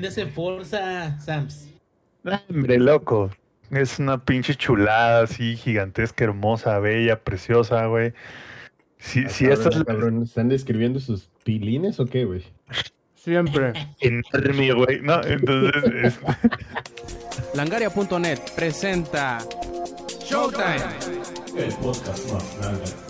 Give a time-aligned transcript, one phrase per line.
[0.00, 1.68] de ese Forza, Sams?
[2.48, 3.30] Hombre, loco.
[3.70, 8.12] Es una pinche chulada así, gigantesca, hermosa, bella, preciosa, güey.
[8.98, 12.42] Si, Ah, si cabrón, esta es la cabrón, ¿Están describiendo sus pilines o qué, güey?
[13.14, 13.72] Siempre.
[14.00, 15.00] enorme, güey.
[15.02, 16.18] No, entonces, es-
[17.54, 19.38] Langaria.net presenta
[20.24, 20.76] Showtime.
[21.56, 23.03] El podcast más grande.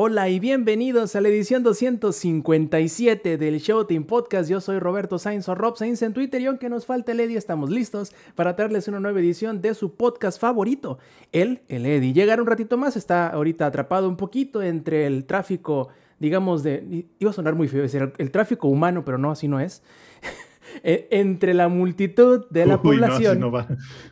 [0.00, 4.48] Hola y bienvenidos a la edición 257 del Showtime Podcast.
[4.48, 7.36] Yo soy Roberto Sainz o Rob Sainz en Twitter y aunque nos falte el Eddie,
[7.36, 11.00] estamos listos para traerles una nueva edición de su podcast favorito,
[11.32, 12.12] el, el Eddie.
[12.12, 15.88] Llegar un ratito más, está ahorita atrapado un poquito entre el tráfico,
[16.20, 17.06] digamos, de...
[17.18, 19.82] Iba a sonar muy feo, decir, el tráfico humano, pero no, así no es.
[20.82, 23.52] E- entre la multitud de la Uy, población no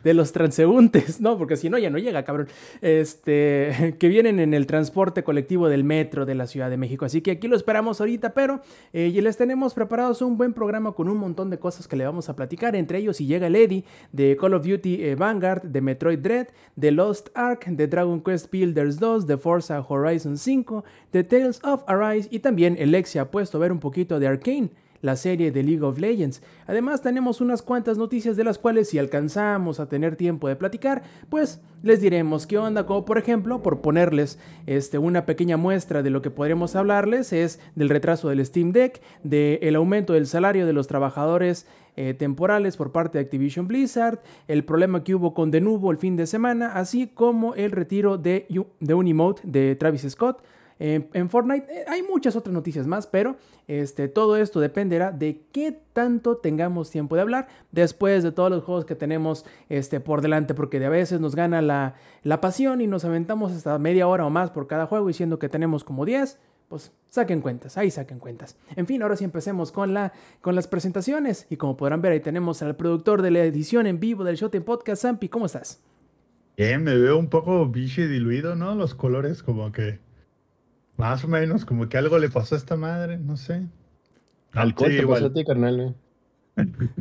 [0.03, 2.47] de los transeúntes, no, porque si no ya no llega, cabrón.
[2.81, 7.05] Este, que vienen en el transporte colectivo del metro de la Ciudad de México.
[7.05, 8.61] Así que aquí lo esperamos ahorita, pero
[8.93, 12.05] eh, y les tenemos preparados un buen programa con un montón de cosas que le
[12.05, 12.75] vamos a platicar.
[12.75, 16.47] Entre ellos, si llega el Eddie de Call of Duty eh, Vanguard, de Metroid Dread,
[16.75, 21.83] de Lost Ark, de Dragon Quest Builders 2, de Forza Horizon 5, de Tales of
[21.87, 24.69] Arise y también el ex se ha puesto a ver un poquito de Arkane
[25.01, 26.41] la serie de League of Legends.
[26.65, 31.03] Además tenemos unas cuantas noticias de las cuales si alcanzamos a tener tiempo de platicar,
[31.29, 36.09] pues les diremos qué onda, como por ejemplo, por ponerles este, una pequeña muestra de
[36.09, 40.73] lo que podremos hablarles, es del retraso del Steam Deck, del aumento del salario de
[40.73, 45.91] los trabajadores eh, temporales por parte de Activision Blizzard, el problema que hubo con Denuvo
[45.91, 48.47] el fin de semana, así como el retiro de,
[48.79, 50.43] de un emote de Travis Scott.
[50.79, 55.77] En, Fortnite eh, hay muchas otras noticias más, pero este, todo esto dependerá de qué
[55.93, 60.53] tanto tengamos tiempo de hablar después de todos los juegos que tenemos este, por delante,
[60.53, 64.25] porque de a veces nos gana la, la pasión y nos aventamos hasta media hora
[64.25, 66.39] o más por cada juego, diciendo que tenemos como 10.
[66.67, 68.57] Pues saquen cuentas, ahí saquen cuentas.
[68.75, 71.47] En fin, ahora sí empecemos con, la, con las presentaciones.
[71.49, 74.65] Y como podrán ver, ahí tenemos al productor de la edición en vivo del Showtime
[74.65, 75.29] Podcast, Zampi.
[75.29, 75.81] ¿Cómo estás?
[76.57, 78.75] Bien, me veo un poco biche diluido, ¿no?
[78.75, 79.99] Los colores como que...
[80.97, 83.63] Más o menos, como que algo le pasó a esta madre, no sé.
[84.53, 85.19] Alcohol Sí, te igual.
[85.21, 85.95] pasó a ti, carnal, güey.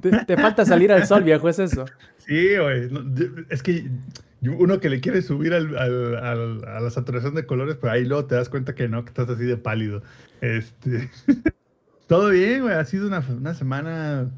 [0.03, 1.87] Te, te falta salir al sol, viejo, es eso.
[2.19, 2.91] Sí, güey.
[2.91, 3.03] no,
[3.49, 3.89] es que
[4.43, 7.93] yo- uno que le quiere subir al, al- al- a la saturación de colores, pero
[7.95, 10.03] ahí luego te das cuenta que no, que estás así de pálido.
[10.43, 11.11] Este.
[12.07, 12.75] Todo bien, güey.
[12.75, 14.31] Ha sido una, una semana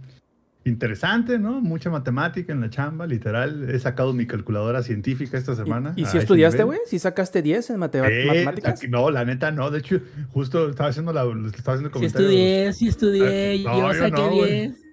[0.69, 1.61] interesante, ¿no?
[1.61, 3.69] Mucha matemática en la chamba, literal.
[3.71, 5.93] He sacado mi calculadora científica esta semana.
[5.97, 6.79] ¿Y, si estudiaste, güey?
[6.87, 8.81] ¿Si sacaste 10 en Eh, matemáticas?
[8.89, 9.71] no, la neta no.
[9.71, 10.01] De hecho,
[10.33, 12.31] justo estaba haciendo la, estaba haciendo Sí comentarios.
[12.31, 14.51] estudié, sí estudié, Ah, no, yo yo saqué no, güey.
[14.61, 14.85] 10.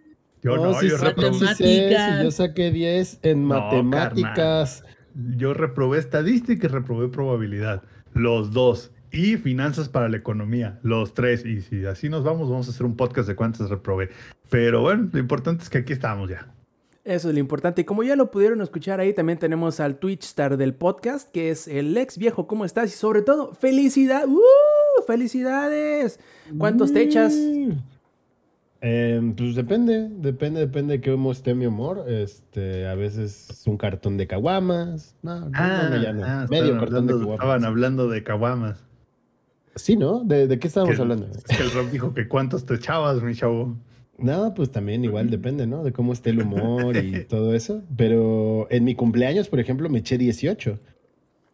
[0.43, 2.23] Yo no, sí yo reprobé.
[2.23, 4.83] yo saqué 10 en No, matemáticas.
[5.37, 7.83] Yo reprobé estadística y reprobé probabilidad.
[8.13, 8.91] Los dos.
[9.11, 10.77] Y finanzas para la economía.
[10.83, 11.45] Los tres.
[11.45, 14.09] Y si así nos vamos, vamos a hacer un podcast de cuántas reprobé.
[14.49, 16.47] Pero bueno, lo importante es que aquí estamos ya.
[17.03, 17.81] Eso es lo importante.
[17.81, 21.51] Y como ya lo pudieron escuchar ahí, también tenemos al Twitch star del podcast, que
[21.51, 22.47] es el ex viejo.
[22.47, 22.87] ¿Cómo estás?
[22.93, 24.27] Y sobre todo, felicidad.
[24.27, 24.39] ¡Uh!
[25.05, 26.19] ¡Felicidades!
[26.57, 27.33] ¿Cuántos te echas?
[27.33, 27.71] Mm.
[28.81, 32.05] Eh, pues depende, depende, depende de cómo esté mi humor.
[32.07, 35.15] Este, a veces es un cartón de caguamas.
[35.23, 36.23] No, no, no, ya no.
[36.23, 37.63] ah, Medio cartón de hablando, estaban caguamas.
[37.67, 38.83] hablando de caguamas.
[39.75, 40.23] Sí, ¿no?
[40.23, 41.27] ¿De, de qué estábamos Que- hablando?
[41.27, 43.75] Es que el Rob dijo que cuántos te echabas, mi chavo.
[44.17, 45.83] No, pues también igual depende, ¿no?
[45.83, 47.83] De cómo esté el humor y todo eso.
[47.97, 50.79] Pero en mi cumpleaños, por ejemplo, me eché 18.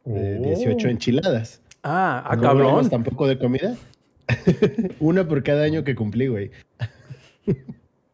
[0.05, 0.91] eh, 18 Oh.
[0.91, 1.61] enchiladas.
[1.83, 2.89] Ah, ah, no hablamos cabrón.
[2.89, 3.75] tampoco de comida.
[4.99, 6.51] Una por cada año que cumplí, güey.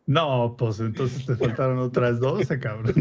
[0.05, 2.93] No, pues entonces te faltaron otras 12, cabrón.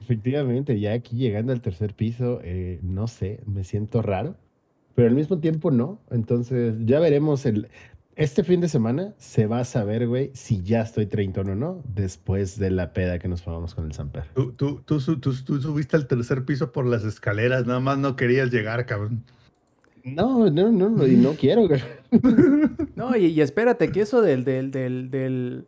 [0.00, 4.36] Efectivamente, ya aquí llegando al tercer piso, eh, no sé, me siento raro,
[4.94, 6.00] pero al mismo tiempo no.
[6.10, 7.68] Entonces, ya veremos el...
[8.18, 11.82] Este fin de semana se va a saber, güey, si ya estoy treintón o no,
[11.94, 14.24] después de la peda que nos tomamos con el Samper.
[14.34, 18.16] Tú, tú, tú, tú- tú subiste al tercer piso por las escaleras, nada más no
[18.16, 19.22] querías llegar, cabrón.
[20.02, 21.80] No, no, no, no, y no quiero, güey.
[22.96, 25.66] No, y, y espérate, que eso del, del, del, del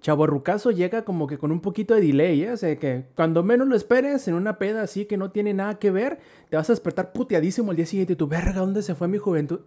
[0.00, 2.52] chavorrucazo llega como que con un poquito de delay, ¿eh?
[2.52, 5.78] O sea, que cuando menos lo esperes, en una peda así que no tiene nada
[5.78, 8.94] que ver, te vas a despertar puteadísimo el día siguiente y tu verga, ¿dónde se
[8.94, 9.60] fue mi juventud?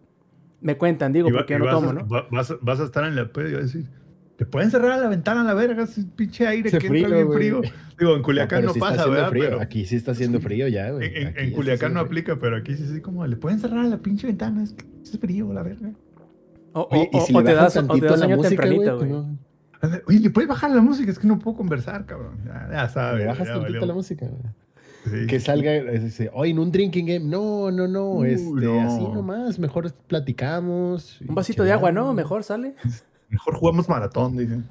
[0.64, 2.08] Me cuentan, digo, va- porque y yo no vas, tomo, a, ¿no?
[2.08, 3.86] va- vas, a- vas a estar en la peda y vas a decir,
[4.38, 5.84] ¿te pueden cerrar la ventana a la verga?
[5.84, 7.38] Ese pinche aire Hace que frío, entra bien güey.
[7.38, 7.62] frío.
[8.00, 9.30] Digo, en Culiacán pero no, sí pasa, ¿verdad?
[9.30, 9.44] frío.
[9.44, 11.12] Pero Aquí sí está haciendo frío ya, güey.
[11.16, 12.08] en, en- Culiacán no frío.
[12.08, 14.64] aplica, pero aquí sí es así como, ¿le pueden cerrar la pinche ventana?
[14.64, 15.92] Es que es frío, la verga.
[16.72, 18.66] O, o- Oye, y si o le te das, o te das la sueño música,
[18.66, 19.10] güey, tempranito, güey.
[19.12, 19.40] no.
[20.08, 21.12] Oye, ¿le puedes bajar la música?
[21.12, 22.38] Es que no puedo conversar, cabrón.
[22.46, 23.20] Ya, ya sabes.
[23.20, 23.86] Le bajas ya tantito valió.
[23.86, 24.42] la música, güey.
[25.04, 27.26] Sí, Que salga, eh, hoy en un drinking game.
[27.26, 28.82] No, no, no, Uy, este, no.
[28.82, 31.20] así nomás, mejor platicamos.
[31.28, 32.14] Un vasito de agua, ¿no?
[32.14, 32.76] Mejor sale.
[33.30, 34.70] Mejor jugamos maratón, dicen.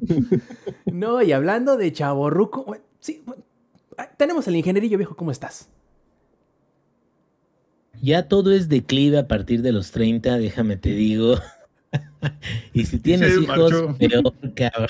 [0.86, 3.44] No, y hablando de chaborruco, bueno, sí, bueno,
[3.96, 5.68] ah, tenemos el ingenierillo viejo, ¿cómo estás?
[8.02, 11.36] Ya todo es declive a partir de los 30, déjame te digo.
[12.74, 13.96] y si tienes hijos, marchó.
[13.96, 14.88] peor, cabrón.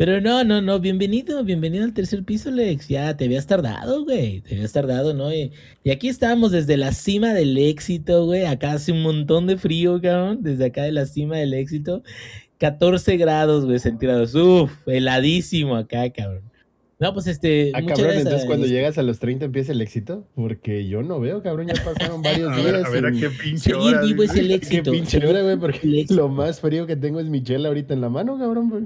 [0.00, 2.88] Pero no, no, no, bienvenido, bienvenido al tercer piso, Lex.
[2.88, 4.40] Ya te habías tardado, güey.
[4.40, 5.30] Te habías tardado, ¿no?
[5.30, 5.52] Y,
[5.84, 8.46] y aquí estábamos desde la cima del éxito, güey.
[8.46, 10.38] Acá hace un montón de frío, cabrón.
[10.40, 12.02] Desde acá de la cima del éxito.
[12.56, 14.34] 14 grados, güey, centígrados.
[14.34, 16.44] Uf, heladísimo acá, cabrón.
[16.98, 17.70] No, pues este.
[17.74, 20.88] Ah, muchas cabrón, gracias entonces a- cuando llegas a los 30 empieza el éxito, porque
[20.88, 22.64] yo no veo, cabrón, ya pasaron varios A días.
[22.72, 24.02] ver, a ver a qué pinche Seguir hora.
[24.02, 24.92] vivo es el Qué éxito.
[24.92, 28.08] pinche hora, güey, porque lo más frío que tengo es mi chela ahorita en la
[28.08, 28.70] mano, cabrón.
[28.70, 28.84] güey.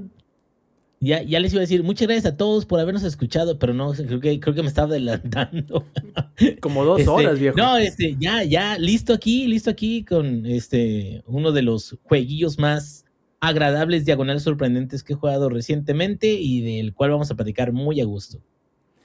[1.01, 3.91] Ya, ya les iba a decir, muchas gracias a todos por habernos escuchado, pero no,
[3.93, 5.85] creo que, creo que me estaba adelantando.
[6.61, 7.57] Como dos Este, horas, viejo.
[7.57, 13.05] No, este, ya, ya, listo aquí, listo aquí con este, uno de los jueguillos más
[13.41, 18.05] agradables, diagonales sorprendentes que he jugado recientemente y del cual vamos a platicar muy a
[18.05, 18.39] gusto.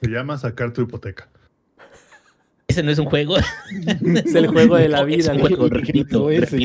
[0.01, 1.29] Se llama sacar tu hipoteca.
[2.71, 3.35] Ese no es un juego.
[4.25, 5.45] Es el juego de la No, es vida, un ¿no?
[5.47, 6.55] juego, repito, eso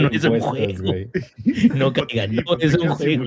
[0.00, 0.82] no es un juego.
[0.84, 1.10] güey.
[1.74, 3.24] No caigan, no, es un juego.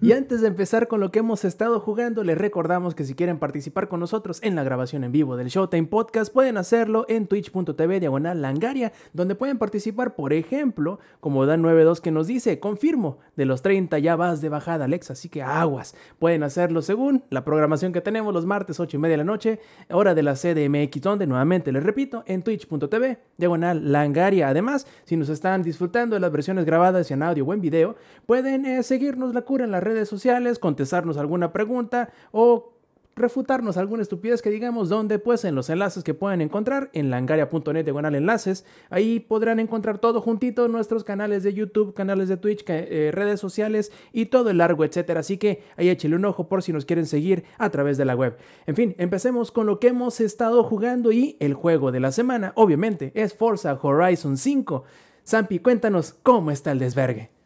[0.00, 3.38] Y antes de empezar con lo que hemos estado jugando, les recordamos que si quieren
[3.38, 8.00] participar con nosotros en la grabación en vivo del Showtime Podcast, pueden hacerlo en twitch.tv
[8.00, 13.62] diagonal langaria, donde pueden participar, por ejemplo, como Dan92 que nos dice, confirmo, de los
[13.62, 15.94] 30 ya vas de bajada, Alex, así que aguas.
[16.18, 19.60] Pueden hacerlo según la programación que tenemos los martes 8 y media de la noche,
[19.90, 24.48] hora de la CDMX, donde nuevamente les repito, en twitch.tv diagonal langaria.
[24.48, 27.96] Además, si nos están disfrutando de las versiones grabadas en audio o en video,
[28.26, 32.72] pueden eh, seguirnos la cura en las redes sociales, contestarnos alguna pregunta o
[33.16, 37.84] refutarnos alguna estupidez que digamos, donde pues en los enlaces que pueden encontrar en langaria.net
[37.84, 43.10] diagonal enlaces, ahí podrán encontrar todo juntito, nuestros canales de YouTube, canales de Twitch, eh,
[43.12, 45.20] redes sociales y todo el largo, etcétera.
[45.20, 48.14] Así que ahí échale un ojo por si nos quieren seguir a través de la
[48.14, 48.36] web.
[48.66, 52.52] En fin, empecemos con lo que hemos estado jugando y el juego de la semana,
[52.54, 54.84] obviamente, es Forza Horizon 5.
[55.26, 57.39] Zampi, cuéntanos cómo está el desvergue.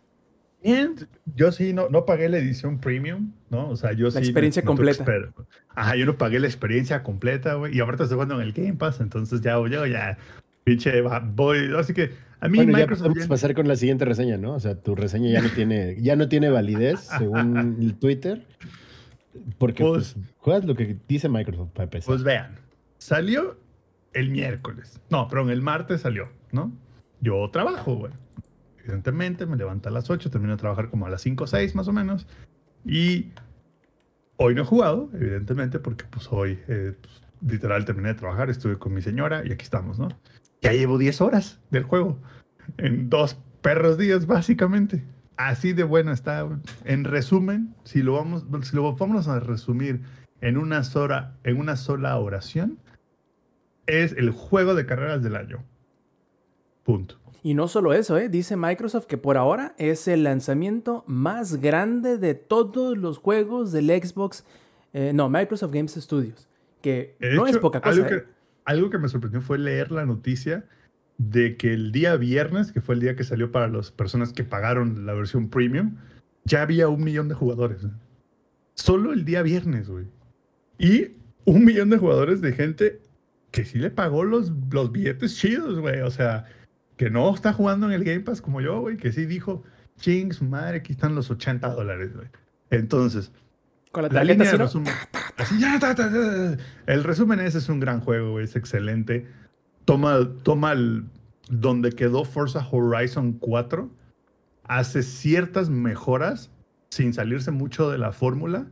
[0.65, 0.95] Bien,
[1.37, 3.69] yo sí no, no pagué la edición premium, ¿no?
[3.69, 4.17] O sea, yo sí.
[4.17, 5.33] me- experiencia tuve que completa.
[5.75, 7.77] Ajá, yo no pagué la experiencia completa, güey.
[7.77, 10.17] Y ahorita estoy jugando en el Game Pass, entonces ya, yo ya,
[10.65, 11.03] pinche,
[11.35, 11.71] voy.
[11.79, 13.03] Así que a mí Bueno, ya Microsoft.
[13.09, 14.55] podemos ya- pasar con la siguiente reseña, ¿no?
[14.55, 18.43] O sea, tu reseña ya no tiene, ya no tiene validez según el Twitter.
[19.59, 22.07] Porque Pues- pues, juegas lo que dice Microsoft para empezar.
[22.07, 22.57] Pues vean,
[22.99, 23.59] salió
[24.13, 25.01] el miércoles.
[25.11, 26.73] No, perdón, el martes salió, ¿no?
[27.21, 28.13] Yo trabajo, güey.
[28.85, 31.75] Evidentemente, me levanto a las 8, termino de trabajar como a las 5 o 6
[31.75, 32.27] más o menos.
[32.85, 33.33] Y
[34.37, 38.79] hoy no he jugado, evidentemente, porque pues hoy, eh, pues, literal, terminé de trabajar, estuve
[38.79, 40.09] con mi señora y aquí estamos, ¿no?
[40.61, 42.19] Ya llevo 10 horas del juego.
[42.77, 45.03] En dos perros días, básicamente.
[45.37, 46.47] Así de bueno está.
[46.85, 50.03] En resumen, si lo vamos, si lo vamos a resumir
[50.43, 52.79] en una sola, en una sola oración,
[53.87, 55.65] es el juego de carreras del año.
[56.85, 57.24] Punto.
[57.45, 58.31] Y no solo eso, ¿eh?
[58.31, 63.89] dice Microsoft que por ahora es el lanzamiento más grande de todos los juegos del
[63.91, 64.47] Xbox,
[64.95, 66.49] eh, no, Microsoft Games Studios,
[66.81, 67.97] que no es poca cosa.
[67.97, 68.09] Algo ¿eh?
[68.09, 68.25] que,
[68.65, 70.65] algo que me sorprendió fue leer la noticia
[71.19, 74.45] de que el día viernes, que fue el día que salió para las personas que
[74.45, 75.97] pagaron la versión premium,
[76.45, 77.85] ya había un millón de jugadores.
[77.85, 77.91] ¿eh?
[78.73, 80.07] Solo el día viernes, güey.
[80.79, 83.03] Y un millón de jugadores de gente
[83.51, 86.01] que sí le pagó los, los billetes chidos, güey.
[86.01, 86.47] O sea,
[86.97, 88.97] que no está jugando en el Game Pass como yo, güey.
[88.97, 89.63] Que sí dijo,
[89.99, 92.29] ching, su madre, aquí están los 80 dólares, güey.
[92.71, 93.33] Entonces,
[93.93, 94.93] Con la la línea de resumen.
[95.37, 96.57] Así, ya, ta, ta, ta.
[96.87, 99.27] El resumen es, es un gran juego, güey, es excelente.
[99.85, 101.05] Toma, toma el,
[101.49, 103.91] donde quedó Forza Horizon 4,
[104.65, 106.51] hace ciertas mejoras
[106.91, 108.67] sin salirse mucho de la fórmula.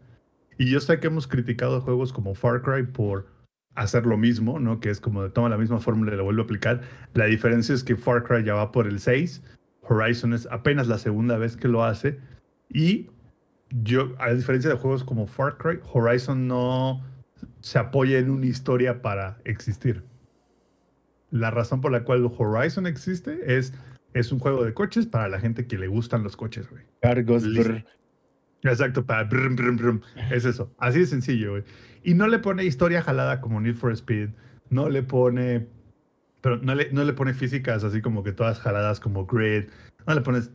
[0.59, 3.27] Y yo sé que hemos criticado juegos como Far Cry por
[3.75, 4.81] hacer lo mismo, ¿no?
[4.81, 6.83] Que es como de toma la misma fórmula y la vuelve a aplicar.
[7.15, 9.43] La diferencia es que Far Cry ya va por el 6,
[9.83, 12.19] Horizon es apenas la segunda vez que lo hace.
[12.69, 13.11] Y
[13.71, 17.03] yo, a diferencia de juegos como Far Cry, Horizon no
[17.61, 20.05] se apoya en una historia para existir.
[21.31, 23.73] La razón por la cual Horizon existe es,
[24.13, 26.85] es un juego de coches para la gente que le gustan los coches, güey.
[27.01, 27.85] Cargos, brr.
[28.63, 30.01] Exacto, para brum, brum, brum.
[30.31, 30.73] Es eso.
[30.79, 31.65] Así de sencillo, güey.
[32.05, 34.31] Y no le pone historia jalada como Need for Speed.
[34.71, 35.67] No le pone.
[36.41, 39.65] Pero no le, no le pone físicas así como que todas jaladas como Grid.
[40.07, 40.51] No le pones.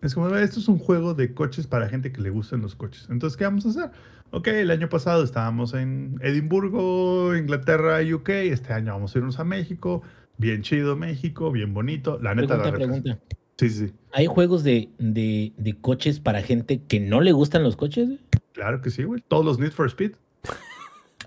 [0.00, 3.08] Es como, esto es un juego de coches para gente que le gustan los coches.
[3.10, 3.90] Entonces, ¿qué vamos a hacer?
[4.30, 8.28] Ok, el año pasado estábamos en Edimburgo, Inglaterra, UK.
[8.28, 10.02] Este año vamos a irnos a México.
[10.36, 12.20] Bien chido México, bien bonito.
[12.22, 13.18] La neta, Pregunta, la pregunta.
[13.58, 13.92] Sí, sí.
[14.12, 18.08] ¿Hay juegos de, de, de coches para gente que no le gustan los coches?
[18.52, 19.22] Claro que sí, güey.
[19.26, 20.12] Todos los Need for Speed.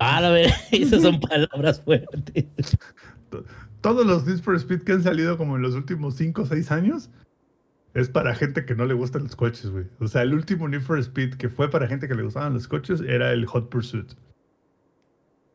[0.04, 2.76] Ah, a ver, esas son palabras fuertes.
[3.82, 6.72] Todos los Need for Speed que han salido como en los últimos 5 o 6
[6.72, 7.12] años
[7.94, 9.86] es para gente que no le gustan los coches, güey.
[10.00, 12.68] O sea, el último Need for Speed que fue para gente que le gustaban los
[12.68, 14.14] coches era el Hot Pursuit.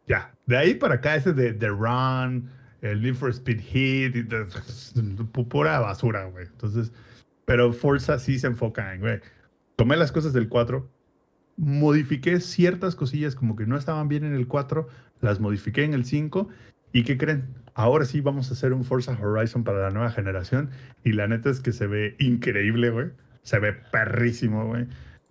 [0.07, 0.33] Ya.
[0.47, 2.49] De ahí para acá, ese de The Run,
[2.83, 4.23] el Need for Speed Hit, y
[5.45, 6.47] pura basura, güey.
[6.47, 6.93] Entonces,
[7.45, 9.21] pero Forza sí se enfoca en, güey.
[9.77, 10.89] Tomé las cosas del 4,
[11.57, 14.89] modifiqué ciertas cosillas como que no estaban bien en el 4,
[15.21, 16.49] las modifiqué en el 5.
[16.93, 17.47] ¿Y qué creen?
[17.75, 20.71] Ahora sí vamos a hacer un Forza Horizon para la nueva generación.
[21.05, 23.09] Y la neta es que se ve increíble, güey.
[23.43, 24.87] Se ve perrísimo, güey.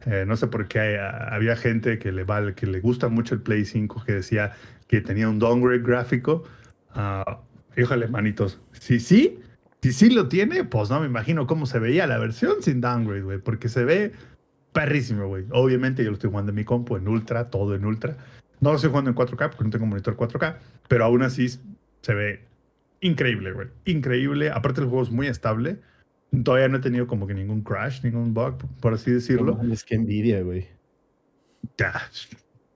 [0.05, 0.95] Eh, no sé por qué hay-
[1.31, 4.51] había gente que le, vale, que le gusta mucho el Play 5 que decía
[4.87, 6.43] que tenía un downgrade gráfico.
[6.95, 7.41] Ah,
[7.77, 8.59] híjole, manitos.
[8.71, 9.39] Si sí,
[9.81, 13.21] si sí lo tiene, pues no me imagino cómo se veía la versión sin downgrade,
[13.21, 13.37] güey.
[13.39, 14.13] Porque se ve
[14.71, 15.45] perrísimo, güey.
[15.51, 18.17] Obviamente yo lo estoy jugando en mi compu, en ultra, todo en ultra.
[18.61, 22.13] No lo estoy jugando en 4K porque no tengo monitor 4K, pero aún así se
[22.13, 22.45] ve
[23.01, 23.67] increíble, güey.
[23.85, 24.49] Increíble.
[24.49, 25.77] Aparte el juego es muy estable.
[26.43, 29.59] Todavía no he tenido como que ningún crash, ningún bug, por así decirlo.
[29.71, 30.67] Es que envidia, güey.
[31.77, 31.93] Ya,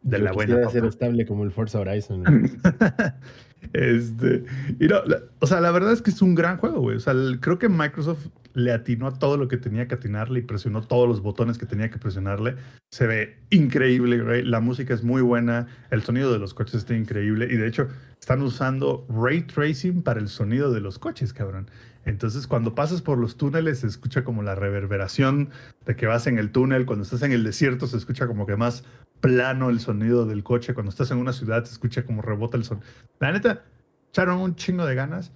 [0.01, 0.69] de Yo la buena.
[0.69, 2.23] ser estable como el Forza Horizon.
[3.73, 4.45] este,
[4.79, 5.01] y no,
[5.39, 6.97] o sea, la verdad es que es un gran juego, güey.
[6.97, 10.43] O sea, creo que Microsoft le atinó a todo lo que tenía que atinarle y
[10.43, 12.55] presionó todos los botones que tenía que presionarle.
[12.91, 14.43] Se ve increíble, güey.
[14.43, 17.87] La música es muy buena, el sonido de los coches está increíble y de hecho
[18.19, 21.69] están usando ray tracing para el sonido de los coches, cabrón.
[22.05, 25.49] Entonces, cuando pasas por los túneles, se escucha como la reverberación
[25.85, 26.85] de que vas en el túnel.
[26.85, 28.83] Cuando estás en el desierto, se escucha como que más
[29.21, 30.73] plano el sonido del coche.
[30.73, 32.87] Cuando estás en una ciudad, se escucha como rebota el sonido.
[33.19, 33.63] La neta,
[34.09, 35.31] echaron un chingo de ganas.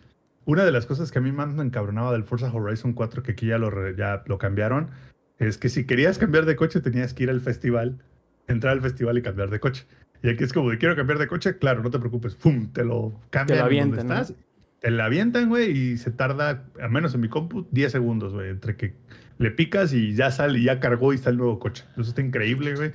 [0.45, 3.31] Una de las cosas que a mí más me encabronaba del Forza Horizon 4, que
[3.33, 4.89] aquí ya lo, re- ya lo cambiaron,
[5.37, 7.99] es que si querías cambiar de coche, tenías que ir al festival,
[8.47, 9.85] entrar al festival y cambiar de coche.
[10.21, 12.67] Y aquí es como de quiero cambiar de coche, claro, no te preocupes, ¡pum!
[12.73, 14.35] Te lo cambian en avientan, donde ¿no?
[14.83, 18.49] Te la avientan, güey, y se tarda, al menos en mi compu, 10 segundos, güey,
[18.49, 18.93] entre que
[19.37, 21.85] le picas y ya sale, ya cargó y está el nuevo coche.
[21.93, 22.91] Eso está increíble, güey.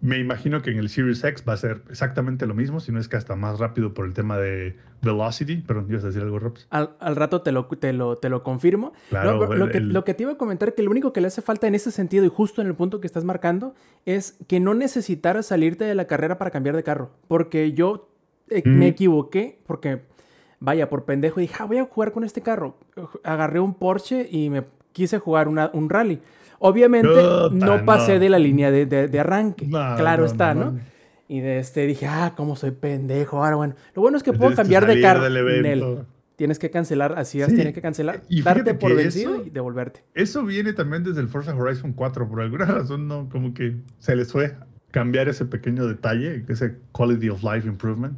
[0.00, 3.00] Me imagino que en el Series X va a ser exactamente lo mismo, si no
[3.00, 5.56] es que hasta más rápido por el tema de velocity.
[5.56, 6.68] Perdón, ¿ibas a decir algo, Robs?
[6.70, 8.92] Al, al rato te lo, te lo, te lo confirmo.
[9.08, 11.20] Claro, No, lo, que, el- lo que te iba a comentar, que lo único que
[11.20, 13.74] le hace falta en ese sentido y justo en el punto que estás marcando,
[14.06, 17.10] es que no necesitaras salirte de la carrera para cambiar de carro.
[17.26, 18.08] Porque yo
[18.50, 18.78] eh, Mm.
[18.78, 20.02] me equivoqué, porque
[20.64, 22.76] vaya, por pendejo dije, ah, voy a jugar con este carro.
[23.22, 26.20] Agarré un Porsche y me quise jugar una- un rally.
[26.58, 27.08] Obviamente
[27.52, 28.20] no pasé no.
[28.20, 29.66] de la línea de, de- de arranque.
[29.66, 30.78] No, claro no, está, no.
[31.28, 33.42] Y de este dije, ah, cómo soy pendejo.
[33.44, 35.28] Ahora bueno, lo bueno es que puedo que cambiar de carro.
[35.28, 35.98] Nel.
[36.36, 37.54] Tienes que cancelar, así es, Sí.
[37.54, 40.02] tienes que cancelar, Y darte por vencido eso- y devolverte.
[40.14, 42.28] Eso viene también desde el Forza Horizon 4.
[42.28, 44.56] Por alguna razón, no, como que se les fue
[44.90, 48.16] cambiar ese pequeño detalle, ese quality of life improvement.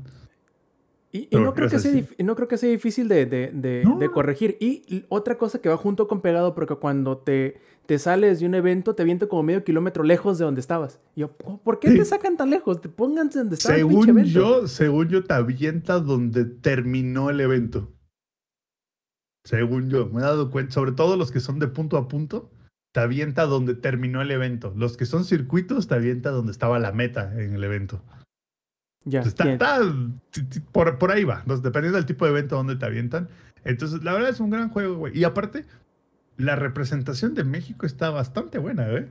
[1.17, 1.93] Y, no, creo que sea
[2.25, 3.99] no creo que sea difícil de, de- de- No.
[3.99, 4.57] de corregir.
[4.61, 8.55] Y otra cosa que va junto con pegado, porque cuando te, te sales de un
[8.55, 11.01] evento, te aviento como medio kilómetro lejos de donde estabas.
[11.15, 11.99] Y yo, "¿Por- ¿por qué Sí.
[11.99, 12.81] te sacan tan lejos?
[12.81, 14.33] Te pónganse donde estaba el pinche Según evento.
[14.39, 17.93] yo, según yo, te avienta donde terminó el evento.
[19.45, 22.51] Según yo, me he dado cuenta, sobre todo los que son de punto a punto,
[22.93, 24.73] te avienta donde terminó el evento.
[24.77, 28.03] Los que son circuitos, te avienta donde estaba la meta en el evento.
[29.07, 29.81] Ya, Está, está-
[30.73, 33.29] por, por ahí va, Entonces, dependiendo del tipo de evento donde te avientan.
[33.65, 35.17] Entonces, la verdad es un gran juego, güey.
[35.19, 35.65] Y aparte,
[36.37, 39.07] la representación de México está bastante buena, güey.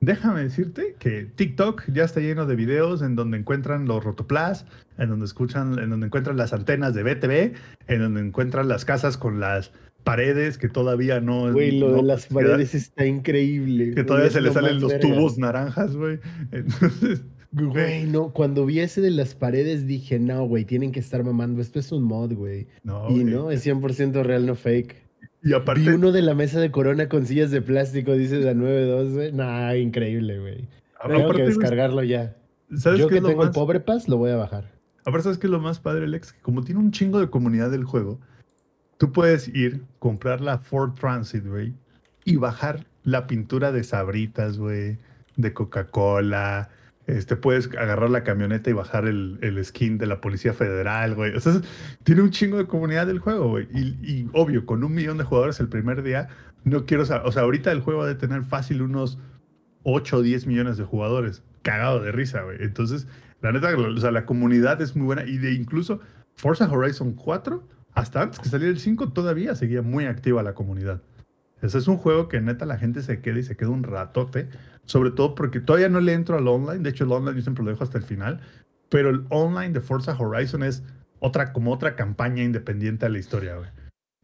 [0.00, 4.66] Déjame decirte que TikTok ya está lleno de videos en donde encuentran los rotoplas,
[4.98, 7.54] en donde escuchan, en donde encuentran las antenas de BTV,
[7.86, 9.72] en donde encuentran las casas con las
[10.02, 11.50] paredes que todavía no.
[11.52, 13.94] Güey, lo no- de las que- paredes está increíble.
[13.94, 15.08] Que todavía se le lo salen los verga.
[15.08, 16.18] tubos naranjas, güey.
[16.52, 17.22] Entonces,
[17.54, 21.62] Güey, no, cuando vi ese de las paredes dije, no, güey, tienen que estar mamando.
[21.62, 22.66] Esto es un mod, güey.
[22.82, 23.24] no, y güey.
[23.24, 24.96] no, es 100% real, no fake.
[25.42, 28.54] Y Vi aparte, uno de la mesa de corona con sillas de plástico, dice la
[28.54, 29.32] 9.2, güey.
[29.32, 30.68] Nah, increíble, güey.
[31.06, 32.36] Tengo que descargarlo ya.
[32.76, 33.50] ¿sabes Yo que tengo el más?
[33.50, 34.72] pobre pass, lo voy a bajar.
[35.04, 36.32] Aparte, ¿sabes qué es lo más padre, Lex?
[36.32, 38.20] Que como tiene un chingo de comunidad del juego,
[38.96, 41.74] tú puedes ir, comprar la Ford Transit, güey,
[42.24, 44.98] y bajar la pintura de Sabritas, güey,
[45.36, 46.70] de Coca-Cola.
[47.06, 51.36] Este, puedes agarrar la camioneta y bajar el, el skin de la Policía Federal, güey.
[51.36, 51.60] O sea,
[52.02, 53.68] tiene un chingo de comunidad del juego, güey.
[53.74, 56.28] Y, y obvio, con un millón de jugadores el primer día,
[56.64, 57.26] no quiero saber.
[57.26, 59.18] O sea, ahorita el juego ha de tener fácil unos
[59.82, 61.42] 8 o 10 millones de jugadores.
[61.62, 62.56] Cagado de risa, güey.
[62.60, 63.06] Entonces,
[63.42, 65.24] la neta, o sea, la comunidad es muy buena.
[65.24, 66.00] Y de incluso
[66.34, 71.02] Forza Horizon 4, hasta antes que saliera el 5, todavía seguía muy activa la comunidad.
[71.62, 74.48] Ese es un juego que neta la gente se queda y se queda un ratote.
[74.86, 76.82] Sobre todo porque todavía no le entro al online.
[76.82, 78.40] De hecho, el online yo siempre lo dejo hasta el final.
[78.88, 80.82] Pero el online de Forza Horizon es
[81.20, 83.70] otra, como otra campaña independiente a la historia, güey.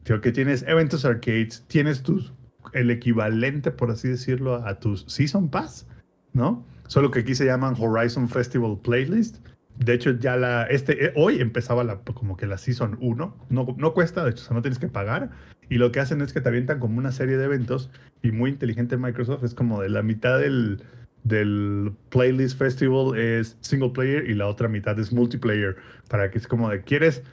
[0.03, 2.33] Creo que tienes eventos arcades, tienes tus,
[2.73, 5.87] el equivalente, por así decirlo, a tus Season Pass,
[6.33, 6.65] ¿no?
[6.87, 9.37] Solo que aquí se llaman Horizon Festival Playlist.
[9.83, 13.47] De hecho, ya la, este, eh, hoy empezaba la, como que la Season 1.
[13.49, 15.31] No, no cuesta, de hecho, no tienes que pagar.
[15.69, 17.89] Y lo que hacen es que te avientan como una serie de eventos.
[18.21, 20.83] Y muy inteligente Microsoft es como de la mitad del,
[21.23, 25.77] del Playlist Festival es single player y la otra mitad es multiplayer.
[26.09, 27.23] Para que es como de, ¿quieres,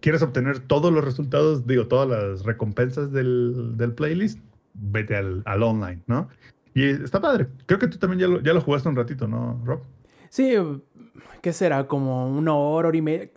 [0.00, 4.40] quieres obtener todos los resultados, digo, todas las recompensas del, del playlist?
[4.74, 6.28] Vete al, al online, ¿no?
[6.74, 7.46] Y está padre.
[7.64, 9.80] Creo que tú también ya lo, ya lo jugaste un ratito, ¿no, Rob?
[10.34, 10.52] Sí,
[11.42, 11.86] ¿qué será?
[11.86, 13.30] Como una hora, hora y media.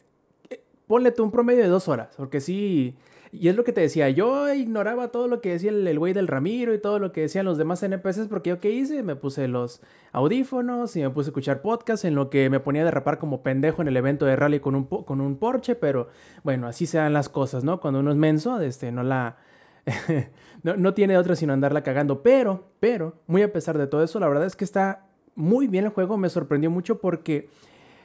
[0.87, 2.97] Ponle tú un promedio de dos horas, porque sí.
[3.31, 6.27] Y es lo que te decía, yo ignoraba todo lo que decía el güey del
[6.27, 9.47] Ramiro y todo lo que decían los demás NPCs, porque yo qué hice, me puse
[9.47, 9.79] los
[10.11, 13.43] audífonos y me puse a escuchar podcast en lo que me ponía a derrapar como
[13.43, 16.07] pendejo en el evento de rally con un, con un Porsche, pero
[16.41, 17.79] bueno, así se dan las cosas, ¿no?
[17.79, 19.37] Cuando uno es menso, este, no la...
[20.63, 24.19] no, no tiene otra sino andarla cagando, pero, pero, muy a pesar de todo eso,
[24.19, 25.06] la verdad es que está
[25.37, 27.47] muy bien el juego, me sorprendió mucho porque...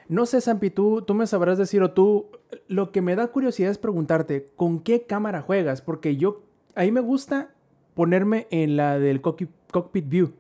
[0.09, 2.27] No sé, Sampi, tú, tú me sabrás decir o tú,
[2.69, 5.81] lo que me da curiosidad es preguntarte, ¿con qué cámara juegas?
[5.81, 6.43] Porque yo,
[6.75, 7.55] ahí me gusta
[7.95, 10.33] ponerme en la del cockpit, view.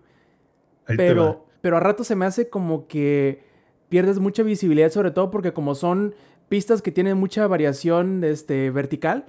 [0.86, 3.44] Ahí pero, pero a rato se me hace como que
[3.88, 6.14] pierdes mucha visibilidad, sobre todo porque como son
[6.50, 9.26] pistas que tienen mucha variación este, vertical,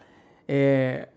[0.50, 1.08] eh,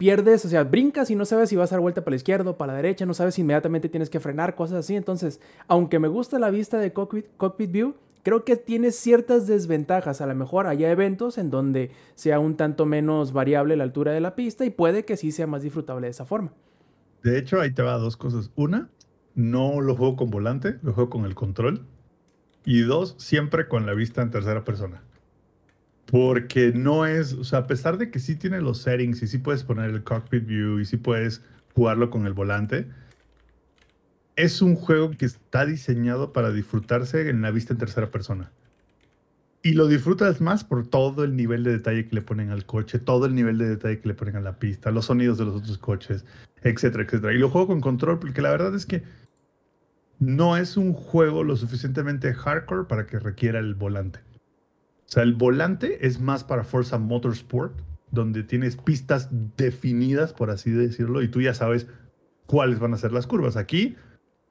[0.00, 2.50] pierdes, o sea, brincas y no sabes si vas a dar vuelta para la izquierda
[2.52, 4.96] o para la derecha, no sabes si inmediatamente tienes que frenar, cosas así.
[4.96, 10.22] Entonces, aunque me gusta la vista de cockpit, cockpit view, creo que tiene ciertas desventajas.
[10.22, 14.20] A lo mejor haya eventos en donde sea un tanto menos variable la altura de
[14.20, 16.54] la pista y puede que sí sea más disfrutable de esa forma.
[17.22, 18.50] De hecho, ahí te va dos cosas.
[18.56, 18.88] Una,
[19.34, 21.86] no lo juego con volante, lo juego con el control.
[22.64, 25.02] Y dos, siempre con la vista en tercera persona.
[26.10, 29.38] Porque no es, o sea, a pesar de que sí tiene los settings y sí
[29.38, 31.42] puedes poner el cockpit view y sí puedes
[31.74, 32.88] jugarlo con el volante,
[34.36, 38.50] es un juego que está diseñado para disfrutarse en la vista en tercera persona.
[39.62, 42.98] Y lo disfrutas más por todo el nivel de detalle que le ponen al coche,
[42.98, 45.56] todo el nivel de detalle que le ponen a la pista, los sonidos de los
[45.56, 46.24] otros coches,
[46.62, 47.34] etcétera, etcétera.
[47.34, 49.02] Y lo juego con control porque la verdad es que
[50.18, 54.20] no es un juego lo suficientemente hardcore para que requiera el volante.
[55.10, 57.76] O sea, el volante es más para Forza Motorsport,
[58.12, 61.88] donde tienes pistas definidas, por así decirlo, y tú ya sabes
[62.46, 63.56] cuáles van a ser las curvas.
[63.56, 63.96] Aquí,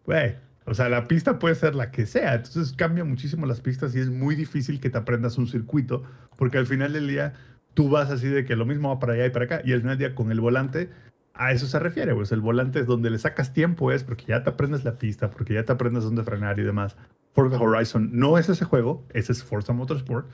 [0.05, 3.95] güey, o sea, la pista puede ser la que sea, entonces cambia muchísimo las pistas
[3.95, 6.03] y es muy difícil que te aprendas un circuito,
[6.35, 7.35] porque al final del día
[7.73, 9.79] tú vas así de que lo mismo va para allá y para acá, y al
[9.79, 10.89] final del día con el volante,
[11.35, 14.43] a eso se refiere, pues el volante es donde le sacas tiempo, es porque ya
[14.43, 16.97] te aprendes la pista, porque ya te aprendes dónde frenar y demás.
[17.39, 20.27] Forza Horizon no es ese juego, ese es Forza Motorsport,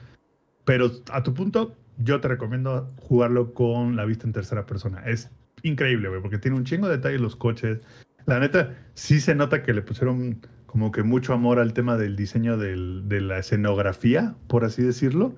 [0.64, 5.04] pero a tu punto, yo te recomiendo jugarlo con la vista en tercera persona.
[5.06, 5.30] Es
[5.62, 7.80] increíble, güey, porque tiene un chingo de detalle los coches.
[8.26, 12.16] La neta, sí se nota que le pusieron como que mucho amor al tema del
[12.16, 15.36] diseño de la escenografía, por así decirlo.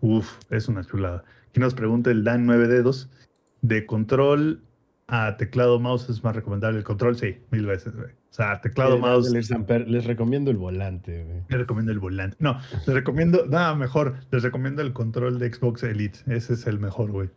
[0.00, 1.24] Uf, es una chulada.
[1.48, 3.10] Aquí nos pregunta el Dan 9 dedos.
[3.62, 4.62] De control
[5.08, 8.19] a teclado mouse es más recomendable el control, sí, mil veces, güey.
[8.30, 9.30] O sea, teclado Eh, mouse.
[9.32, 11.42] Les, recomiendo el volante, güey.
[11.48, 12.36] Les recomiendo el volante.
[12.38, 16.20] No, les recomiendo, nada mejor, les recomiendo el control de Xbox Elite.
[16.28, 17.30] Ese es el mejor, güey.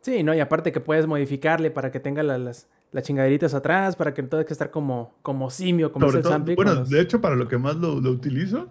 [0.00, 0.34] Sí, ¿no?
[0.34, 4.22] Y aparte que puedes modificarle para que tenga la- las, las chingaderitas atrás, para que
[4.22, 6.56] no tenga que estar como, como simio, como el todo, Zampi.
[6.56, 8.68] con bueno, los- de hecho, para lo que más lo, lo utilizo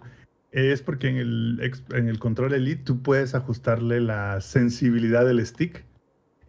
[0.50, 5.84] es porque en el, en el control Elite tú puedes ajustarle la sensibilidad del stick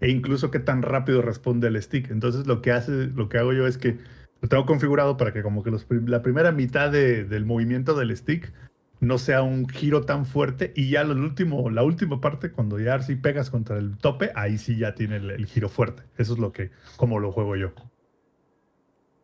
[0.01, 2.11] e incluso qué tan rápido responde el stick.
[2.11, 3.99] Entonces, lo que hace, lo que hago yo es que
[4.43, 8.15] lo tengo configurado para que como que los la primera mitad de- del movimiento del
[8.15, 8.53] stick
[8.99, 13.01] no sea un giro tan fuerte y ya lo último, la última parte, cuando ya
[13.01, 16.03] sí pegas contra el tope, ahí sí ya tiene el, el giro fuerte.
[16.17, 17.73] Eso es lo que, como lo juego yo.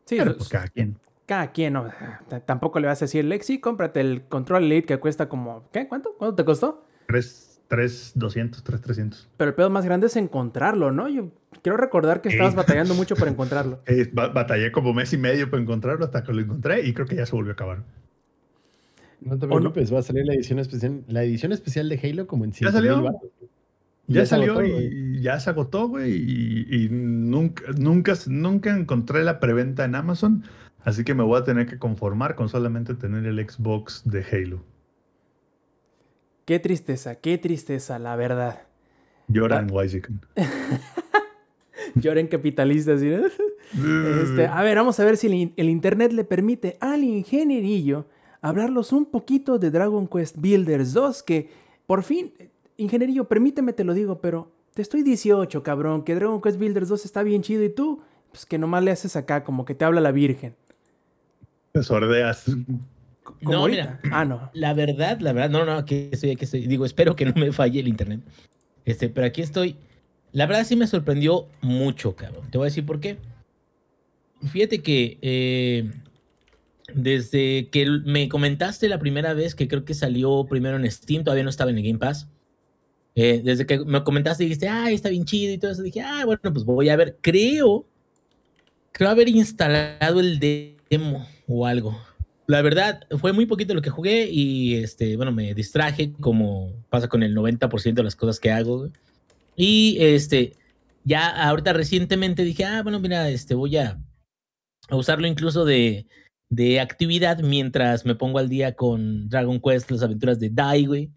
[0.05, 0.97] sí, Pero, pues, cada quien.
[1.25, 1.89] cada quien, ¿no?
[2.45, 5.87] Tampoco le vas a decir, Lexi, cómprate el Control Elite que cuesta como, ¿qué?
[5.87, 6.13] ¿Cuánto?
[6.17, 6.85] ¿Cuánto te costó?
[7.07, 9.29] 3, 3, 200, 3, 300.
[9.37, 11.07] Pero el pedo más grande es encontrarlo, ¿no?
[11.07, 13.79] Yo quiero recordar que estabas batallando mucho para encontrarlo.
[13.85, 17.05] Eh, ba- batallé como mes y medio para encontrarlo hasta que lo encontré y creo
[17.07, 17.83] que ya se volvió a acabar.
[19.21, 22.45] No te preocupes, va a salir la edición especial, la edición especial de Halo como
[22.45, 23.01] en 5 salió?
[23.01, 23.11] mil
[24.07, 26.13] Ya, Ya se salió agotó, y ya se agotó, güey.
[26.15, 30.43] Y, y nunca, nunca, nunca encontré la preventa en Amazon.
[30.83, 34.63] Así que me voy a tener que conformar con solamente tener el Xbox de Halo.
[36.49, 38.63] Qué tristeza, qué tristeza, la verdad.
[39.27, 39.67] Llora Ah.
[39.71, 40.19] Wysican.
[41.93, 43.01] Lloren capitalistas.
[43.01, 43.11] ¿sí?
[44.23, 48.07] Este, a ver, vamos a ver si el, el internet le permite al ingenierillo
[48.41, 51.51] hablarlos un poquito de Dragon Quest Builders 2, que
[51.85, 52.33] por fin,
[52.77, 57.05] ingenierillo, permíteme te lo digo, pero te estoy 18, cabrón, que Dragon Quest Builders 2
[57.05, 60.01] está bien chido y tú, pues que nomás le haces acá, como que te habla
[60.01, 60.55] la Virgen.
[61.73, 62.45] Te sordeas.
[63.43, 63.99] Como No, ahorita.
[64.03, 64.15] mira.
[64.15, 64.49] Ah, no.
[64.53, 66.67] La verdad, la verdad, no, no, aquí estoy, aquí estoy.
[66.67, 68.21] Digo, espero que no me falle el internet.
[68.85, 69.75] Este, pero aquí estoy.
[70.31, 72.49] La verdad sí me sorprendió mucho, cabrón.
[72.51, 73.17] Te voy a decir por qué.
[74.51, 75.91] Fíjate que eh,
[76.93, 81.43] desde que me comentaste la primera vez, que creo que salió primero en Steam, todavía
[81.43, 82.27] no estaba en el Game Pass.
[83.15, 86.23] eh, desde que me comentaste dijiste, ay, está bien chido y todo eso, dije, ah,
[86.25, 87.17] bueno, pues voy a ver.
[87.21, 87.85] Creo,
[88.91, 91.99] creo haber instalado el demo o algo.
[92.49, 97.07] La verdad, fue muy poquito lo que jugué y, este, bueno, me distraje como pasa
[97.07, 98.89] con el 90% de las cosas que hago.
[99.55, 100.55] Y, este,
[101.03, 103.99] ya ahorita recientemente dije, ah, bueno, mira, este, voy a,
[104.89, 106.07] usarlo incluso de,
[106.49, 111.11] de actividad mientras me pongo al día con Dragon Quest, las aventuras de Dai, güey.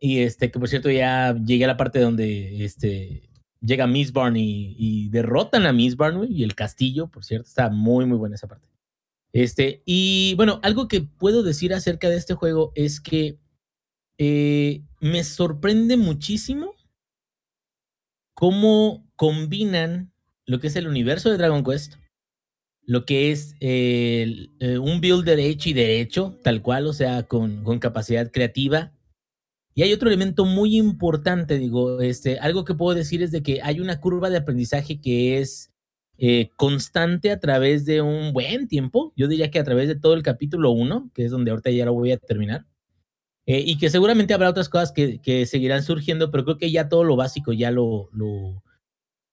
[0.00, 4.74] Y, este, que por cierto ya llegué a la parte donde, este, llega Mistborn y,
[4.76, 8.48] y derrotan a Mistborn, güey, y el castillo, por cierto, está muy, muy buena esa
[8.48, 8.66] parte.
[9.32, 13.38] Este, y bueno, algo que puedo decir acerca de este juego es que
[14.18, 16.74] eh, me sorprende muchísimo
[18.34, 20.12] cómo combinan
[20.46, 21.94] lo que es el universo de Dragon Quest,
[22.82, 27.62] lo que es el, eh, un builder hecho y derecho, tal cual, o sea, con,
[27.62, 28.92] con capacidad creativa.
[29.74, 33.62] Y hay otro elemento muy importante, digo, este, algo que puedo decir es de que
[33.62, 35.69] hay una curva de aprendizaje que es
[36.22, 39.14] eh, constante a través de un buen tiempo.
[39.16, 41.86] Yo diría que a través de todo el capítulo 1, que es donde ahorita ya
[41.86, 42.66] lo voy a terminar.
[43.46, 46.90] Eh, y que seguramente habrá otras cosas que, que, seguirán surgiendo, pero creo que ya
[46.90, 48.62] todo lo básico ya lo, lo,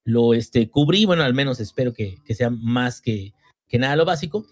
[0.05, 1.03] lo este, cubrí.
[1.03, 3.33] Bueno, al menos espero que, que sea más que,
[3.67, 4.45] que, nada lo básico.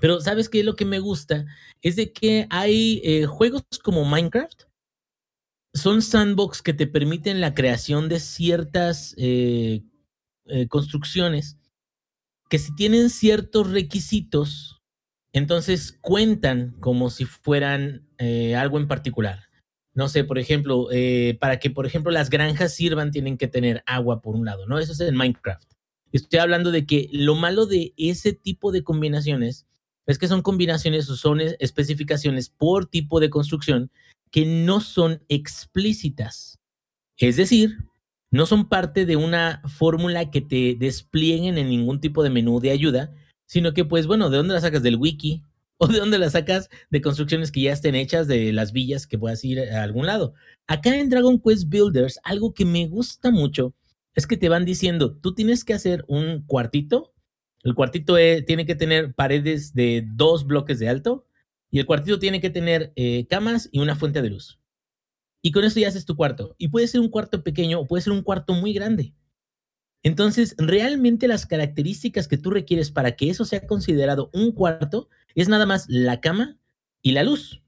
[0.00, 0.64] Pero ¿sabes qué?
[0.64, 1.44] Lo que me gusta
[1.82, 4.62] es de que hay eh, juegos como Minecraft.
[5.74, 9.14] Son sandbox que te permiten la creación de ciertas
[10.46, 11.56] eh, construcciones
[12.48, 14.82] que si tienen ciertos requisitos,
[15.32, 19.48] entonces cuentan como si fueran eh, algo en particular.
[19.94, 23.82] No sé, por ejemplo, eh, para que, por ejemplo, las granjas sirvan, tienen que tener
[23.86, 24.78] agua por un lado, ¿no?
[24.78, 25.72] Eso es en Minecraft.
[26.12, 29.66] Estoy hablando de que lo malo de ese tipo de combinaciones
[30.06, 33.90] es que son combinaciones o son especificaciones por tipo de construcción
[34.30, 36.58] que no son explícitas.
[37.16, 37.78] Es decir,
[38.34, 42.72] no son parte de una fórmula que te desplieguen en ningún tipo de menú de
[42.72, 43.14] ayuda,
[43.46, 44.82] sino que pues bueno, ¿de dónde la sacas?
[44.82, 45.44] Del wiki
[45.78, 49.20] o de dónde la sacas de construcciones que ya estén hechas de las villas que
[49.20, 50.34] puedas ir a algún lado.
[50.66, 53.72] Acá en Dragon Quest Builders, algo que me gusta mucho
[54.16, 57.14] es que te van diciendo, tú tienes que hacer un cuartito,
[57.62, 61.24] el cuartito es, tiene que tener paredes de dos bloques de alto
[61.70, 64.58] y el cuartito tiene que tener eh, camas y una fuente de luz.
[65.46, 66.54] Y con eso ya haces tu cuarto.
[66.56, 69.12] Y puede ser un cuarto pequeño o puede ser un cuarto muy grande.
[70.02, 75.50] Entonces, realmente las características que tú requieres para que eso sea considerado un cuarto es
[75.50, 76.56] nada más la cama
[77.02, 77.62] y la luz.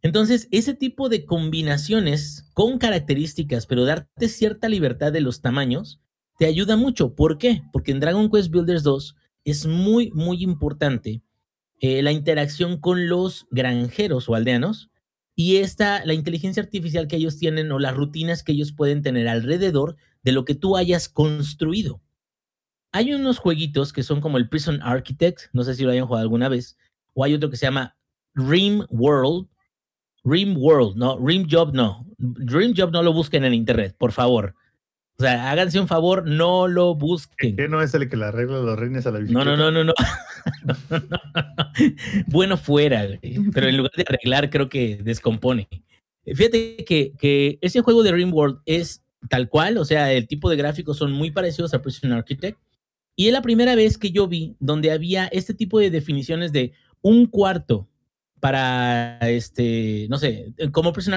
[0.00, 6.00] Entonces, ese tipo de combinaciones con características, pero darte cierta libertad de los tamaños,
[6.38, 7.14] te ayuda mucho.
[7.14, 7.60] ¿Por qué?
[7.74, 11.20] Porque en Dragon Quest Builders 2 es muy, muy importante
[11.78, 14.88] eh, la interacción con los granjeros o aldeanos
[15.34, 19.28] y esta, la inteligencia artificial que ellos tienen o las rutinas que ellos pueden tener
[19.28, 22.02] alrededor de lo que tú hayas construido.
[22.92, 26.22] Hay unos jueguitos que son como el Prison Architect, no sé si lo hayan jugado
[26.22, 26.76] alguna vez,
[27.14, 27.96] o hay otro que se llama
[28.34, 29.48] Rim World.
[30.24, 32.06] Rim World, no, Rim Job no.
[32.18, 34.54] Dream Job no lo busquen en internet, por favor.
[35.18, 37.56] O sea, háganse un favor, no lo busquen.
[37.56, 39.44] ¿Qué no es el que le arregla los rines a la bicicleta?
[39.44, 39.94] No, no, no, no, no.
[42.26, 43.06] bueno, fuera,
[43.52, 45.68] pero en lugar de arreglar, creo que descompone.
[46.24, 50.50] Fíjate que, que ese juego de Rim World es tal cual, o sea, el tipo
[50.50, 52.58] de gráficos son muy parecidos a Prison Architect.
[53.14, 56.72] Y es la primera vez que yo vi donde había este tipo de definiciones de
[57.02, 57.88] un cuarto
[58.40, 61.14] para, este, no sé, como Prison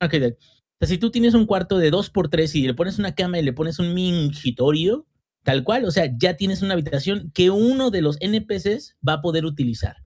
[0.00, 0.40] Architect.
[0.78, 3.52] Sea, si tú tienes un cuarto de 2x3 y le pones una cama y le
[3.52, 5.06] pones un mingitorio,
[5.42, 9.22] tal cual, o sea, ya tienes una habitación que uno de los NPCs va a
[9.22, 9.96] poder utilizar.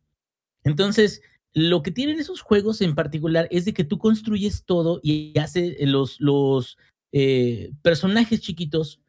[0.63, 5.37] Entonces, lo que tienen esos juegos en particular es de que tú construyes todo y
[5.39, 6.77] hace los, los
[7.13, 9.01] eh, personajes chiquitos,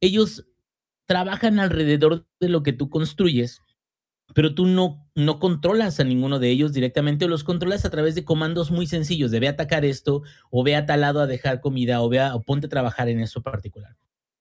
[0.00, 0.46] ellos
[1.06, 3.62] trabajan alrededor de lo que tú construyes,
[4.34, 8.14] pero tú no, no controlas a ninguno de ellos directamente, o los controlas a través
[8.14, 12.08] de comandos muy sencillos, de ve atacar esto, o ve a a dejar comida, o
[12.08, 13.96] ve a, o ponte a trabajar en eso particular.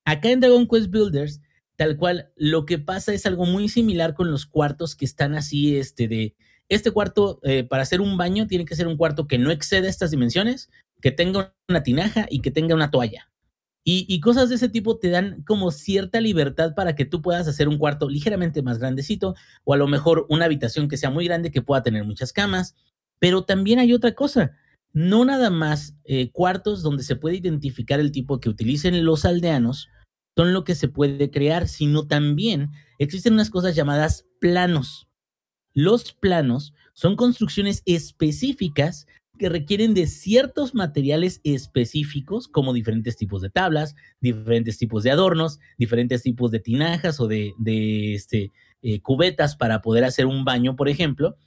[0.06, 1.42] Acá en Dragon Quest Builders,
[1.76, 5.78] tal cual, lo que pasa es algo muy similar con los cuartos que están así,
[5.78, 6.36] este, de,
[6.70, 9.90] este cuarto, eh, para hacer un baño, tiene que ser un cuarto que no exceda
[9.90, 10.70] estas dimensiones,
[11.02, 13.32] que tenga una tinaja y que tenga una toalla.
[13.90, 17.70] Y, cosas de ese tipo te dan como cierta libertad para que tú puedas hacer
[17.70, 21.52] un cuarto ligeramente más grandecito o a lo mejor una habitación que sea muy grande
[21.52, 22.76] que pueda tener muchas camas.
[23.18, 24.52] Pero también hay otra cosa,
[24.92, 29.88] no nada más eh, cuartos donde se puede identificar el tipo que utilicen los aldeanos
[30.36, 35.08] son lo que se puede crear, sino también existen unas cosas llamadas planos.
[35.74, 43.50] Los planos son construcciones específicas que requieren de ciertos materiales específicos, como diferentes tipos de
[43.50, 49.56] tablas, diferentes tipos de adornos, diferentes tipos de tinajas o de, de este, eh, cubetas
[49.56, 51.38] para poder hacer un baño, por ejemplo.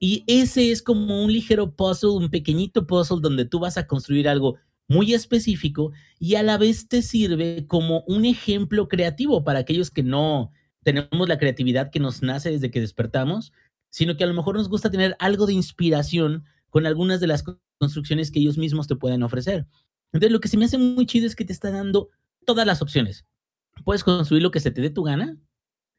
[0.00, 4.28] Y ese es como un ligero puzzle, un pequeñito puzzle donde tú vas a construir
[4.28, 4.56] algo
[4.88, 10.02] muy específico y a la vez te sirve como un ejemplo creativo para aquellos que
[10.02, 10.52] no
[10.82, 13.52] tenemos la creatividad que nos nace desde que despertamos,
[13.90, 17.44] sino que a lo mejor nos gusta tener algo de inspiración con algunas de las
[17.78, 19.68] construcciones que ellos mismos te pueden ofrecer.
[20.12, 22.10] Entonces, lo que se me hace muy chido es que te está dando
[22.44, 23.24] todas las opciones.
[23.84, 25.38] Puedes construir lo que se te dé tu gana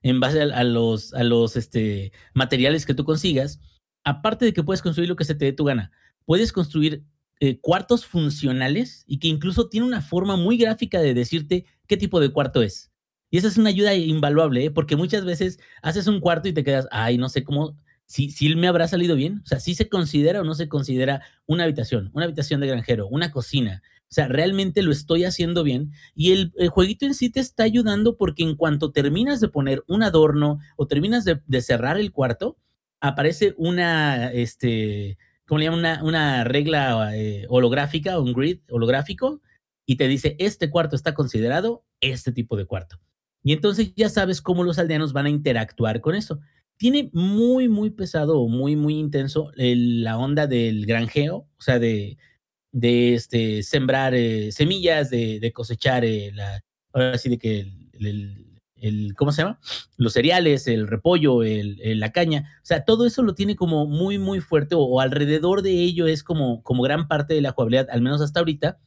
[0.01, 3.61] en base a, los este, materiales que tú consigas.
[4.03, 5.93] Aparte de que puedes construir lo que se te dé tu gana,
[6.25, 7.05] puedes construir
[7.39, 12.19] eh, cuartos funcionales y que incluso tiene una forma muy gráfica de decirte qué tipo
[12.19, 12.91] de cuarto es.
[13.31, 14.71] Y esa es una ayuda invaluable, ¿eh?
[14.71, 18.55] porque muchas veces haces un cuarto y te quedas, ay, no sé cómo, si, si
[18.55, 19.41] me habrá salido bien.
[19.43, 23.07] O sea, si se considera o no se considera una habitación, una habitación de granjero,
[23.07, 23.81] una cocina.
[24.03, 25.91] O sea, realmente lo estoy haciendo bien.
[26.13, 30.03] Y el, jueguito en sí te está ayudando porque en cuanto terminas de poner un
[30.03, 32.57] adorno o terminas de, cerrar el cuarto,
[33.01, 35.69] aparece una, este, ¿cómo le?
[35.69, 39.41] Una, una regla eh, holográfica, un grid holográfico,
[39.85, 42.99] y te dice, este cuarto está considerado este tipo de cuarto.
[43.43, 46.39] Y entonces ya sabes cómo los aldeanos van a interactuar con eso.
[46.77, 52.17] Tiene muy, muy pesado muy, muy intenso la onda del granjeo, o sea, de,
[52.71, 56.61] de este, sembrar eh, semillas, de, de cosechar, eh, la,
[56.93, 57.59] ahora sí, de que
[57.93, 59.59] el, el, ¿cómo se llama?
[59.97, 62.59] Los cereales, el repollo, el, la caña.
[62.61, 66.07] O sea, todo eso lo tiene como muy, muy fuerte o, o, alrededor de ello
[66.07, 68.79] es como, como gran parte de la jugabilidad, al menos hasta ahorita.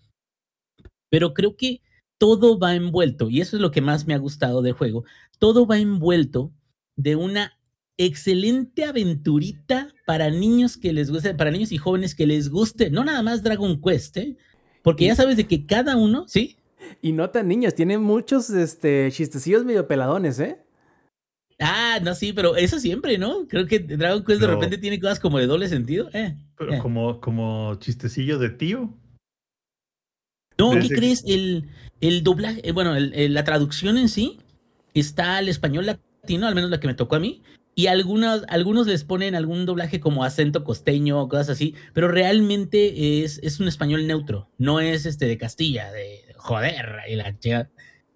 [1.10, 1.80] Pero creo que
[2.18, 5.04] todo va envuelto, y eso es lo que más me ha gustado del juego,
[5.38, 6.52] todo va envuelto
[6.96, 7.57] de una
[7.98, 13.04] excelente aventurita para niños que les guste, para niños y jóvenes que les guste, no
[13.04, 14.36] nada más Dragon Quest, ¿eh?
[14.82, 16.56] porque ya sabes de que cada uno, ¿sí?
[17.02, 20.62] Y no tan niños, tienen muchos este, chistecillos medio peladones, ¿eh?
[21.58, 23.48] Ah, no, sí, pero eso siempre, ¿no?
[23.48, 26.08] Creo que Dragon Quest de repente tiene cosas como de doble sentido.
[26.12, 26.78] Eh, pero eh.
[26.78, 28.94] como, como chistecillo de tío.
[30.56, 31.24] No, ¿qué crees?
[31.26, 31.68] El,
[32.00, 34.38] el doblaje, eh, bueno, el, el, la traducción en sí
[34.94, 37.42] está al español latino, al menos la que me tocó a mí,
[37.78, 43.38] y algunos, algunos les ponen algún doblaje como acento costeño, cosas así, pero realmente es,
[43.44, 47.70] es un español neutro, no es este de Castilla, de joder, y la chica.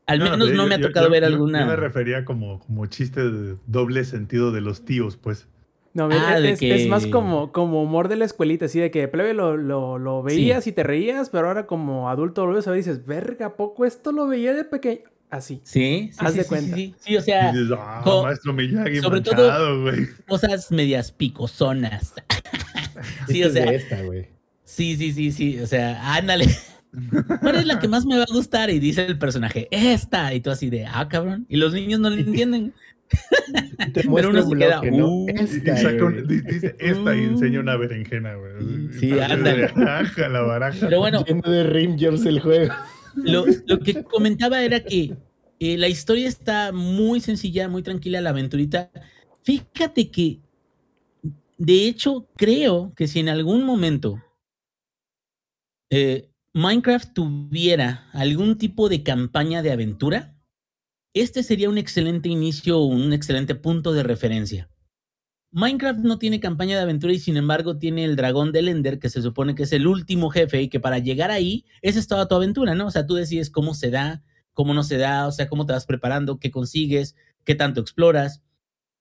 [0.07, 1.61] Al no, menos no me ha tocado yo, ver yo, alguna.
[1.61, 5.47] Yo me refería como, como chiste de doble sentido de los tíos, pues.
[5.95, 6.75] No, ah, es, que...
[6.75, 10.25] es, más como, como humor de la escuelita, así de que plebe lo, lo, lo
[10.25, 10.71] veías sí.
[10.71, 13.85] y te reías, pero ahora como adulto lo ves a ver y dices, verga, poco
[13.85, 15.12] esto lo veía de pequeño.
[15.33, 15.63] Así.
[15.65, 16.19] Sí, sí.
[16.19, 16.77] Haz sí, de cuenta.
[16.77, 17.53] Sí, sí, o sea.
[17.53, 20.07] Dices, ah, maestro Miyagi sobre manchado, todo güey.
[20.29, 22.13] cosas medias picosonas.
[23.29, 23.65] sí, o sea.
[23.65, 23.97] Esta,
[24.65, 25.59] sí, sí, sí, sí.
[25.61, 26.49] O sea, ándale.
[27.41, 28.69] ¿Cuál es la que más me va a gustar?
[28.69, 30.35] Y dice el personaje, esta.
[30.35, 31.47] Y tú así de, ah, cabrón.
[31.49, 32.75] Y los niños no lo entienden.
[33.95, 38.35] Pero uno se queda, uh, esta, y saca un, dice esta y enseña una berenjena,
[38.35, 38.93] güey.
[39.01, 39.69] Sí, ándale.
[39.75, 40.79] Baraja, la baraja.
[40.81, 41.25] Pero bueno.
[41.25, 42.75] Lleno de rimjobs el juego.
[43.15, 43.45] Lo,
[43.81, 45.17] que comentaba era que
[45.61, 48.91] eh, la historia está muy sencilla, muy tranquila, la aventurita.
[49.43, 50.41] Fíjate que,
[51.59, 54.23] de hecho, creo que si en algún momento
[55.91, 60.35] eh, Minecraft tuviera algún tipo de campaña de aventura,
[61.15, 64.72] este sería un excelente inicio un excelente punto de referencia.
[65.55, 69.11] Minecraft no tiene campaña de aventura y sin embargo tiene el dragón del Ender, que
[69.11, 72.35] se supone que es el último jefe y que para llegar ahí, es toda tu
[72.35, 72.87] aventura, ¿no?
[72.87, 74.23] O sea, tú decides cómo se da,
[74.55, 78.43] cómo no se da, o sea, cómo te vas preparando, qué consigues, qué tanto exploras.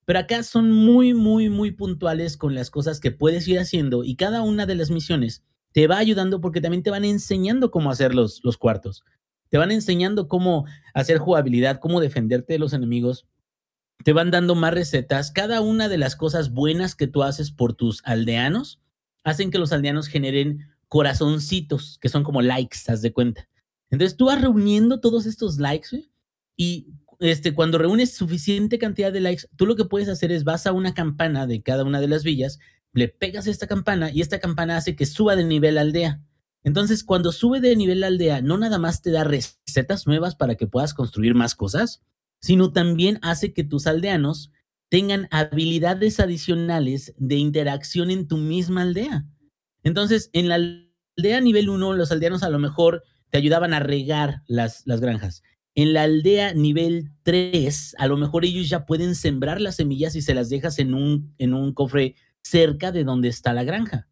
[0.03, 4.17] Pero acá son muy, muy, muy puntuales con las cosas que puedes ir haciendo y
[4.17, 8.13] cada una de las misiones te va ayudando porque también te van enseñando cómo hacer
[8.13, 9.05] los, los cuartos.
[9.47, 13.25] Te van enseñando cómo hacer jugabilidad, cómo defenderte de los enemigos.
[14.03, 15.31] Te van dando más recetas.
[15.31, 18.79] Cada una de las cosas buenas que tú haces por tus aldeanos
[19.23, 23.47] hacen que los aldeanos generen corazoncitos, que son como likes, haz de cuenta.
[23.89, 26.09] Entonces tú vas reuniendo todos estos likes,
[26.57, 26.87] y
[27.19, 30.71] este, cuando reúnes suficiente cantidad de likes, tú lo que puedes hacer es vas a
[30.71, 32.59] una campana de cada una de las villas,
[32.93, 36.21] le pegas esta campana y esta campana hace que suba de nivel la aldea.
[36.63, 40.55] Entonces, cuando sube de nivel la aldea, no nada más te da recetas nuevas para
[40.55, 42.01] que puedas construir más cosas,
[42.41, 44.51] sino también hace que tus aldeanos
[44.89, 49.25] tengan habilidades adicionales de interacción en tu misma aldea.
[49.83, 54.43] Entonces, en la aldea nivel 1, los aldeanos a lo mejor te ayudaban a regar
[54.47, 55.43] las, las granjas.
[55.75, 60.21] En la aldea nivel 3, a lo mejor ellos ya pueden sembrar las semillas y
[60.21, 64.09] se las dejas en un, en un cofre cerca de donde está la granja.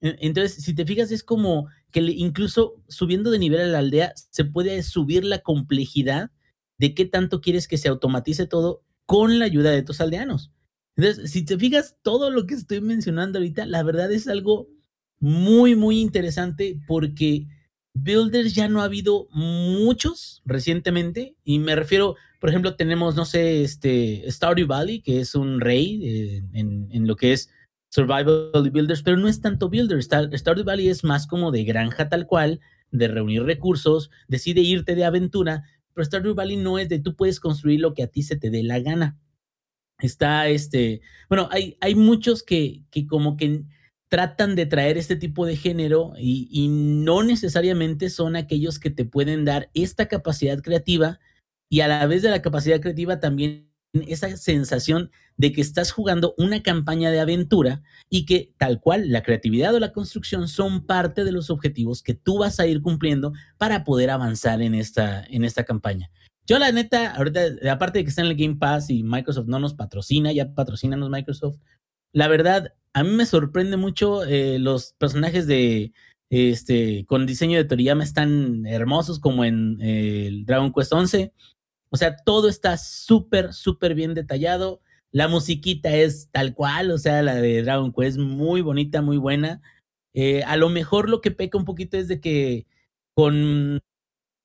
[0.00, 4.12] E, entonces, si te fijas, es como que incluso subiendo de nivel a la aldea,
[4.16, 6.32] se puede subir la complejidad
[6.78, 10.52] de qué tanto quieres que se automatice todo con la ayuda de tus aldeanos.
[10.96, 14.68] Entonces, si te fijas, todo lo que estoy mencionando ahorita, la verdad es algo
[15.18, 17.46] muy, muy interesante porque
[17.94, 23.62] builders ya no ha habido muchos recientemente y me refiero, por ejemplo, tenemos, no sé,
[23.62, 27.50] este Stardew Valley, que es un rey eh, en, en, lo que es
[27.88, 30.04] survival builders, pero no es tanto builders.
[30.04, 32.60] Stardew Valley es más como de granja tal cual,
[32.90, 35.64] de reunir recursos, decide irte de aventura,
[35.96, 38.50] pero Stardew Valley no es de tú puedes construir lo que a ti se te
[38.50, 39.18] dé la gana.
[39.98, 43.64] Está este, bueno, hay, hay muchos que, que como que
[44.08, 49.46] tratan de traer este tipo de género y, no necesariamente son aquellos que te pueden
[49.46, 51.18] dar esta capacidad creativa
[51.70, 53.65] y a la vez de la capacidad creativa también
[54.06, 59.22] esa sensación de que estás jugando una campaña de aventura y que tal cual la
[59.22, 63.32] creatividad o la construcción son parte de los objetivos que tú vas a ir cumpliendo
[63.58, 66.10] para poder avanzar en esta, en esta campaña.
[66.46, 69.58] Yo la neta, ahorita, aparte de que está en el Game Pass y Microsoft no
[69.58, 71.58] nos patrocina, ya patrocínanos Microsoft,
[72.12, 75.92] la verdad, a mí me sorprende mucho eh, los personajes de
[76.30, 81.32] este con diseño de Toriyama están hermosos como en eh, Dragon Quest 11.
[81.90, 84.80] O sea, todo está súper, súper bien detallado.
[85.12, 89.62] La musiquita es tal cual, o sea, la de Dragon Quest muy bonita, muy buena.
[90.14, 92.66] Eh, a lo mejor lo que peca un poquito es de que
[93.14, 93.80] con,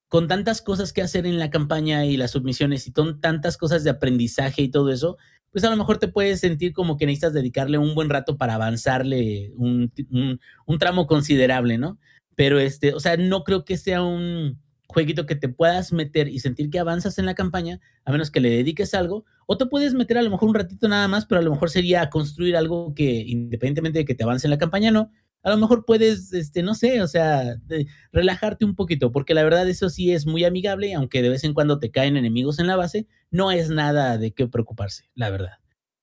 [0.07, 3.89] con tantas cosas que hacer en la campaña y las submisiones y tantas cosas de
[3.89, 5.17] aprendizaje y todo eso,
[5.51, 8.55] pues a lo mejor te puedes sentir como que necesitas dedicarle un buen rato para
[8.55, 9.91] avanzarle un,
[10.65, 11.99] un, tramo considerable, ¿no?
[12.35, 14.59] Pero este, o sea, no creo que sea un
[14.91, 18.41] jueguito que te puedas meter y sentir que avanzas en la campaña, a menos que
[18.41, 21.39] le dediques algo, o te puedes meter a lo mejor un ratito nada más, pero
[21.39, 24.91] a lo mejor sería construir algo que independientemente de que te avance en la campaña,
[24.91, 25.11] no,
[25.43, 27.57] a lo mejor puedes, este, no sé, o sea,
[28.11, 31.53] relajarte un poquito, porque la verdad eso sí es muy amigable, aunque de vez en
[31.53, 35.53] cuando te caen enemigos en la base, no es nada de qué preocuparse, la verdad.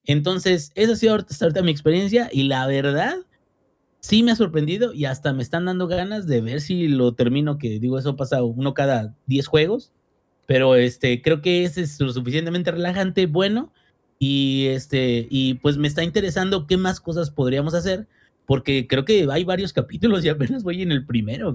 [0.04, 3.16] Entonces, esa ha sido hasta ahorita mi experiencia y la verdad
[4.00, 7.58] sí me ha sorprendido y hasta me están dando ganas de ver si lo termino,
[7.58, 9.92] que digo, eso pasa uno cada 10 juegos,
[10.46, 13.72] pero este, creo que ese es lo suficientemente relajante, bueno,
[14.18, 18.08] y este, y pues me está interesando qué más cosas podríamos hacer
[18.48, 21.54] porque creo que hay varios capítulos y apenas voy en el primero.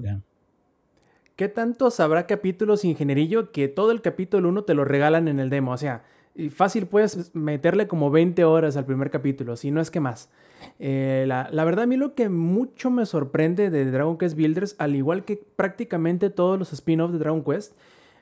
[1.34, 5.50] ¿Qué tantos habrá capítulos ingenierillo que todo el capítulo 1 te lo regalan en el
[5.50, 5.72] demo?
[5.72, 6.04] O sea,
[6.50, 10.30] fácil puedes meterle como 20 horas al primer capítulo, si no es que más.
[10.78, 14.94] Eh, la, verdad, a mí lo que mucho me sorprende de Dragon Quest Builders, al
[14.94, 17.74] igual que prácticamente todos los spin-offs de Dragon Quest,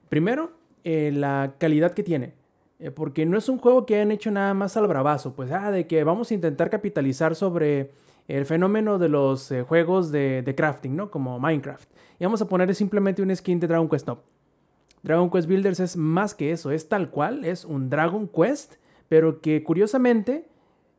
[0.09, 0.53] primero,
[0.85, 2.35] eh, la calidad que tiene.
[2.79, 5.71] Eh, porque no es un juego que hayan hecho nada más al bravazo, pues, ah,
[5.71, 7.91] de que vamos a intentar capitalizar sobre
[8.29, 11.11] el fenómeno de los juegos de, crafting, ¿no?
[11.11, 11.89] Como Minecraft.
[12.19, 14.07] Y vamos a poner simplemente un skin de Dragon Quest.
[14.07, 14.21] No.
[15.03, 18.75] Dragon Quest Builders es más que eso, es tal cual, es un Dragon Quest,
[19.09, 20.47] pero que curiosamente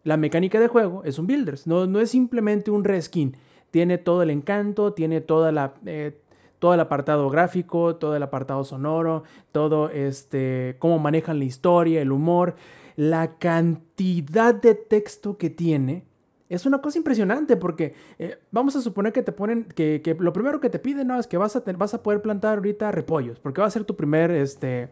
[0.03, 3.37] la mecánica de juego es un Builders, no, no es simplemente un reskin.
[3.71, 6.15] Tiene todo el encanto, tiene toda la, eh,
[6.59, 12.11] todo el apartado gráfico, todo el apartado sonoro, todo este, cómo manejan la historia, el
[12.11, 12.55] humor,
[12.95, 16.05] la cantidad de texto que tiene
[16.49, 20.59] es una cosa impresionante porque eh, vamos a suponer que te ponen, que, lo primero
[20.59, 21.19] que te piden ¿no?
[21.19, 23.95] es que vas a, vas a poder plantar ahorita repollos, porque va a ser tu
[23.95, 24.89] primer, este,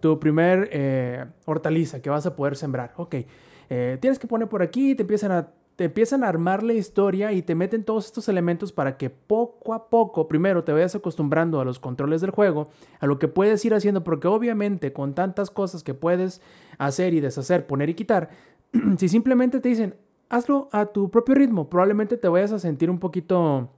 [0.00, 2.94] tu primer eh, hortaliza que vas a poder sembrar.
[2.96, 3.14] Ok,
[3.68, 7.30] eh, tienes que poner por aquí, te empiezan a te empiezan a armar la historia
[7.30, 11.60] y te meten todos estos elementos para que poco a poco, primero te vayas acostumbrando
[11.60, 15.52] a los controles del juego, a lo que puedes ir haciendo, porque obviamente con tantas
[15.52, 16.42] cosas que puedes
[16.78, 18.30] hacer y deshacer, poner y quitar,
[18.98, 19.94] si simplemente te dicen,
[20.28, 21.68] hazlo a tu propio ritmo.
[21.70, 23.70] Probablemente te vayas a sentir un poquito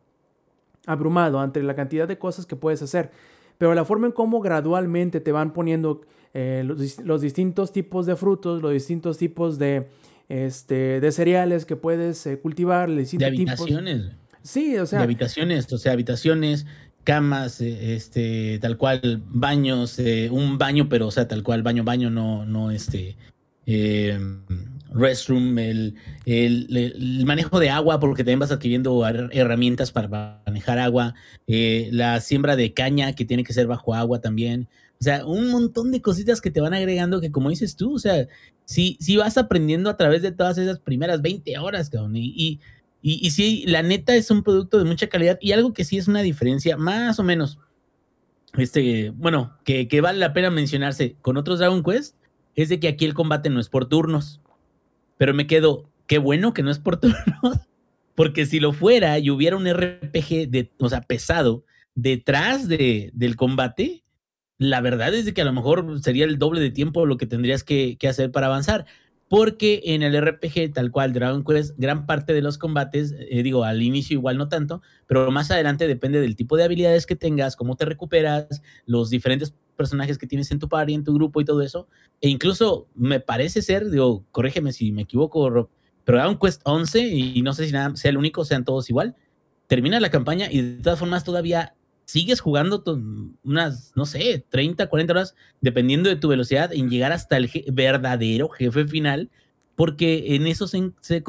[0.86, 3.10] abrumado ante la cantidad de cosas que puedes hacer.
[3.58, 6.00] Pero la forma en cómo gradualmente te van poniendo
[6.34, 9.88] eh, los, distintos tipos de frutos, los distintos tipos de,
[10.28, 14.12] este, de cereales que puedes eh, cultivar, de habitaciones.
[14.42, 15.00] Sí, o sea.
[15.00, 16.66] De habitaciones, o sea, habitaciones
[17.04, 21.84] camas, eh, este, tal cual, baños, eh, un baño, pero, o sea, tal cual, baño,
[21.84, 23.16] baño, no, no, este,
[23.66, 24.18] eh,
[24.92, 25.94] restroom, el,
[26.26, 31.14] el, el, manejo de agua, porque también vas adquiriendo herramientas para manejar agua,
[31.46, 34.68] eh, la siembra de caña, que tiene que ser bajo agua también.
[35.00, 37.98] O sea, un montón de cositas que te van agregando que, como dices tú, o
[37.98, 38.28] sea,
[38.64, 42.60] si, si vas aprendiendo a través de todas esas primeras 20 horas, cabrón, y, y
[43.02, 45.96] y, y sí, la neta es un producto de mucha calidad y algo que sí
[45.96, 47.58] es una diferencia, más o menos,
[48.54, 52.16] este, bueno, que, que vale la pena mencionarse con otros Dragon Quest,
[52.54, 54.40] es de que aquí el combate no es por turnos.
[55.16, 57.60] Pero me quedo, qué bueno que no es por turnos,
[58.14, 63.99] porque si lo fuera y hubiera un RPG o sea, pesado detrás de, del combate,
[64.60, 67.64] la verdad es que a lo mejor sería el doble de tiempo lo que tendrías
[67.64, 68.84] que, que hacer para avanzar
[69.26, 73.62] porque en el RPG, tal cual Dragon Quest, gran parte de los combates, eh, digo,
[73.62, 77.54] al inicio igual no tanto, pero más adelante depende del tipo de habilidades que tengas,
[77.54, 81.44] cómo te recuperas, los diferentes personajes que tienes en tu party, en tu grupo y
[81.44, 81.86] todo eso.
[82.20, 85.70] E incluso me parece ser, digo, corrígeme si me equivoco, Rob,
[86.04, 89.14] pero Dragon Quest 11, y no sé si nada, sea el único, sean todos igual,
[89.68, 91.76] termina la campaña y de todas formas todavía
[92.10, 92.82] sigues jugando
[93.44, 97.64] unas, no sé, 30, 40 horas, dependiendo de tu velocidad, en llegar hasta el je
[97.70, 99.30] verdadero jefe final,
[99.76, 101.22] porque en eso se, se,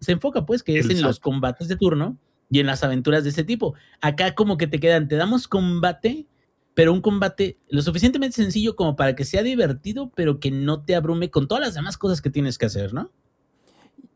[0.00, 2.16] se enfoca, pues, que es en los combates de turno
[2.50, 3.74] y en las aventuras de ese tipo.
[4.00, 6.26] Acá como que te quedan, te damos combate,
[6.74, 10.94] pero un combate lo suficientemente sencillo como para que sea divertido, pero que no te
[10.94, 13.10] abrume con todas las demás cosas que tienes que hacer, ¿no?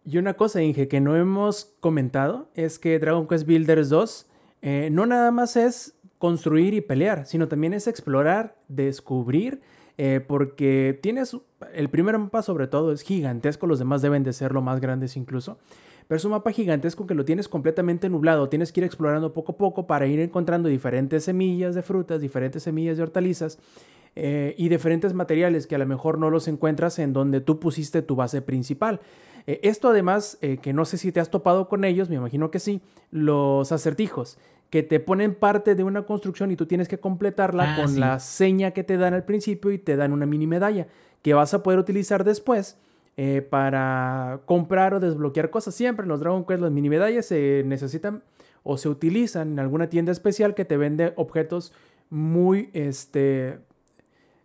[0.05, 4.27] Y una cosa, Inge, que no hemos comentado es que Dragon Quest Builders 2
[4.62, 9.61] eh, no nada más es construir y pelear, sino también es explorar, descubrir,
[9.99, 11.37] eh, porque tienes
[11.75, 15.16] el primer mapa sobre todo es gigantesco, los demás deben de ser lo más grandes
[15.16, 15.59] incluso,
[16.07, 19.51] pero es un mapa gigantesco que lo tienes completamente nublado, tienes que ir explorando poco
[19.51, 23.59] a poco para ir encontrando diferentes semillas de frutas, diferentes semillas de hortalizas
[24.14, 28.01] eh, y diferentes materiales que a lo mejor no los encuentras en donde tú pusiste
[28.01, 29.01] tu base principal.
[29.49, 32.61] Eh, esto además, que no sé si te has topado con ellos, me imagino que
[32.61, 34.39] sí, los acertijos
[34.73, 38.01] que te ponen parte de una construcción y tú tienes que completarla ah, con sí.
[38.01, 40.87] la seña que te dan al principio y te dan una mini medalla
[41.20, 42.79] que vas a poder utilizar después
[43.18, 45.75] eh, para comprar o desbloquear cosas.
[45.75, 48.23] Siempre en los Dragon Quest las mini medallas se necesitan
[48.62, 51.75] o se utilizan en alguna tienda especial que te vende objetos
[52.09, 53.59] muy, este,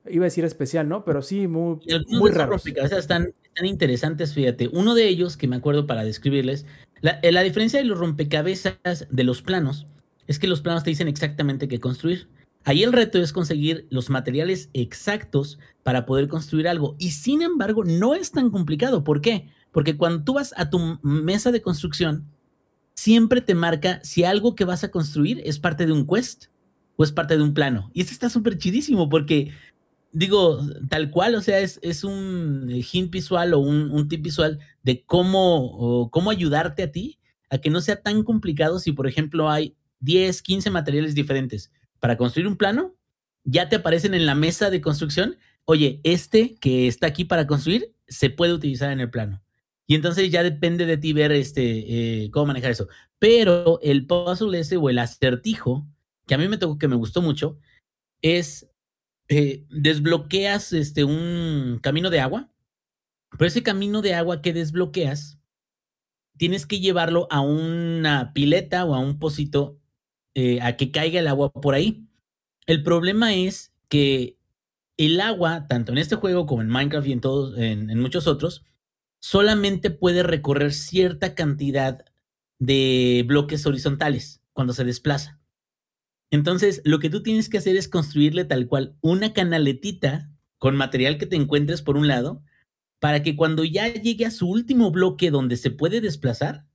[0.10, 1.06] iba a decir especial, ¿no?
[1.06, 2.68] Pero sí, muy, muy raros.
[2.68, 4.68] Están, están interesantes, fíjate.
[4.74, 6.66] Uno de ellos, que me acuerdo para describirles,
[7.00, 9.88] la, la diferencia de los rompecabezas de los planos
[10.28, 12.28] es que los planos te dicen exactamente qué construir.
[12.64, 16.96] Ahí el reto es conseguir los materiales exactos para poder construir algo.
[17.00, 19.06] Y sin embargo, no es tan complicado.
[19.06, 19.50] ¿Por qué?
[19.72, 22.26] Porque cuando tú vas a tu mesa de construcción,
[22.94, 26.48] siempre te marca si algo que vas a construir es parte de un quest
[26.98, 27.90] o es parte de un plano.
[27.94, 29.54] Y esto está súper chidísimo porque,
[30.12, 30.60] digo,
[30.90, 36.10] tal cual, o sea, es, es un hint visual o un, tip visual de cómo,
[36.12, 37.20] cómo ayudarte a ti
[37.50, 42.18] a que no sea tan complicado si, por ejemplo, hay 10, 15 materiales diferentes para
[42.18, 42.96] construir un plano,
[43.44, 47.94] ya te aparecen en la mesa de construcción, oye, este que está aquí para construir
[48.08, 49.42] se puede utilizar en el plano.
[49.86, 52.90] Y entonces ya depende de ti ver este, eh, cómo manejar eso.
[53.20, 55.88] Pero el puzzle ese o el acertijo,
[56.28, 57.58] que a mí me tocó que me gustó mucho,
[58.22, 58.70] es
[59.30, 62.52] eh, desbloqueas este, un camino de agua,
[63.32, 65.40] pero ese camino de agua que desbloqueas,
[66.38, 69.80] tienes que llevarlo a una pileta o a un pocito
[70.40, 72.08] eh, a que caiga el agua por ahí.
[72.68, 74.38] El problema es que
[74.96, 78.28] el agua, tanto en este juego como en Minecraft y en, todos, en, en muchos
[78.28, 78.64] otros,
[79.20, 82.06] solamente puede recorrer cierta cantidad
[82.60, 85.40] de bloques horizontales cuando se desplaza.
[86.30, 91.18] Entonces, lo que tú tienes que hacer es construirle tal cual una canaletita con material
[91.18, 92.44] que te encuentres por un lado,
[93.00, 96.68] para que cuando ya llegue a su último bloque donde se puede desplazar,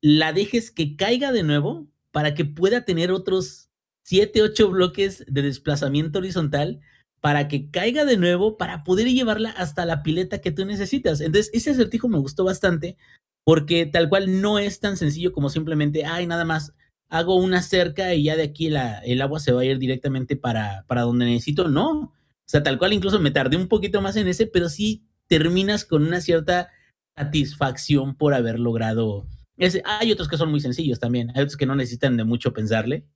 [0.00, 1.86] la dejes que caiga de nuevo
[2.16, 3.68] para que pueda tener otros
[4.04, 6.80] 7, 8 bloques de desplazamiento horizontal
[7.20, 11.20] para que caiga de nuevo, para poder llevarla hasta la pileta que tú necesitas.
[11.20, 12.96] Entonces, ese acertijo me gustó bastante
[13.44, 16.72] porque tal cual no es tan sencillo como simplemente, ay, nada más
[17.10, 20.36] hago una cerca y ya de aquí la, el agua se va a ir directamente
[20.36, 21.68] para, para donde necesito.
[21.68, 22.12] No, o
[22.46, 26.02] sea, tal cual incluso me tardé un poquito más en ese, pero sí terminas con
[26.02, 26.70] una cierta
[27.14, 29.26] satisfacción por haber logrado
[29.56, 32.52] es, hay otros que son muy sencillos también, hay otros que no necesitan de mucho
[32.52, 33.06] pensarle,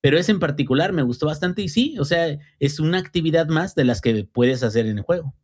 [0.00, 3.74] pero ese en particular me gustó bastante y sí, o sea, es una actividad más
[3.74, 5.34] de las que puedes hacer en el juego.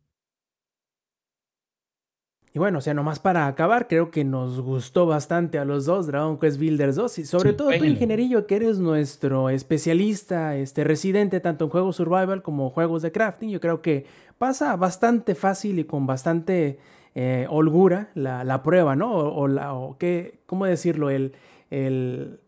[2.53, 6.07] Y bueno, o sea, nomás para acabar, creo que nos gustó bastante a los dos
[6.07, 11.39] Dragon Quest Builders 2 y sobre todo tú, ingenierillo, que eres nuestro especialista, este residente
[11.39, 14.07] tanto en juegos survival como juegos de crafting, yo creo que
[14.39, 16.79] pasa bastante fácil y con bastante
[17.15, 19.11] eh, holgura la, prueba, ¿no?
[19.13, 21.09] O, la, o qué, ¿cómo decirlo?
[21.09, 21.33] El,
[21.69, 22.39] el...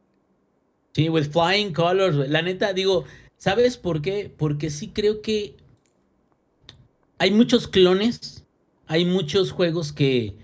[0.93, 3.05] Sí, with flying colors, la neta, digo,
[3.37, 4.33] ¿sabes por qué?
[4.35, 5.55] Porque sí creo que
[7.17, 8.39] hay muchos clones
[8.89, 10.35] hay muchos juegos que,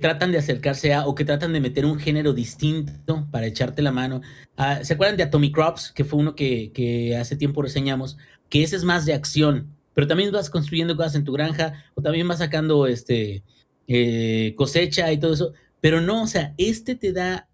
[0.00, 3.90] tratan de acercarse a o que tratan de meter un género distinto para echarte la
[3.90, 4.20] mano.
[4.56, 5.90] Ah, ¿Se acuerdan de Atomic Crops?
[5.90, 8.16] Que fue uno que, hace tiempo reseñamos,
[8.48, 12.02] que ese es más de acción, pero también vas construyendo cosas en tu granja o
[12.02, 13.42] también vas sacando este,
[13.86, 15.52] eh, cosecha y todo eso.
[15.80, 17.48] Pero no, o sea, este te da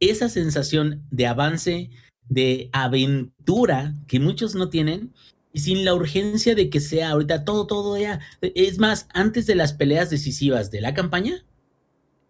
[0.00, 1.90] esa sensación de avance,
[2.28, 5.12] de aventura que muchos no tienen
[5.52, 8.20] y sin la urgencia de que sea ahorita todo, todo ya.
[8.40, 11.44] Es más, antes de las peleas decisivas de la campaña,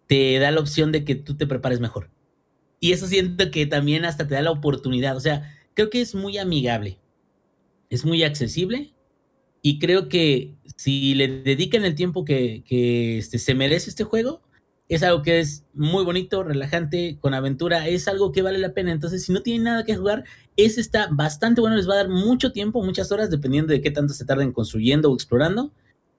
[0.07, 2.09] te da la opción de que tú te prepares mejor.
[2.79, 5.17] Y eso siento que también hasta te da la oportunidad.
[5.17, 6.99] O sea, creo que es muy amigable.
[7.89, 8.93] Es muy accesible.
[9.61, 12.63] Y creo que si le dedican el tiempo que,
[13.17, 14.41] este, se merece este juego,
[14.87, 18.91] es algo que es muy bonito, relajante, con aventura, es algo que vale la pena.
[18.91, 20.23] Entonces, si no tienen nada que jugar,
[20.57, 23.91] ese está bastante bueno, les va a dar mucho tiempo, muchas horas, dependiendo de qué
[23.91, 25.71] tanto se tarden construyendo o explorando,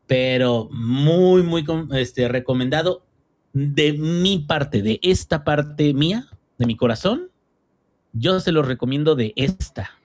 [0.07, 3.05] pero muy, muy este, recomendado
[3.53, 6.29] de mi parte, de esta parte mía,
[6.59, 7.31] de mi corazón.
[8.13, 10.00] Yo se los recomiendo de esta.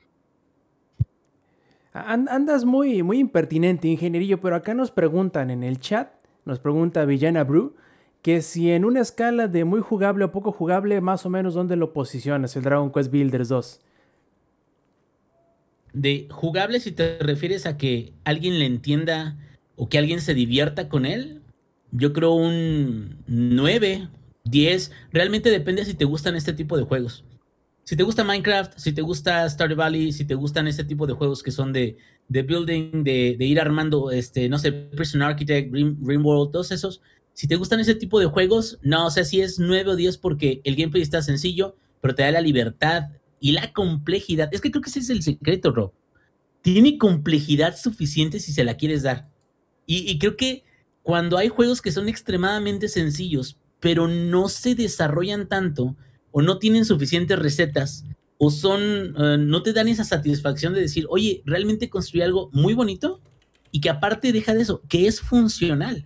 [1.96, 6.10] Andas muy, muy impertinente, ingenierillo, pero acá nos preguntan en el chat,
[6.43, 7.74] nos pregunta Villana Brew,
[8.22, 11.78] que si en una escala de muy jugable o poco jugable, más o menos dónde
[11.78, 13.82] lo posicionas el Dragon Quest Builders 2.
[15.93, 19.38] De jugable si te refieres a que alguien le entienda
[19.78, 21.43] o que alguien se divierta con él,
[21.91, 24.10] yo creo un 9,
[24.43, 27.24] 10, realmente depende si te gustan este tipo de juegos.
[27.86, 31.13] Si te gusta Minecraft, si te gusta Stardew Valley, si te gustan este tipo de
[31.13, 36.25] juegos que son de, de building, de, ir armando, este, no sé, Prison Architect, Dream,
[36.25, 37.01] World, todos esos,
[37.33, 40.17] si te gustan ese tipo de juegos, no, o sea, si es 9 o 10
[40.17, 43.09] porque el gameplay está sencillo, pero te da la libertad
[43.39, 44.49] y la complejidad.
[44.51, 45.93] Es que creo que ese es el secreto, Rob.
[46.63, 49.29] Tiene complejidad suficiente si se la quieres dar.
[49.86, 50.63] Y creo que
[51.03, 55.95] cuando hay juegos que son extremadamente sencillos, pero no se desarrollan tanto,
[56.38, 58.03] o no tienen suficientes recetas,
[58.38, 62.73] o son, eh, no te dan esa satisfacción de decir, oye, realmente construí algo muy
[62.73, 63.21] bonito
[63.71, 66.05] y que aparte deja de eso, que es funcional.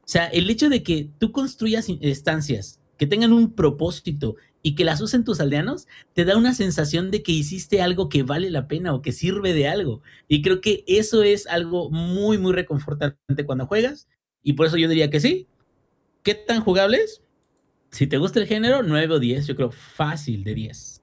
[0.00, 4.84] O sea, el hecho de que tú construyas estancias que tengan un propósito y que
[4.84, 8.66] las usen tus aldeanos, te da una sensación de que hiciste algo que vale la
[8.66, 10.02] pena o que sirve de algo.
[10.26, 14.08] Y creo que eso es algo muy, muy reconfortante cuando juegas.
[14.42, 15.46] Y por eso yo diría que sí.
[16.24, 17.22] ¿Qué tan jugables?
[17.90, 21.02] Si te gusta el género, 9 o 10, yo creo fácil de 10.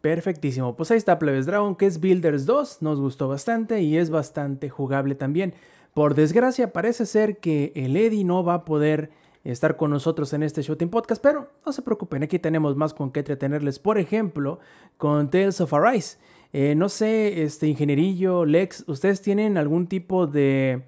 [0.00, 0.76] Perfectísimo.
[0.76, 2.82] Pues ahí está Plebes Dragon, que es Builders 2.
[2.82, 5.54] Nos gustó bastante y es bastante jugable también.
[5.94, 9.10] Por desgracia, parece ser que el Eddie no va a poder
[9.44, 13.10] estar con nosotros en este Shooting Podcast, pero no se preocupen, aquí tenemos más con
[13.10, 13.78] qué entretenerles.
[13.78, 14.60] Por ejemplo,
[14.96, 16.18] con Tales of Arise.
[16.52, 20.82] Eh, no sé, este ingenierillo, Lex, ¿ustedes tienen algún tipo de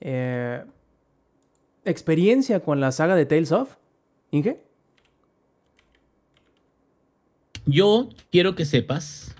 [0.00, 0.64] eh,
[1.84, 3.76] experiencia con la saga de Tales of?
[4.30, 4.62] ¿Inge?
[7.66, 9.34] Yo quiero que sepas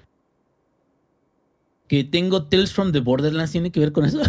[1.89, 4.21] que tengo Tales from the Borderlands, ¿tiene que ver con eso?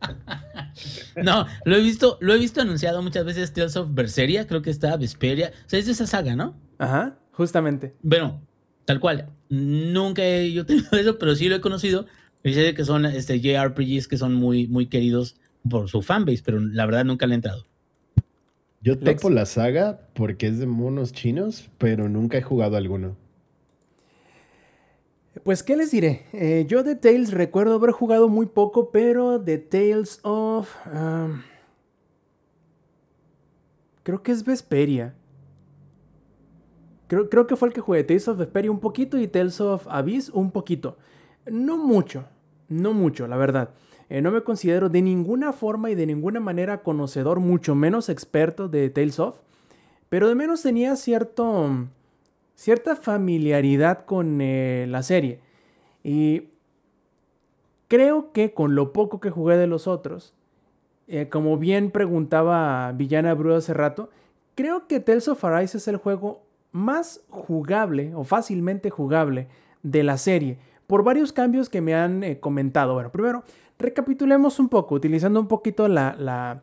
[1.22, 4.70] no, lo he visto, lo he visto anunciado muchas veces Tales of Berseria, creo que
[4.70, 5.52] está Vesperia.
[5.66, 6.54] O sea, es de esa saga, ¿no?
[6.78, 7.94] Ajá, justamente.
[8.02, 8.46] Bueno,
[8.84, 9.30] tal cual.
[9.48, 12.06] Nunca he yo tenido eso, pero sí lo he conocido.
[12.42, 15.36] Me dice que son este, JRPGs que son muy, muy queridos
[15.68, 17.66] por su fanbase, pero la verdad nunca le he entrado.
[18.82, 23.16] Yo topo la saga porque es de monos chinos, pero nunca he jugado alguno.
[25.44, 26.26] Pues, ¿qué les diré?
[26.32, 30.68] Eh, yo de Tales recuerdo haber jugado muy poco, pero de Tales of...
[34.02, 35.14] creo que es Vesperia.
[37.06, 39.86] Creo, creo, que fue el que jugué Tales of Vesperia un poquito y Tales of
[39.88, 40.98] Abyss un poquito.
[41.46, 42.24] No mucho,
[42.68, 43.70] no mucho, la verdad.
[44.12, 48.68] Eh, no me considero de ninguna forma y de ninguna manera conocedor, mucho menos experto
[48.68, 49.38] de Tales of.
[50.10, 51.88] Pero de menos tenía cierto
[52.54, 55.40] cierta familiaridad con eh, la serie.
[56.04, 56.50] Y
[57.88, 60.34] creo que con lo poco que jugué de los otros,
[61.08, 64.10] eh, como bien preguntaba Villana Bru hace rato,
[64.54, 69.48] creo que Tales of Arise es el juego más jugable o fácilmente jugable
[69.82, 72.92] de la serie, por varios cambios que me han comentado.
[72.92, 73.44] Bueno, primero,
[73.82, 76.62] recapitulemos un poco, utilizando un poquito la,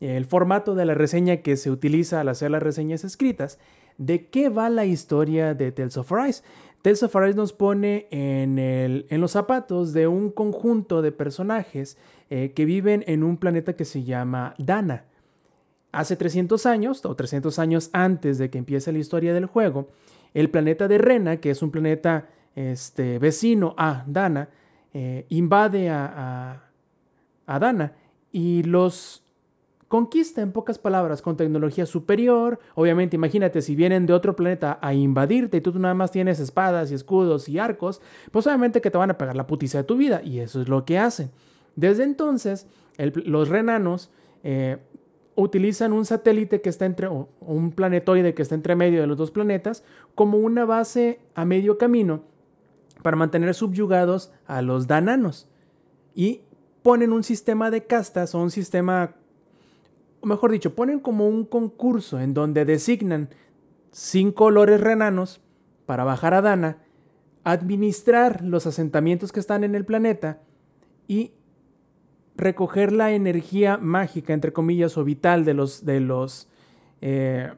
[0.00, 3.58] el formato de la reseña que se utiliza al hacer las reseñas escritas,
[3.98, 6.42] de qué va la historia de Tales of Arise.
[6.82, 11.96] Tales of Arise nos pone en, el, en los zapatos de un conjunto de personajes
[12.28, 15.04] eh, que viven en un planeta que se llama Dana.
[15.92, 19.88] Hace 300 años, o 300 años antes de que empiece la historia del juego,
[20.34, 24.50] el planeta de Rena, que es un planeta este, vecino a Dana,
[24.94, 26.62] eh, invade a,
[27.46, 27.92] Dana
[28.32, 29.22] y los
[29.88, 32.58] conquista en pocas palabras con tecnología superior.
[32.74, 36.90] Obviamente, imagínate si vienen de otro planeta a invadirte y tú nada más tienes espadas
[36.90, 38.00] y escudos y arcos,
[38.32, 40.68] pues obviamente que te van a pegar la putiza de tu vida y eso es
[40.68, 41.30] lo que hacen.
[41.76, 42.66] Desde entonces,
[42.96, 44.10] los renanos
[44.42, 44.78] eh,
[45.36, 49.18] utilizan un satélite que está entre, o un planetoide que está entre medio de los
[49.18, 49.84] dos planetas,
[50.14, 52.22] como una base a medio camino
[53.02, 55.48] para mantener subyugados a los dananos.
[56.14, 56.42] Y
[56.82, 59.14] ponen un sistema de castas o un sistema
[60.26, 63.30] mejor dicho, ponen como un concurso en donde designan
[63.92, 65.40] cinco olores renanos
[65.86, 66.78] para bajar a Dana,
[67.44, 70.40] administrar los asentamientos que están en el planeta
[71.06, 71.32] y
[72.36, 76.48] recoger la energía mágica, entre comillas, o vital de los, de los,
[77.00, 77.52] eh,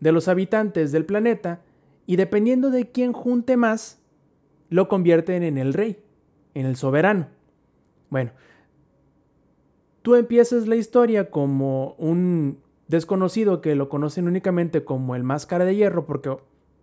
[0.00, 1.62] de los habitantes del planeta
[2.04, 3.99] y dependiendo de quién junte más,
[4.70, 6.02] lo convierten en el rey,
[6.54, 7.28] en el soberano.
[8.08, 8.30] Bueno,
[10.02, 12.58] tú empiezas la historia como un
[12.88, 16.36] desconocido que lo conocen únicamente como el máscara de hierro porque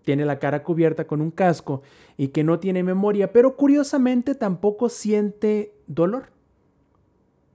[0.03, 1.81] tiene la cara cubierta con un casco
[2.15, 6.36] y que no tiene memoria, pero curiosamente tampoco siente dolor.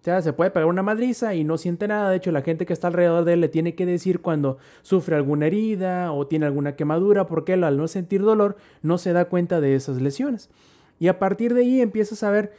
[0.03, 2.11] O sea, se puede pegar una madriza y no siente nada.
[2.11, 5.15] De hecho, la gente que está alrededor de él le tiene que decir cuando sufre
[5.15, 9.27] alguna herida o tiene alguna quemadura, porque él al no sentir dolor no se da
[9.27, 10.51] cuenta de esas lesiones.
[10.99, 12.53] Y a partir de ahí empiezas a ver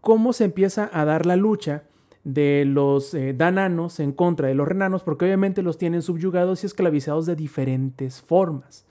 [0.00, 1.84] cómo se empieza a dar la lucha
[2.24, 6.66] de los eh, dananos en contra de los renanos, porque obviamente los tienen subyugados y
[6.66, 8.86] esclavizados de diferentes formas.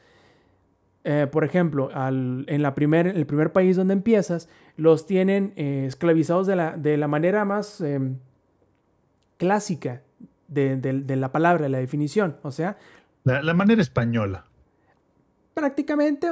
[1.04, 6.47] Eh, por ejemplo, en la primer, el primer país donde empiezas, los tienen eh, esclavizados
[6.47, 8.17] de la, de la, manera más em,
[9.38, 10.01] clásica
[10.47, 12.38] de, la palabra, de la definición.
[12.41, 12.78] O sea,
[13.24, 14.45] la, la manera española.
[15.53, 16.28] Prácticamente,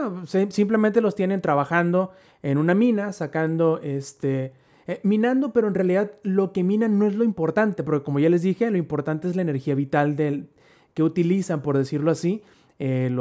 [0.49, 2.11] simplemente los tienen trabajando
[2.41, 4.53] en una mina, sacando este,
[4.87, 8.29] eh, minando, pero en realidad lo que minan no es lo importante, porque como ya
[8.29, 10.49] les dije, lo importante es la energía vital del,
[10.93, 12.41] que utilizan, por decirlo así,
[12.79, 13.15] eh,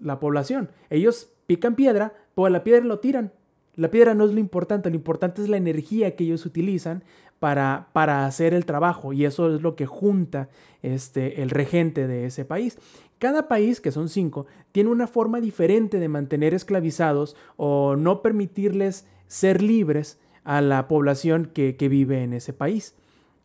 [0.00, 0.70] la población.
[0.90, 3.32] Ellos pican piedra, pues la piedra lo tiran.
[3.76, 7.02] La piedra no es lo importante, lo importante es la energía que ellos utilizan
[7.38, 10.48] para, para hacer el trabajo y eso es lo que junta
[10.82, 12.78] este, el regente de ese país.
[13.18, 19.06] Cada país, que son cinco, tiene una forma diferente de mantener esclavizados o no permitirles
[19.26, 22.94] ser libres a la población que, vive en ese país.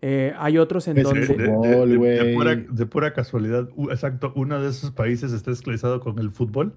[0.01, 1.27] Eh, hay otros en donde...
[1.27, 6.73] De, pura, casualidad, exacto, uno de esos países está esclavizado con el fútbol.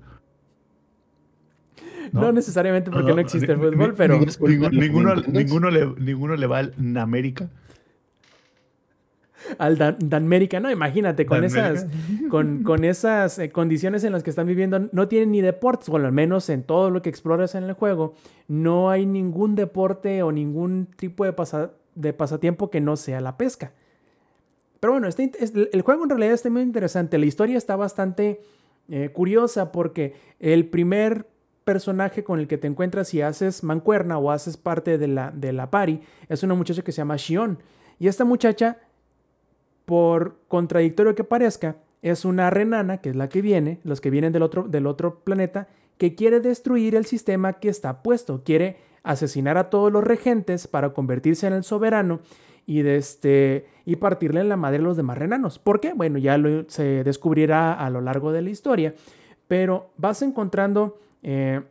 [2.10, 4.18] No, necesariamente porque no, existe el fútbol, pero...
[4.18, 7.48] Ninguno, ninguno, le, ninguno le va a América
[9.58, 10.70] al Dan Danmérica, ¿no?
[10.70, 11.86] Imagínate, con esas,
[12.30, 16.06] con, con, esas eh, condiciones en las que están viviendo, no tienen ni deportes, bueno,
[16.06, 18.14] al menos en todo lo que exploras en el juego,
[18.48, 21.34] no hay ningún deporte o ningún tipo de,
[21.94, 23.72] de pasatiempo que no sea la pesca.
[24.80, 25.32] Pero bueno, este,
[25.72, 28.40] el juego en realidad está muy interesante, la historia está bastante
[28.88, 31.26] eh, curiosa porque el primer
[31.64, 35.52] personaje con el que te encuentras si haces mancuerna o haces parte de la, de
[35.52, 37.58] la pari es una muchacha que se llama Shion.
[37.98, 38.78] Y esta muchacha
[39.84, 44.32] por contradictorio que parezca, es una renana, que es la que viene, los que vienen
[44.32, 49.56] del otro, del otro planeta, que quiere destruir el sistema que está puesto, quiere asesinar
[49.58, 52.20] a todos los regentes para convertirse en el soberano
[52.66, 55.58] y, este, y partirle en la madre a los demás renanos.
[55.58, 55.92] ¿Por qué?
[55.92, 58.94] Bueno, ya se descubrirá a lo largo de la historia,
[59.46, 61.62] pero vas encontrando eh,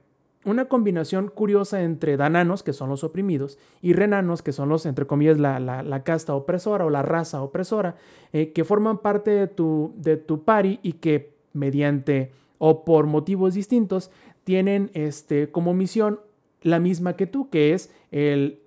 [0.43, 5.05] una combinación curiosa entre dananos, que son los oprimidos, y renanos, que son los, entre
[5.05, 7.95] comillas, la, casta opresora o la raza opresora,
[8.33, 13.53] eh, que forman parte de tu, de tu pari y que mediante o por motivos
[13.53, 14.11] distintos
[14.43, 16.19] tienen este, como misión
[16.61, 18.59] la misma que tú, que es el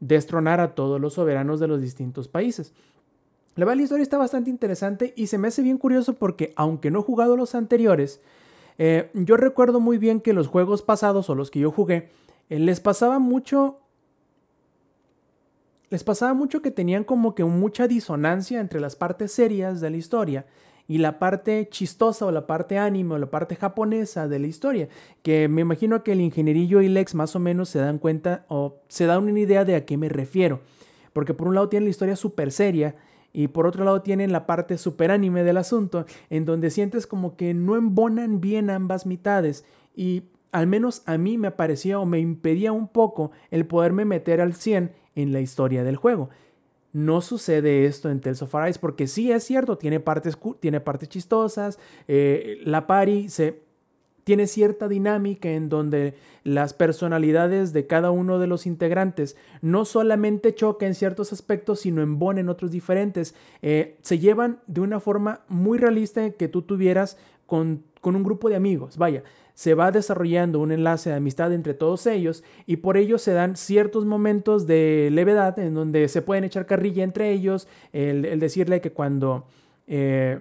[0.00, 2.72] destronar a todos los soberanos de los distintos países.
[3.54, 6.90] La verdad, la historia está bastante interesante y se me hace bien curioso porque, aunque
[6.90, 8.20] no he jugado los anteriores,
[8.78, 12.08] eh, yo recuerdo muy bien que los juegos pasados o los que yo jugué,
[12.48, 13.80] eh, les pasaba mucho...
[15.88, 19.96] Les pasaba mucho que tenían como que mucha disonancia entre las partes serias de la
[19.96, 20.44] historia
[20.88, 24.88] y la parte chistosa o la parte anime o la parte japonesa de la historia,
[25.22, 28.80] que me imagino que el ingenierillo y Lex más o menos se dan cuenta o
[28.88, 30.60] se dan una idea de a qué me refiero,
[31.12, 32.96] porque por un lado tiene la historia súper seria
[33.36, 37.36] Y por otro lado tienen la parte super anime del asunto, en donde sientes como
[37.36, 39.66] que no embonan bien ambas mitades.
[39.94, 40.22] Y
[40.52, 44.54] al menos a mí me parecía o me impedía un poco el poderme meter al
[44.54, 46.30] 100 en la historia del juego.
[46.94, 51.10] No sucede esto en Tales of Arise porque sí es cierto, tiene partes, tiene partes
[51.10, 51.78] chistosas,
[52.08, 53.65] eh, la pari se,
[54.26, 60.52] tiene cierta dinámica en donde las personalidades de cada uno de los integrantes no solamente
[60.52, 63.36] chocan en ciertos aspectos, sino embonen otros diferentes.
[63.62, 67.16] Eh, se llevan de una forma muy realista que tú tuvieras
[67.46, 68.96] con, con un grupo de amigos.
[68.96, 69.22] Vaya,
[69.54, 73.54] se va desarrollando un enlace de amistad entre todos ellos y por ello se dan
[73.54, 78.90] ciertos momentos de levedad en donde se pueden echar carrilla entre ellos, el, decirle que
[78.90, 79.46] cuando,
[79.86, 80.40] eh,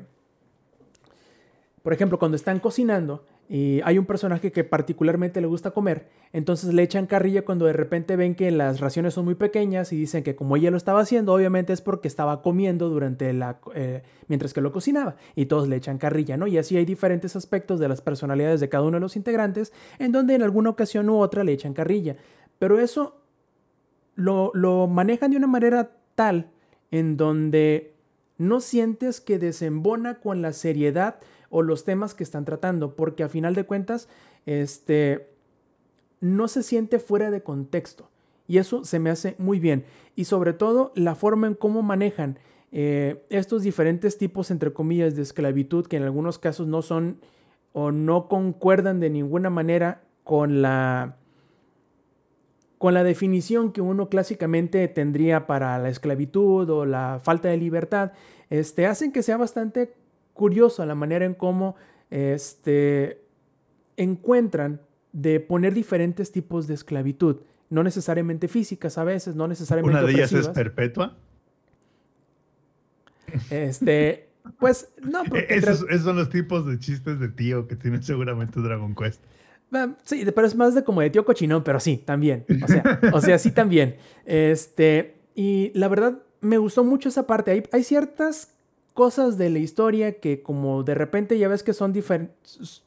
[1.83, 6.73] por ejemplo, cuando están cocinando, y hay un personaje que particularmente le gusta comer, entonces
[6.73, 10.23] le echan carrilla cuando de repente ven que las raciones son muy pequeñas y dicen
[10.23, 14.53] que como ella lo estaba haciendo, obviamente es porque estaba comiendo durante la eh, mientras
[14.53, 16.47] que lo cocinaba y todos le echan carrilla, ¿no?
[16.47, 20.11] Y así hay diferentes aspectos de las personalidades de cada uno de los integrantes en
[20.11, 22.15] donde en alguna ocasión u otra le echan carrilla,
[22.57, 23.21] pero eso
[24.15, 26.49] lo, lo manejan de una manera tal
[26.89, 27.93] en donde
[28.37, 31.19] no sientes que desembona con la seriedad
[31.55, 34.09] o los temas que están tratando, porque a final de cuentas,
[34.45, 35.29] este,
[36.19, 38.09] no se siente fuera de contexto.
[38.45, 39.85] Y eso se me hace muy bien.
[40.17, 42.39] Y sobre todo la forma en cómo manejan
[42.73, 47.21] eh, estos diferentes tipos, entre comillas, de esclavitud, que en algunos casos no son
[47.71, 51.15] o no concuerdan de ninguna manera con la,
[52.79, 58.11] con la definición que uno clásicamente tendría para la esclavitud o la falta de libertad,
[58.49, 59.93] este, hacen que sea bastante
[60.35, 61.75] curioso la manera en cómo
[62.11, 63.21] este,
[63.97, 64.81] encuentran
[65.13, 67.37] de poner diferentes tipos de esclavitud,
[67.71, 71.15] no necesariamente físicas a veces, no necesariamente ¿Una de ellas es perpetua?
[73.49, 74.29] Este,
[74.59, 75.23] pues no.
[75.33, 79.23] E-, esos, son los tipos de chistes de tío que tiene seguramente Dragon Quest.
[80.03, 82.45] Sí, pero es más de como de tío cochinón, pero sí, también.
[82.63, 83.97] O sea, o sea, sí también.
[84.25, 87.51] Este, y la verdad, me gustó mucho esa parte.
[87.51, 88.54] Hay, hay ciertas
[88.95, 92.81] cosas de la historia que como de repente ya ves que son diferentes,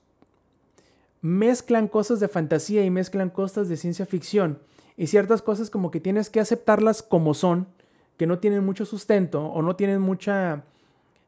[1.21, 4.59] mezclan cosas de fantasía y mezclan cosas de ciencia ficción
[4.97, 7.69] y ciertas cosas como que tienes que aceptarlas como son,
[8.17, 10.65] que no tienen mucho sustento o no tienen mucha,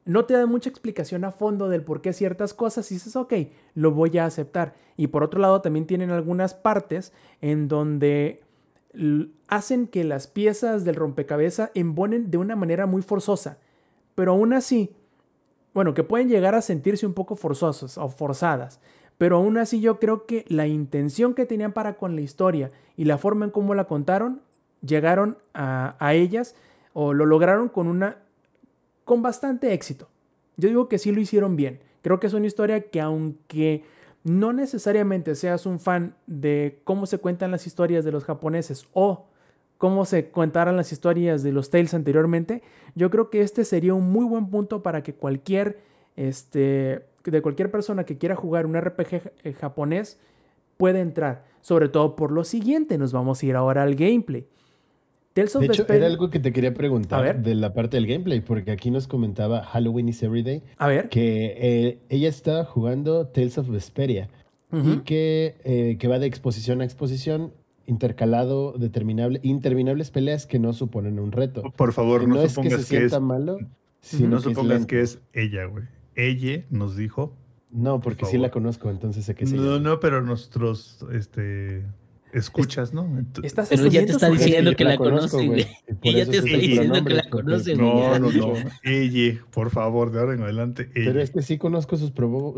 [0.06, 3.34] no te dan mucha explicación a fondo del por qué ciertas cosas y dices, ok,
[3.74, 4.72] lo voy a aceptar.
[4.96, 7.12] Y por otro lado también tienen algunas partes
[7.42, 8.42] en donde
[9.46, 13.58] hacen que las piezas del rompecabezas embonen de una manera muy forzosa
[14.14, 14.94] pero aún así,
[15.74, 18.80] bueno, que pueden llegar a sentirse un poco forzosos o forzadas,
[19.18, 23.04] pero aún así yo creo que la intención que tenían para con la historia y
[23.04, 24.40] la forma en cómo la contaron,
[24.82, 26.54] llegaron a, a ellas
[26.92, 28.18] o lo lograron con una
[29.04, 30.08] con bastante éxito.
[30.56, 31.80] Yo digo que sí lo hicieron bien.
[32.02, 33.84] Creo que es una historia que aunque
[34.24, 39.26] no necesariamente seas un fan de cómo se cuentan las historias de los japoneses o
[39.80, 42.62] cómo se contaran las historias de los Tales anteriormente,
[42.94, 45.78] yo creo que este sería un muy buen punto para que cualquier,
[46.16, 50.20] este, de cualquier persona que quiera jugar un RPG eh, japonés
[50.76, 51.46] pueda entrar.
[51.62, 54.46] Sobre todo por lo siguiente, nos vamos a ir ahora al gameplay.
[55.32, 58.42] Tales of de hecho, era algo que te quería preguntar de la parte del gameplay,
[58.42, 61.08] porque aquí nos comentaba Halloween is Everyday a ver.
[61.08, 64.28] que eh, ella estaba jugando Tales of Vesperia
[64.72, 67.54] y que, eh, que va de exposición a exposición
[67.86, 71.62] intercalado determinable, interminables peleas que no suponen un reto.
[71.76, 73.58] Por favor, no, supongas que, es malo.
[74.20, 75.84] no supongas que es ella, güey.
[76.14, 77.36] Ella nos dijo.
[77.70, 79.56] No, porque sí la conozco, entonces sé que sí.
[79.56, 81.84] No, no, pero nuestros este,
[82.32, 83.08] escuchas, ¿no?
[83.42, 85.66] Estás pero ella te está diciendo que la, conoce, güey.
[86.02, 87.86] Ella te está diciendo que la conoce, güey.
[87.86, 88.54] No, no, no.
[88.82, 90.88] Ella, por favor, de ahora en adelante.
[90.92, 92.12] Pero es que sí conozco sus,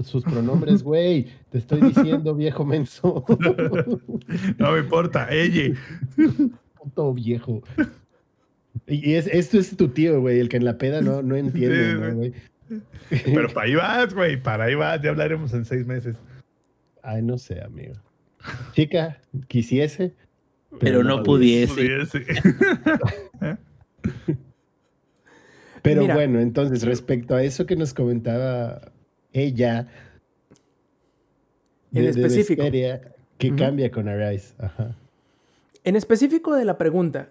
[0.07, 1.29] sus pronombres, güey.
[1.51, 3.25] Te estoy diciendo, viejo menso.
[4.59, 5.75] no me importa, ella.
[6.75, 7.63] Puto viejo.
[8.87, 12.13] Y es, esto es tu tío, güey, el que en la peda no, no entiende,
[12.13, 12.33] güey.
[13.11, 16.17] Pero para ahí vas, güey, para ahí vas, ya hablaremos en seis meses.
[17.03, 17.95] Ay, no sé, amigo
[18.73, 20.15] chica quisiese,
[20.81, 21.75] pero, no, pudiese.
[25.83, 28.93] pero bueno, entonces respecto a eso que nos comentaba
[29.33, 29.89] ella,
[31.93, 32.65] en específico,
[33.39, 34.55] que cambia con Arise.
[35.85, 37.31] En específico de la pregunta,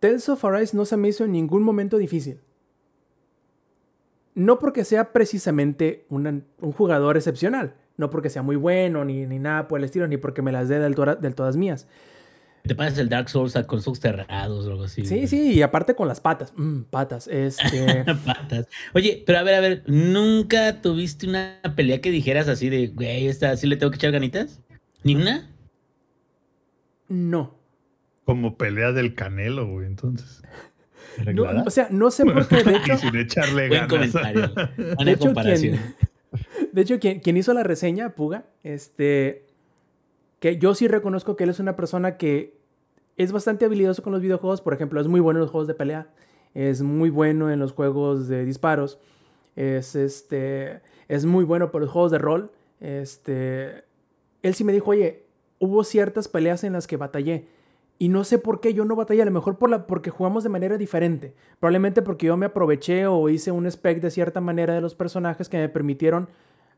[0.00, 2.40] Tales of Arise no se me hizo en ningún momento difícil.
[4.34, 9.68] No porque sea precisamente un jugador excepcional, no porque sea muy bueno, ni, ni nada
[9.68, 11.86] por el estilo, ni porque me las dé del, del todas mías.
[12.62, 15.04] te pasas el Dark Souls con sus cerrados o algo así.
[15.04, 16.52] Sí, sí, y aparte con las patas.
[16.56, 18.04] Mm, patas, este.
[18.26, 18.68] patas.
[18.94, 23.26] Oye, pero a ver, a ver, ¿nunca tuviste una pelea que dijeras así de, güey,
[23.28, 24.60] esta sí le tengo que echar ganitas?
[25.02, 25.50] ¿Ni una?
[27.08, 27.58] No.
[28.24, 30.42] Como pelea del canelo, güey, entonces.
[31.32, 32.96] No, o sea, no sé por qué, de hecho.
[32.98, 33.88] sin echarle Buen ganas.
[33.88, 34.52] comentario.
[35.04, 35.76] de hecho, comparación.
[35.76, 35.94] quien,
[36.74, 39.46] de hecho quien, hizo la reseña, Puga, este,
[40.40, 42.58] que yo sí reconozco que él es una persona que
[43.16, 44.60] es bastante habilidoso con los videojuegos.
[44.60, 46.08] Por ejemplo, es muy bueno en los juegos de pelea,
[46.52, 48.98] es muy bueno en los juegos de disparos,
[49.54, 52.50] es, este, es muy bueno por los juegos de rol.
[52.80, 53.84] Este,
[54.42, 55.26] él sí me dijo, oye,
[55.60, 57.46] hubo ciertas peleas en las que batallé.
[58.00, 60.42] Y no sé por qué yo no batallé, a lo mejor por la, porque jugamos
[60.42, 61.36] de manera diferente.
[61.60, 65.48] Probablemente porque yo me aproveché o hice un spec de cierta manera de los personajes
[65.48, 66.26] que me permitieron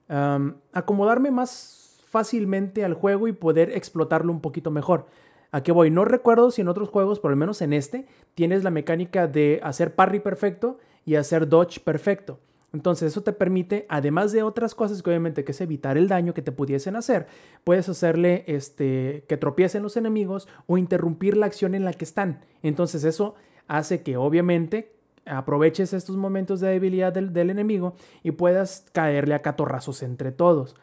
[0.08, 5.06] acomodarme más fácilmente al juego y poder explotarlo un poquito mejor.
[5.52, 5.90] ¿A qué voy?
[5.90, 9.60] No recuerdo si en otros juegos, por lo menos en este, tienes la mecánica de
[9.62, 12.38] hacer parry perfecto y hacer dodge perfecto.
[12.72, 16.34] Entonces eso te permite, además de otras cosas que obviamente que es evitar el daño
[16.34, 17.26] que te pudiesen hacer,
[17.64, 22.40] puedes hacerle este, que tropiecen los enemigos o interrumpir la acción en la que están.
[22.62, 23.34] Entonces eso
[23.66, 24.95] hace que obviamente
[25.26, 30.76] aproveches estos momentos de debilidad del, del enemigo y puedas caerle a catorrazos entre todos.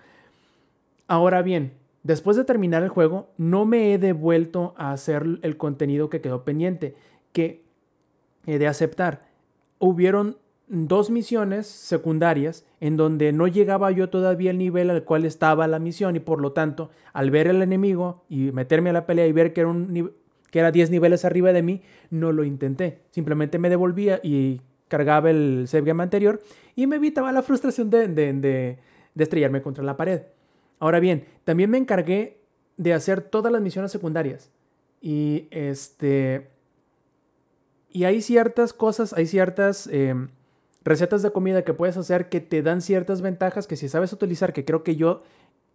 [1.07, 1.73] Ahora bien,
[2.03, 6.43] después de terminar el juego, no me he devuelto a hacer el contenido que quedó
[6.43, 6.95] pendiente,
[7.31, 7.63] que
[8.45, 9.27] he de aceptar.
[9.79, 10.37] Hubieron
[10.67, 15.79] dos misiones secundarias en donde no llegaba yo todavía al nivel al cual estaba la
[15.79, 19.33] misión y por lo tanto al ver al enemigo y meterme a la pelea y
[19.33, 20.13] ver que era, un,
[20.53, 21.81] que era 10 niveles arriba de mí,
[22.11, 22.99] no lo intenté.
[23.09, 26.43] Simplemente me devolvía y cargaba el save anterior
[26.75, 28.77] y me evitaba la frustración de, de, de,
[29.15, 30.21] de estrellarme contra la pared.
[30.77, 32.37] Ahora bien, también me encargué
[32.77, 34.51] de hacer todas las misiones secundarias
[35.01, 36.49] y este...
[37.89, 39.89] Y hay ciertas cosas, hay ciertas...
[39.91, 40.13] Eh,
[40.83, 44.53] recetas de comida que puedes hacer que te dan ciertas ventajas que si sabes utilizar,
[44.53, 45.23] que creo que yo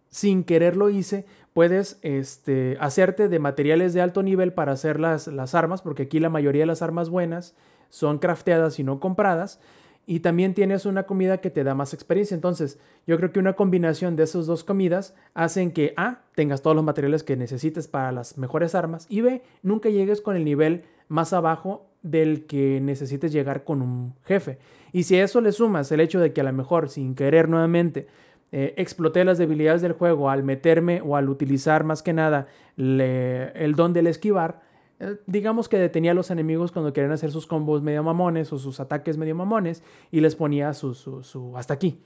[0.09, 5.27] sin querer lo hice, puedes este, hacerte de materiales de alto nivel para hacer las,
[5.27, 7.55] las armas, porque aquí la mayoría de las armas buenas
[7.89, 9.59] son crafteadas y no compradas.
[10.05, 12.33] Y también tienes una comida que te da más experiencia.
[12.33, 16.75] Entonces, yo creo que una combinación de esas dos comidas hacen que A, tengas todos
[16.75, 20.85] los materiales que necesites para las mejores armas y B, nunca llegues con el nivel
[21.09, 24.57] más abajo del que necesites llegar con un jefe.
[24.91, 27.49] Y si a eso le sumas el hecho de que a lo mejor sin querer
[27.49, 28.07] nuevamente
[28.51, 32.47] eh, exploté las debilidades del juego al meterme o al utilizar más que nada
[32.77, 34.61] el don del esquivar,
[34.99, 38.57] eh, digamos que detenía a los enemigos cuando querían hacer sus combos medio mamones o
[38.57, 42.01] sus ataques medio mamones y les ponía su, su, hasta aquí.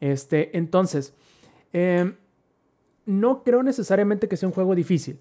[0.00, 1.14] Este, entonces,
[1.72, 2.14] eh,
[3.04, 5.18] no creo necesariamente que sea un juego difícil,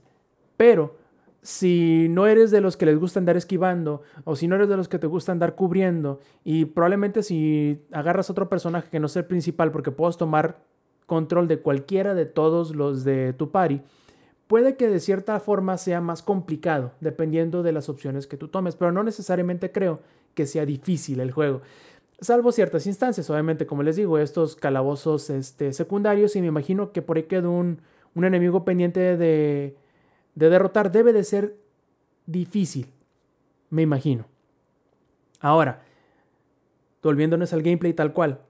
[0.58, 0.96] pero
[1.42, 4.78] si no eres de los que les gusta andar esquivando o si no eres de
[4.78, 9.22] los que te gusta andar cubriendo y probablemente si agarras otro personaje que no sea
[9.22, 10.60] el principal porque puedes tomar
[11.08, 13.82] control de cualquiera de todos los de tu party,
[14.48, 18.76] puede que de cierta forma sea más complicado dependiendo de las opciones que tú tomes,
[18.76, 20.02] pero no necesariamente creo
[20.36, 21.62] que sea difícil el juego.
[22.20, 27.02] Salvo ciertas instancias, obviamente, como les digo, estos calabozos este, secundarios y me imagino que
[27.02, 27.82] por ahí quedó un,
[28.14, 29.76] un enemigo pendiente de,
[30.36, 31.58] de derrotar debe de ser
[32.26, 32.88] difícil,
[33.70, 34.26] me imagino.
[35.40, 35.84] Ahora,
[37.02, 38.42] volviéndonos al gameplay tal cual.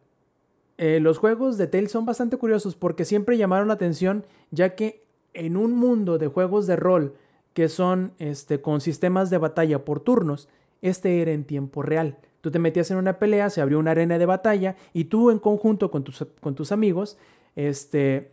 [0.77, 5.03] Eh, los juegos de Tales son bastante curiosos porque siempre llamaron la atención ya que
[5.33, 7.15] en un mundo de juegos de rol
[7.53, 10.49] que son este, con sistemas de batalla por turnos,
[10.81, 12.17] este era en tiempo real.
[12.41, 15.37] Tú te metías en una pelea, se abrió una arena de batalla y tú en
[15.37, 17.17] conjunto con tus, con tus amigos
[17.55, 18.30] este,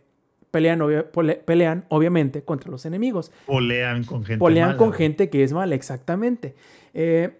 [0.51, 1.09] pelean, obvia,
[1.45, 3.31] pelean, obviamente contra los enemigos.
[3.45, 6.55] Polean con gente Polean mala, con gente que es mala, exactamente.
[6.93, 7.37] Eh,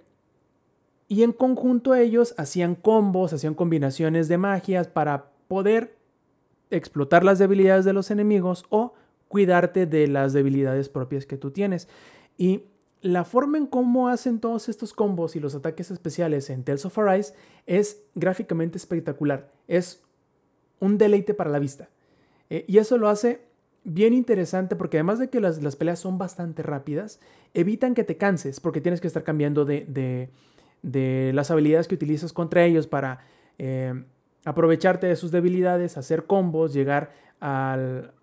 [1.07, 5.95] y en conjunto ellos hacían combos, hacían combinaciones de magias para poder
[6.69, 8.93] explotar las debilidades de los enemigos o
[9.27, 11.87] cuidarte de las debilidades propias que tú tienes.
[12.37, 12.65] Y
[13.01, 16.97] la forma en cómo hacen todos estos combos y los ataques especiales en Tales of
[16.99, 17.33] Arise
[17.65, 19.51] es gráficamente espectacular.
[19.67, 20.03] Es
[20.79, 21.89] un deleite para la vista.
[22.49, 23.41] Eh, y eso lo hace
[23.83, 27.19] bien interesante porque además de que las, las, peleas son bastante rápidas,
[27.53, 30.29] evitan que te canses porque tienes que estar cambiando de, de,
[30.81, 33.19] de las habilidades que utilizas contra ellos para
[33.57, 34.03] eh,
[34.45, 38.13] aprovecharte de sus debilidades, hacer combos, llegar al,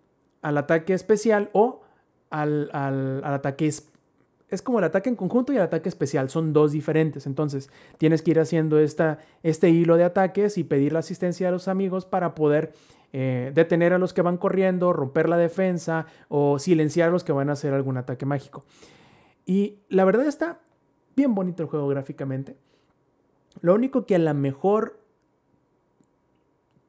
[0.42, 1.82] al ataque especial o
[2.30, 3.66] al, al, al ataque
[4.48, 7.26] es como el ataque en conjunto y el ataque especial, son dos diferentes.
[7.26, 7.68] Entonces,
[7.98, 11.66] tienes que ir haciendo esta, este hilo de ataques y pedir la asistencia a los
[11.68, 12.72] amigos para poder
[13.12, 17.32] eh, detener a los que van corriendo, romper la defensa o silenciar a los que
[17.32, 18.64] van a hacer algún ataque mágico.
[19.44, 20.61] Y la verdad está
[21.14, 22.57] bien bonito el juego gráficamente.
[23.61, 25.00] Lo único que a lo mejor,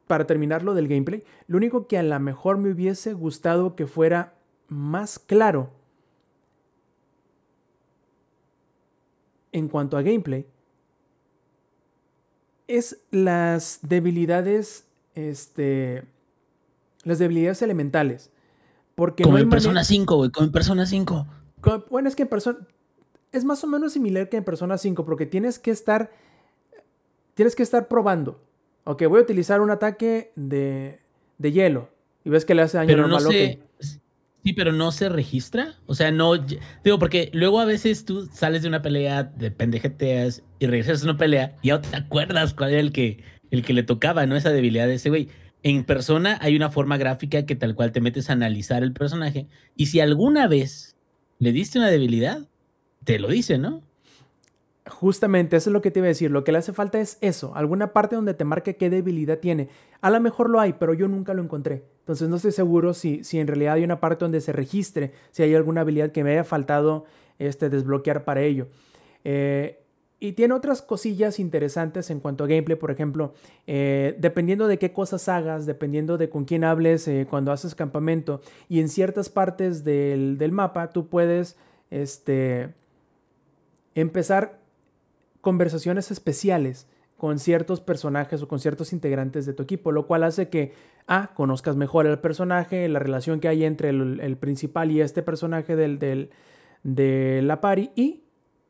[0.06, 3.86] para terminar lo del gameplay, lo único que a lo mejor me hubiese gustado que
[3.86, 4.34] fuera
[4.68, 5.70] más claro
[9.52, 10.46] en cuanto a gameplay
[12.66, 14.86] es las debilidades,
[15.18, 16.04] este,
[17.04, 18.30] las debilidades elementales.
[18.94, 21.26] Porque como no en Persona manera- 5, güey, como en Persona 5.
[21.60, 22.58] Co- Bueno, es que en Persona.
[23.30, 26.10] Es más o menos similar que en Persona 5, porque tienes que estar.
[27.34, 28.40] Tienes que estar probando.
[28.84, 31.00] Ok, voy a utilizar un ataque de,
[31.38, 31.90] de hielo.
[32.24, 33.26] Y ves que le hace daño Pero no normal.
[33.26, 33.32] ok.
[33.32, 33.58] se.
[34.44, 35.74] Sí, pero no se registra.
[35.86, 36.34] O sea, no.
[36.36, 41.10] Digo, porque luego a veces tú sales de una pelea, de pendejeteas y regresas a
[41.10, 44.36] una pelea y ya te acuerdas cuál era el que, el que le tocaba, ¿no?
[44.36, 45.28] Esa debilidad de ese güey.
[45.62, 49.48] En persona hay una forma gráfica que tal cual te metes a analizar el personaje.
[49.76, 50.96] Y si alguna vez
[51.38, 52.48] le diste una debilidad,
[53.04, 53.82] te lo dice, ¿no?
[54.88, 56.30] Justamente, eso es lo que te iba a decir.
[56.30, 59.68] Lo que le hace falta es eso, alguna parte donde te marque qué debilidad tiene.
[60.00, 61.84] A lo mejor lo hay, pero yo nunca lo encontré.
[62.00, 65.42] Entonces no estoy seguro si, si en realidad hay una parte donde se registre, si
[65.42, 67.04] hay alguna habilidad que me haya faltado
[67.38, 68.68] este, desbloquear para ello.
[69.24, 69.82] Eh,
[70.20, 73.34] y tiene otras cosillas interesantes en cuanto a gameplay, por ejemplo,
[73.66, 78.40] eh, dependiendo de qué cosas hagas, dependiendo de con quién hables eh, cuando haces campamento
[78.68, 81.56] y en ciertas partes del, del mapa tú puedes
[81.90, 82.74] este,
[83.94, 84.58] empezar
[85.40, 90.48] conversaciones especiales con ciertos personajes o con ciertos integrantes de tu equipo, lo cual hace
[90.48, 90.72] que,
[91.06, 95.74] ah, conozcas mejor al personaje, la relación que hay entre el, principal y este personaje
[95.74, 96.30] del, del,
[96.84, 98.22] de la party y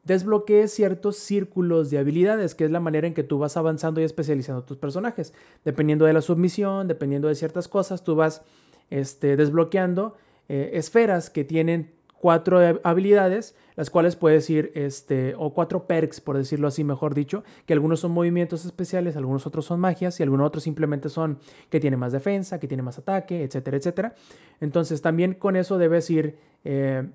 [0.09, 4.05] desbloquees ciertos círculos de habilidades, que es la manera en que tú vas avanzando y
[4.05, 5.35] especializando tus personajes.
[5.65, 8.43] Dependiendo de la submisión, dependiendo de ciertas cosas, tú vas
[8.91, 10.17] este, desbloqueando
[10.49, 16.37] eh, esferas que tienen cuatro habilidades, las cuales puedes ir, este, o cuatro perks, por
[16.37, 20.47] decirlo así, mejor dicho, que algunos son movimientos especiales, algunos otros son magias y algunos
[20.47, 21.39] otros simplemente son
[21.71, 24.15] que tiene más defensa, que tiene más ataque, etcétera, etcétera.
[24.61, 27.09] Entonces también con eso debes ir, eh,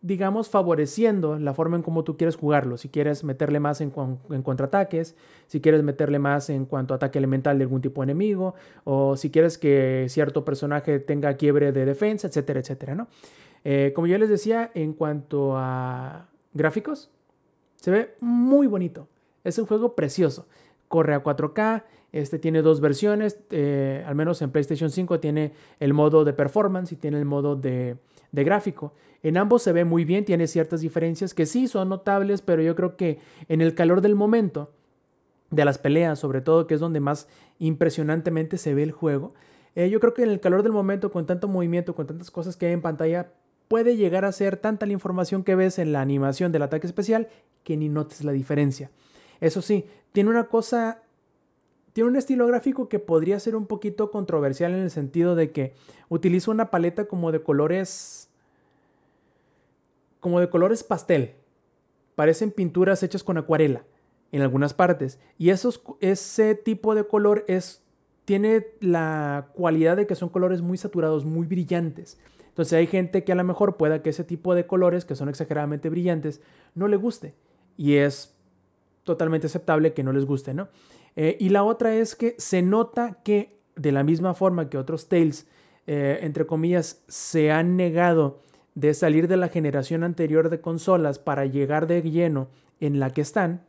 [0.00, 2.76] digamos, favoreciendo la forma en cómo tú quieres jugarlo.
[2.76, 3.92] Si quieres meterle más en,
[4.30, 8.04] en contraataques, si quieres meterle más en cuanto a ataque elemental de algún tipo de
[8.04, 13.08] enemigo, o si quieres que cierto personaje tenga quiebre de defensa, etcétera, etcétera, ¿no?
[13.64, 17.10] Eh, como yo les decía, en cuanto a gráficos,
[17.76, 19.08] se ve muy bonito.
[19.44, 20.46] Es un juego precioso.
[20.88, 21.84] Corre a 4K.
[22.12, 23.38] Este tiene dos versiones.
[23.50, 27.56] eh, al menos en PlayStation 5 tiene el modo de performance y tiene el modo
[27.56, 27.96] de,
[28.32, 28.92] de gráfico.
[29.22, 30.24] En ambos se ve muy bien.
[30.24, 33.18] Tiene ciertas diferencias que sí son notables, pero yo creo que
[33.48, 34.72] en el calor del momento,
[35.50, 39.34] de las peleas, sobre todo, que es donde más impresionantemente se ve el juego.
[39.74, 42.56] eh, yo creo que en el calor del momento, con tanto movimiento, con tantas cosas
[42.56, 43.32] que hay en pantalla,
[43.68, 47.28] puede llegar a ser tanta la información que ves en la animación del ataque especial
[47.62, 48.90] que ni notes la diferencia.
[49.40, 51.02] Eso sí, tiene una cosa,
[51.98, 55.74] tiene un estilo gráfico que podría ser un poquito controversial en el sentido de que
[56.08, 58.30] utiliza una paleta como de colores,
[60.20, 61.34] como de colores pastel.
[62.14, 63.82] Parecen pinturas hechas con acuarela
[64.30, 65.18] en algunas partes.
[65.38, 67.82] Y esos, ese tipo de color es,
[68.24, 72.16] tiene la cualidad de que son colores muy saturados, muy brillantes.
[72.46, 75.28] Entonces hay gente que a lo mejor pueda que ese tipo de colores, que son
[75.28, 76.42] exageradamente brillantes,
[76.76, 77.34] no le guste.
[77.76, 78.36] Y es
[79.02, 80.68] totalmente aceptable que no les guste, ¿no?
[81.20, 85.08] Eh, y la otra es que se nota que de la misma forma que otros
[85.08, 85.48] Tales,
[85.88, 88.38] eh, entre comillas, se han negado
[88.76, 92.46] de salir de la generación anterior de consolas para llegar de lleno
[92.78, 93.62] en la que están,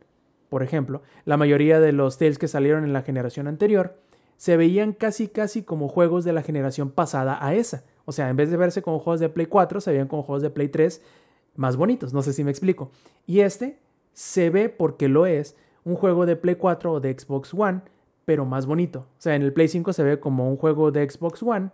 [0.48, 3.96] por ejemplo, la mayoría de los Tales que salieron en la generación anterior
[4.36, 7.82] se veían casi casi como juegos de la generación pasada a esa.
[8.04, 10.42] O sea, en vez de verse como juegos de Play 4, se veían como juegos
[10.42, 11.02] de Play 3
[11.56, 12.92] más bonitos, no sé si me explico.
[13.26, 13.80] Y este
[14.12, 15.56] se ve porque lo es
[15.90, 17.80] un juego de Play 4 o de Xbox One,
[18.24, 19.00] pero más bonito.
[19.00, 21.70] O sea, en el Play 5 se ve como un juego de Xbox One,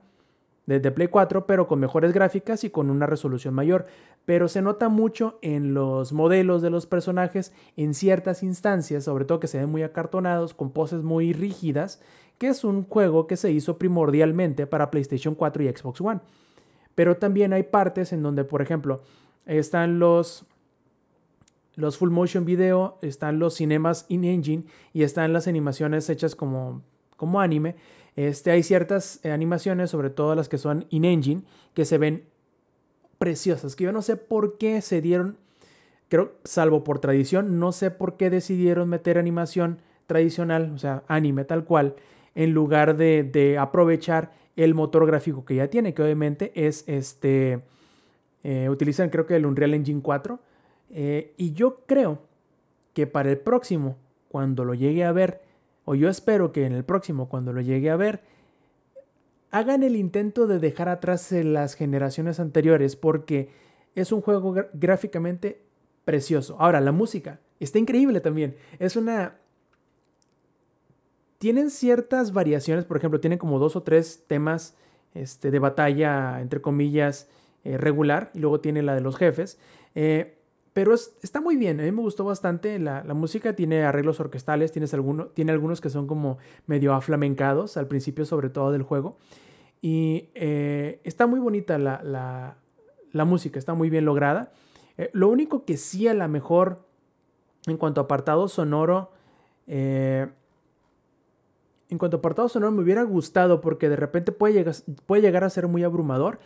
[0.65, 3.87] de, de Play 4, pero con mejores gráficas y con una resolución mayor.
[4.25, 9.39] Pero se nota mucho en los modelos de los personajes en ciertas instancias, sobre todo
[9.39, 12.01] que se ven muy acartonados, con poses muy rígidas,
[12.39, 16.21] que es un juego que se hizo primordialmente para PlayStation 4 y Xbox One.
[16.95, 19.03] Pero también hay partes en donde, por ejemplo,
[19.45, 20.45] están los,
[21.77, 26.83] los full motion video, están los cinemas in-engine y están las animaciones hechas como,
[27.17, 27.77] como anime.
[28.17, 31.43] Este, hay ciertas eh, animaciones, sobre todo las que son in-engine,
[31.75, 32.25] que se ven
[33.19, 35.37] preciosas, que yo no sé por qué se dieron,
[36.09, 41.45] creo, salvo por tradición, no sé por qué decidieron meter animación tradicional, o sea, anime
[41.45, 41.97] tal cual,
[42.35, 47.63] en lugar de, aprovechar el motor gráfico que ya tiene, que obviamente es este,
[48.45, 50.39] eh, utilizan creo que el Unreal Engine 4,
[50.91, 52.23] eh, y yo creo
[52.95, 53.97] que para el próximo,
[54.29, 55.43] cuando lo llegue a ver,
[55.85, 58.23] o yo espero que en el próximo, cuando lo llegue a ver,
[59.51, 63.51] hagan el intento de dejar atrás las generaciones anteriores, porque
[63.95, 65.63] es un juego gráficamente
[66.05, 66.57] precioso.
[66.59, 68.57] Ahora, la música está increíble también.
[68.79, 69.39] Es una...
[71.39, 74.77] Tienen ciertas variaciones, por ejemplo, tienen como dos o tres temas
[75.15, 77.29] este, de batalla, entre comillas,
[77.65, 79.59] eh, regular, y luego tiene la de los jefes.
[79.95, 80.39] Eh,
[80.77, 82.79] pero está muy bien, a mí me gustó bastante.
[82.79, 87.89] La, música tiene arreglos orquestales, tienes alguno, tiene algunos que son como medio aflamencados, al
[87.89, 89.17] principio sobre todo del juego.
[89.81, 92.59] Y eh, está muy bonita la,
[93.25, 94.53] música, está muy bien lograda.
[94.99, 96.85] Eh, lo único que sí a lo mejor
[97.67, 99.13] en cuanto a apartado sonoro,
[99.67, 100.27] eh,
[101.89, 104.75] en cuanto a apartado sonoro me hubiera gustado porque de repente puede llegar,
[105.07, 106.39] puede llegar a ser muy abrumador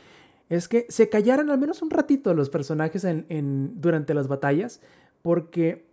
[0.50, 4.80] es que se callaran al menos un ratito los personajes en, durante las batallas,
[5.22, 5.86] porque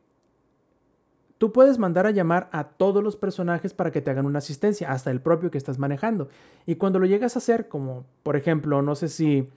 [1.38, 4.92] tú puedes mandar a llamar a todos los personajes para que te hagan una asistencia,
[4.92, 6.28] hasta el propio que estás manejando.
[6.66, 9.48] Y cuando lo llegas a hacer, como por ejemplo, no sé si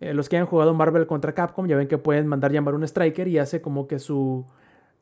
[0.00, 2.84] eh, los que hayan jugado Marvel contra Capcom, ya ven que pueden mandar llamar un
[2.84, 4.46] striker y hace como que su...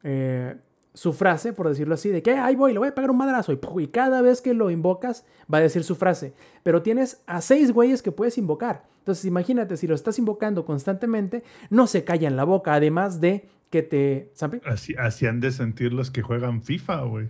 [0.03, 0.57] Eh,
[0.95, 3.53] su frase, por decirlo así, de que ahí voy, le voy a pegar un madrazo.
[3.53, 6.35] Y, cada vez que lo invocas, va a decir su frase.
[6.63, 8.87] Pero tienes a seis güeyes que puedes invocar.
[8.99, 13.49] Entonces, imagínate, si lo estás invocando constantemente, no se calla en la boca, además de
[13.71, 14.33] que te.
[14.65, 17.29] Así, así han de sentir los que juegan FIFA, güey.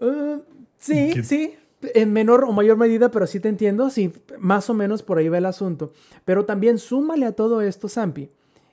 [0.00, 0.42] Uh,
[0.78, 1.54] sí, sí.
[1.94, 3.88] En menor o mayor medida, pero sí te entiendo.
[3.90, 5.92] Sí, más o menos por ahí va el asunto.
[6.24, 8.30] Pero también súmale a todo esto, Zampi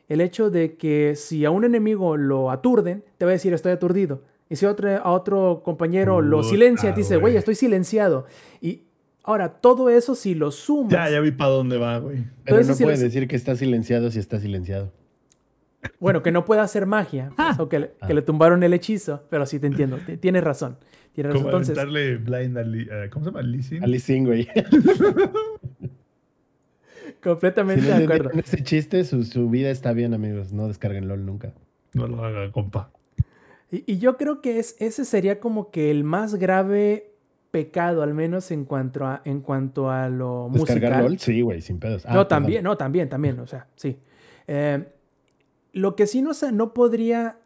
[0.10, 3.72] el hecho de que si a un enemigo lo aturden, te va a decir estoy
[3.72, 4.24] aturdido.
[4.50, 8.26] Y si a otro, a otro compañero lo silencia, te dice, güey, estoy silenciado.
[8.62, 8.84] Y
[9.24, 10.92] ahora, todo eso si lo sumas...
[10.92, 12.26] Ya, ya vi para dónde va, güey.
[12.44, 14.92] Pero no puede decir que está silenciado si está silenciado.
[16.00, 17.32] Bueno, que no pueda hacer magia.
[17.38, 17.56] Ah.
[17.60, 19.24] o que le, que le, tumbaron el hechizo.
[19.30, 19.98] Pero sí te entiendo.
[20.20, 20.78] Tienes razón.
[21.14, 21.48] Tienes razón.
[21.48, 23.40] Entonces, blind a, ¿Cómo se llama?
[23.40, 24.48] A Lee güey.
[27.24, 28.32] Completamente de acuerdo.
[28.40, 30.52] ese chiste, su, vida está bien, amigos.
[30.52, 31.54] No descarguen LOL nunca.
[31.94, 32.92] No lo haga, compa.
[33.72, 37.12] Y, yo creo que es, ese sería como que el más grave
[37.52, 41.20] pecado, al menos en cuanto a, en cuanto a lo ¿Descargar LOL?
[41.20, 42.06] Sí, güey, sin pedos.
[42.06, 43.98] Ah, no, también, no, también, también, o sea, sí.
[44.48, 44.86] Eh,
[45.72, 47.38] lo que sí no, no podría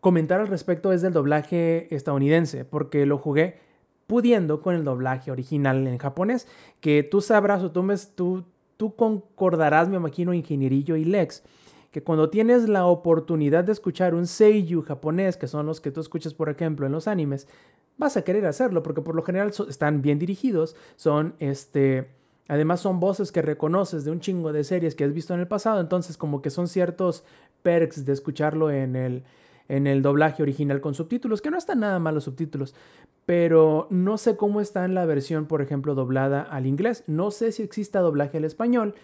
[0.00, 3.60] comentar al respecto es del doblaje estadounidense, porque lo jugué
[4.06, 6.46] pudiendo con el doblaje original en japonés,
[6.80, 8.44] que tú sabrás o tú, me, tú,
[8.82, 11.44] tú concordarás, me imagino, ingenierillo y Lex,
[11.92, 16.00] que cuando tienes la oportunidad de escuchar un seiyuu japonés, que son los que tú
[16.00, 17.46] escuchas, por ejemplo, en los animes,
[17.96, 22.10] vas a querer hacerlo, porque por lo general están bien dirigidos, son este...
[22.48, 25.46] Además son voces que reconoces de un chingo de series que has visto en el
[25.46, 27.22] pasado, entonces como que son ciertos
[27.62, 29.22] perks de escucharlo en el,
[29.72, 32.74] en el doblaje original con subtítulos, que no están nada mal los subtítulos,
[33.24, 37.04] pero no sé cómo está en la versión, por ejemplo, doblada al inglés.
[37.06, 38.94] No sé si exista doblaje al español,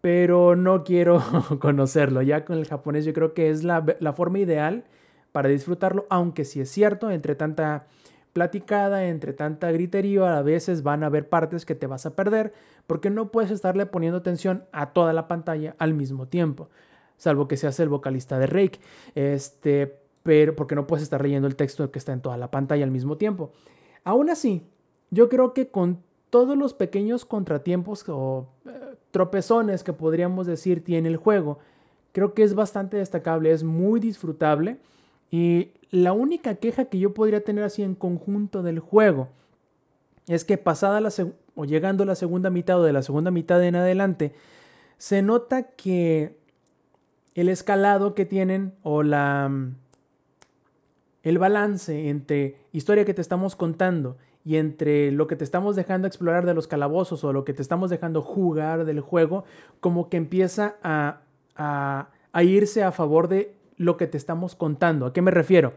[0.00, 1.22] pero no quiero
[1.60, 2.22] conocerlo.
[2.22, 3.82] Ya con el japonés yo creo que es la,
[4.16, 4.84] forma ideal
[5.30, 7.86] para disfrutarlo, aunque si es cierto, entre tanta
[8.32, 12.54] platicada, entre tanta gritería, a veces van a haber partes que te vas a perder
[12.86, 16.70] porque no puedes estarle poniendo atención a toda la pantalla al mismo tiempo,
[17.18, 18.80] salvo que seas el vocalista de Rake.
[19.14, 22.84] Este, pero porque no puedes estar leyendo el texto que está en toda la pantalla
[22.84, 23.52] al mismo tiempo.
[24.04, 24.62] Aún así,
[25.10, 28.70] yo creo que con todos los pequeños contratiempos o eh,
[29.10, 31.58] tropezones que podríamos decir tiene el juego,
[32.12, 34.78] creo que es bastante destacable, es muy disfrutable
[35.30, 39.28] y la única queja que yo podría tener así en conjunto del juego
[40.26, 41.10] es que pasada la
[41.54, 44.32] o llegando a la segunda mitad o de la segunda mitad en adelante,
[44.96, 46.37] se nota que
[47.40, 49.48] el escalado que tienen o la
[51.22, 56.08] el balance entre historia que te estamos contando y entre lo que te estamos dejando
[56.08, 59.44] explorar de los calabozos o lo que te estamos dejando jugar del juego,
[59.78, 61.20] como que empieza a,
[61.54, 65.06] a, irse a favor de lo que te estamos contando.
[65.06, 65.74] ¿A qué me refiero?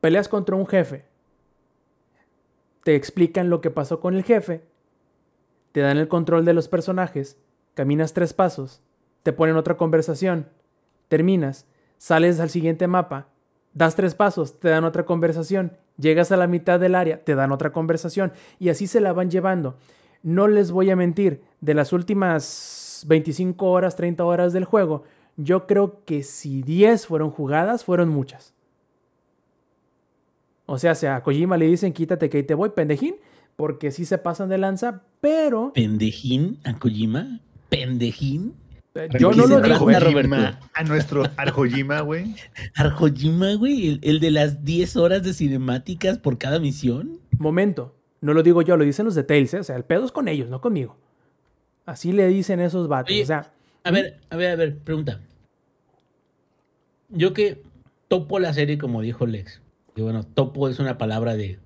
[0.00, 1.04] Peleas contra un jefe,
[2.82, 4.64] te explican lo que pasó con el jefe,
[5.70, 7.36] te dan el control de los personajes,
[7.74, 8.82] caminas tres pasos,
[9.22, 10.46] te ponen otra conversación,
[11.08, 11.66] terminas,
[11.98, 13.28] sales al siguiente mapa,
[13.72, 15.76] Das tres pasos, te dan otra conversación.
[15.96, 18.32] Llegas a la mitad del área, te dan otra conversación.
[18.58, 19.76] Y así se la van llevando.
[20.24, 25.04] No les voy a mentir, de las últimas las 25 horas, 30 horas del juego,
[25.36, 28.52] yo creo que si 10 fueron jugadas, fueron muchas.
[30.66, 33.16] O sea, si a Kojima le dicen quítate que ahí te voy, pendejín,
[33.56, 37.40] porque sí se pasan de lanza, pero ¿Pendejín a Kojima?
[37.68, 38.54] ¿Pendejín?
[38.94, 39.88] Eh, yo no lo digo.
[40.74, 42.34] A nuestro Arjojima, güey.
[42.74, 43.88] ¿Arjojima, güey?
[43.88, 47.20] ¿El, el de las 10 horas de cinemáticas por cada misión?
[47.38, 49.60] Momento, no lo digo yo, lo dicen los de Tales, ¿eh?
[49.60, 50.98] o sea, el pedo es con ellos, no conmigo.
[51.86, 53.52] Así le dicen esos vatos, Oye, o sea,
[53.82, 55.20] A ver, a ver, a ver, pregunta.
[57.08, 57.62] Yo que
[58.08, 59.62] topo la serie como dijo Lex.
[59.94, 61.58] Que bueno, topo es una palabra de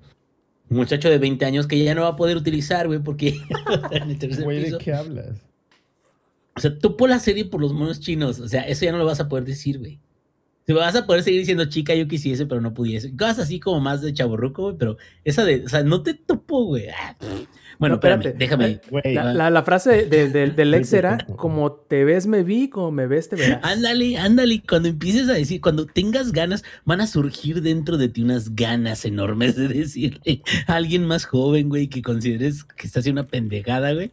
[0.71, 3.39] un muchacho de 20 años que ya no va a poder utilizar, güey, porque
[4.43, 5.43] Güey, ¿de qué hablas?
[6.57, 8.39] O sea, topo la serie por los monos chinos.
[8.41, 9.99] O sea, eso ya no lo vas a poder decir, güey.
[10.67, 13.15] Te vas a poder seguir diciendo chica, yo quisiese, pero no pudiese.
[13.15, 16.65] Cosas así como más de chaborruco, güey, pero esa de, o sea, no te topo,
[16.65, 16.87] güey.
[16.89, 17.15] Ah.
[17.79, 18.29] Bueno, No, espérate.
[18.31, 19.15] espérame, déjame.
[19.15, 22.93] La, la- la frase de- de- del ex era, como te ves me vi, como
[22.93, 23.61] me ves te verás.
[23.63, 24.63] Ándale, ándale.
[24.67, 29.05] Cuando empieces a decir, cuando tengas ganas, van a surgir dentro de ti unas ganas
[29.05, 33.93] enormes de decirle a alguien más joven, güey, que consideres que está haciendo una pendejada,
[33.93, 34.13] güey.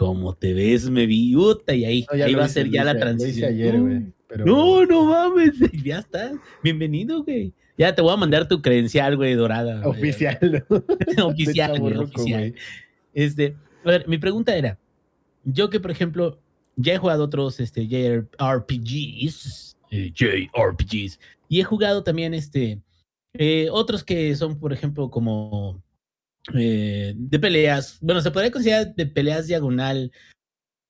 [0.00, 2.98] Como te ves, me vi, puta, y ahí, No, ahí va a ser ya la
[2.98, 3.52] transición.
[3.52, 4.00] ayer, güey.
[4.26, 5.52] pero- No, no mames,
[5.84, 6.32] ya está.
[6.62, 7.52] Bienvenido, güey.
[7.76, 9.86] Ya te voy a mandar tu credencial, güey, dorada.
[9.86, 10.64] Oficial.
[11.22, 12.54] oficial, güey, oficial.
[13.12, 13.54] Este,
[13.84, 14.78] a ver, mi pregunta era,
[15.44, 16.40] yo que por ejemplo
[16.76, 22.80] ya he jugado otros este, JRPGs, eh, JRPGs, y he jugado también este,
[23.34, 25.82] eh, otros que son, por ejemplo, como
[26.54, 30.12] eh, de peleas, bueno, se podría considerar de peleas diagonal,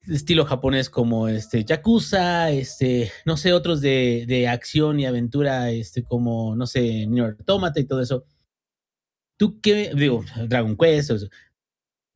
[0.06, 6.02] estilo japonés como este Yakuza, este, no sé, otros de, de acción y aventura, este,
[6.02, 8.24] como, no sé, Nier Automata y todo eso.
[9.39, 11.28] ¿Tú qué, digo, Dragon Quest, eso,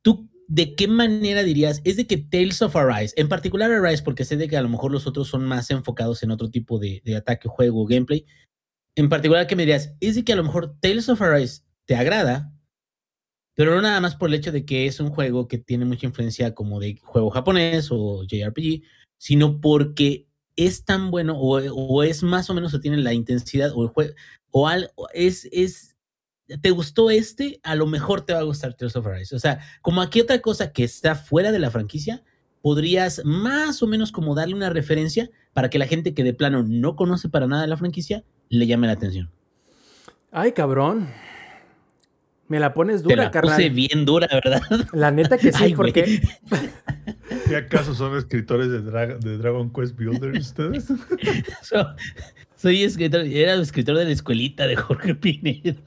[0.03, 1.81] ¿Tú de qué manera dirías?
[1.83, 4.69] Es de que Tales of Arise, en particular Arise, porque sé de que a lo
[4.69, 8.25] mejor los otros son más enfocados en otro tipo de, de ataque, juego gameplay.
[8.95, 9.93] En particular, ¿qué me dirías?
[9.99, 12.54] Es de que a lo mejor Tales of Arise te agrada,
[13.55, 16.05] pero no nada más por el hecho de que es un juego que tiene mucha
[16.05, 18.83] influencia como de juego japonés o JRPG,
[19.17, 23.83] sino porque es tan bueno o, es más o menos o tiene la intensidad o
[23.83, 24.13] el juego
[24.51, 24.69] o
[25.13, 25.95] es, es
[26.61, 29.35] te gustó este, a lo mejor te va a gustar Tales of Arise.
[29.35, 32.23] O sea, como aquí otra cosa que está fuera de la franquicia,
[32.61, 36.63] podrías más o menos como darle una referencia para que la gente que de plano
[36.63, 39.31] no conoce para nada la franquicia le llame la atención.
[40.31, 41.07] Ay, cabrón.
[42.47, 43.55] Me la pones Te dura, la carnal.
[43.55, 44.61] puse bien dura, ¿verdad?
[44.93, 46.21] La neta que sí, Ay, porque
[47.47, 50.85] ¿Qué acaso son escritores de, Dra- de Dragon Quest Builders ustedes?
[51.63, 51.95] So-
[52.55, 55.81] soy escritor, era escritor de la escuelita de Jorge Pinedo.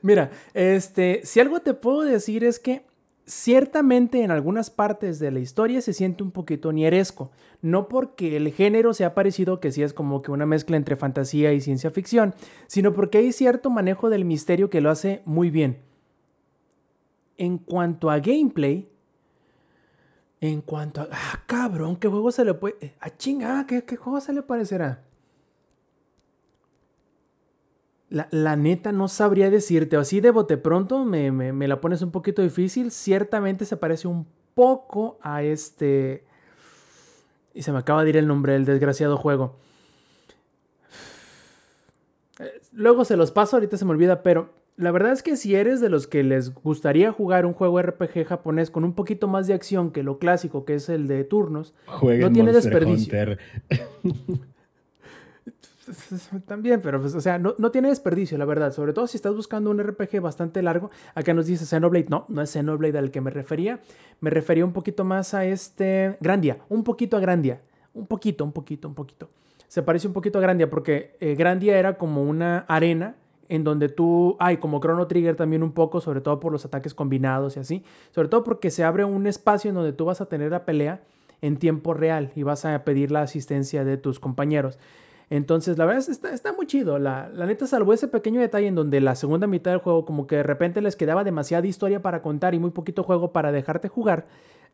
[0.00, 2.82] Mira, este, si algo te puedo decir es que
[3.26, 7.30] ciertamente en algunas partes de la historia se siente un poquito nieresco.
[7.60, 11.52] No porque el género sea parecido, que sí es como que una mezcla entre fantasía
[11.52, 12.34] y ciencia ficción,
[12.66, 15.78] sino porque hay cierto manejo del misterio que lo hace muy bien.
[17.38, 18.88] En cuanto a gameplay,
[20.40, 21.08] en cuanto a...
[21.10, 22.94] Ah, cabrón, ¿qué juego se le puede...
[23.00, 25.04] Ah, chinga, ¿qué, qué juego se le parecerá?
[28.12, 32.02] La, la neta no sabría decirte, así de bote pronto me, me- me la pones
[32.02, 32.90] un poquito difícil.
[32.90, 36.24] Ciertamente se parece un poco a este...
[37.54, 39.56] Y se me acaba de ir el nombre del desgraciado juego.
[42.38, 45.54] Eh, Luego se los paso, ahorita se me olvida, pero la verdad es que si
[45.54, 49.46] eres de los que les gustaría jugar un juego RPG japonés con un poquito más
[49.46, 53.36] de acción que lo clásico que es el de turnos, Jueguen No tiene Monster desperdicio.
[56.46, 58.72] También, pero pues, o sea, no, no tiene desperdicio, la verdad.
[58.72, 60.90] Sobre todo si estás buscando un RPG bastante largo.
[61.14, 62.06] Acá nos dice Xenoblade.
[62.08, 63.80] No, no es Xenoblade al que me refería.
[64.20, 66.16] Me refería un poquito más a este.
[66.20, 66.58] Grandia.
[66.68, 67.60] Un poquito a Grandia.
[67.94, 69.30] Un poquito, un poquito, un poquito.
[69.68, 73.16] Se parece un poquito a Grandia porque eh, Grandia era como una arena
[73.48, 74.36] en donde tú.
[74.38, 77.84] Ay, como Chrono Trigger también un poco, sobre todo por los ataques combinados y así.
[78.10, 81.02] Sobre todo porque se abre un espacio en donde tú vas a tener la pelea
[81.42, 84.78] en tiempo real y vas a pedir la asistencia de tus compañeros.
[85.32, 86.98] Entonces, la verdad es, está, está muy chido.
[86.98, 90.26] La, la neta, salvo ese pequeño detalle en donde la segunda mitad del juego, como
[90.26, 93.88] que de repente les quedaba demasiada historia para contar y muy poquito juego para dejarte
[93.88, 94.26] jugar,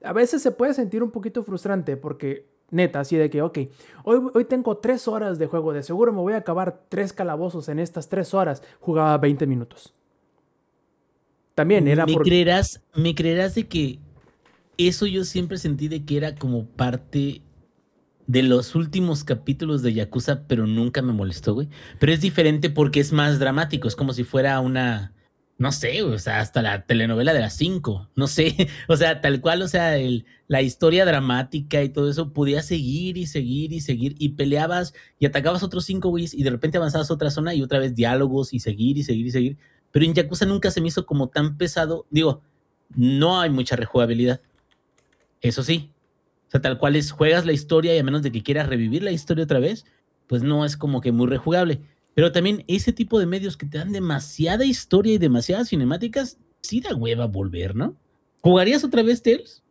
[0.02, 3.56] a veces se puede sentir un poquito frustrante porque, neta, así de que, ok,
[4.02, 7.68] hoy, hoy tengo tres horas de juego, de seguro me voy a acabar tres calabozos
[7.68, 8.64] en estas tres horas.
[8.80, 9.94] Jugaba 20 minutos.
[11.54, 12.24] También era ¿Me por.
[12.24, 14.00] creerás, me creerás de que
[14.76, 17.42] eso yo siempre sentí de que era como parte
[18.28, 21.68] de los últimos capítulos de Yakuza, pero nunca me molestó, güey.
[21.98, 25.14] Pero es diferente porque es más dramático, es como si fuera una
[25.58, 29.40] no sé, o sea, hasta la telenovela de las 5, no sé, o sea, tal
[29.40, 33.80] cual, o sea, el, la historia dramática y todo eso podía seguir y seguir y
[33.80, 37.54] seguir y peleabas y atacabas otros cinco güeyes y de repente avanzabas a otra zona
[37.54, 39.56] y otra vez diálogos y seguir y seguir y seguir,
[39.90, 42.40] pero en Yakuza nunca se me hizo como tan pesado, digo,
[42.94, 44.40] no hay mucha rejugabilidad,
[45.40, 45.90] eso sí,
[46.48, 49.02] o sea, tal cual es, juegas la historia y a menos de que quieras revivir
[49.02, 49.84] la historia otra vez,
[50.26, 51.82] pues no es como que muy rejugable.
[52.14, 56.80] Pero también ese tipo de medios que te dan demasiada historia y demasiadas cinemáticas, sí
[56.80, 57.96] da hueva volver, ¿no?
[58.40, 59.62] ¿Jugarías otra vez Tales?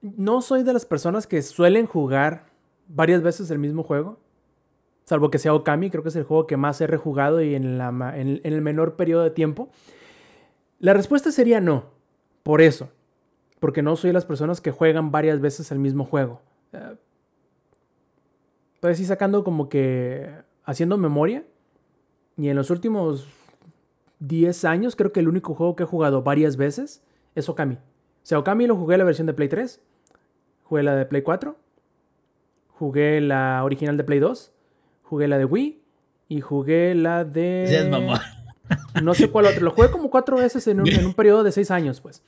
[0.00, 2.46] No soy de las personas que suelen jugar
[2.86, 4.20] varias veces el mismo juego.
[5.04, 7.80] Salvo que sea Okami, creo que es el juego que más he rejugado y en,
[7.80, 9.70] en el menor periodo de tiempo.
[10.78, 11.90] La respuesta sería no.
[12.44, 12.88] Por eso.
[13.60, 16.40] Porque no soy de las personas que juegan varias veces el mismo juego.
[16.72, 16.94] Eh,
[18.80, 20.30] pues sí, sacando como que
[20.64, 21.44] haciendo memoria,
[22.36, 23.26] y en los últimos
[24.20, 27.02] 10 años creo que el único juego que he jugado varias veces
[27.34, 27.74] es Okami.
[27.74, 27.80] O
[28.22, 29.80] sea, Okami lo jugué la versión de Play 3,
[30.64, 31.56] jugué la de Play 4,
[32.68, 34.52] jugué la original de Play 2,
[35.02, 35.82] jugué la de Wii
[36.28, 37.66] y jugué la de...
[39.02, 39.62] No sé cuál otro.
[39.62, 42.22] Lo jugué como cuatro veces en un, en un periodo de seis años, pues.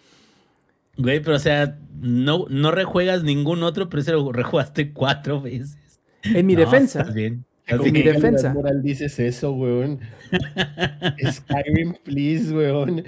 [1.01, 6.01] Güey, pero o sea, no, no rejuegas ningún otro, pero ese lo rejugaste cuatro veces.
[6.23, 7.47] En mi defensa, bien.
[7.67, 8.53] En mi defensa.
[8.53, 10.01] Moral dices eso, weón?
[11.33, 13.05] Skyrim, please, weón.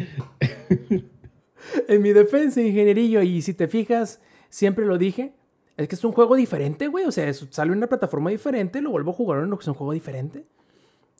[1.88, 5.34] en mi defensa, ingenierillo, y si te fijas, siempre lo dije,
[5.76, 7.04] es que es un juego diferente, güey.
[7.04, 9.68] O sea, sale en una plataforma diferente, lo vuelvo a jugar en lo que es
[9.68, 10.46] un juego diferente.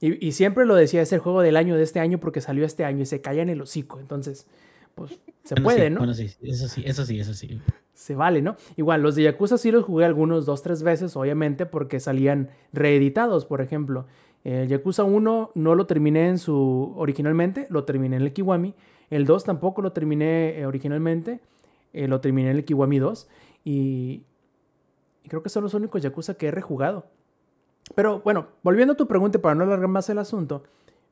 [0.01, 2.65] Y, y, siempre lo decía, es el juego del año de este año porque salió
[2.65, 4.01] este año y se calla en el hocico.
[4.01, 4.47] Entonces,
[4.95, 5.99] pues se puede, ¿no?
[5.99, 7.61] Bueno, sí, eso sí, eso sí, eso sí
[8.03, 8.57] se vale, ¿no?
[8.77, 13.47] Igual, los de Yakuza sí los jugué algunos dos, tres veces, obviamente, porque salían reeditados,
[13.47, 14.07] por ejemplo.
[14.43, 18.75] El Yakuza 1 no lo terminé en su originalmente, lo terminé en el Kiwami.
[19.11, 21.41] El 2 tampoco lo terminé eh, originalmente,
[21.93, 23.29] eh, lo terminé en el Kiwami 2.
[23.65, 24.25] Y,
[25.23, 27.07] y, creo que son los únicos Yakuza que he rejugado.
[27.95, 30.65] Pero bueno, volviendo a tu pregunta para no alargar más el asunto,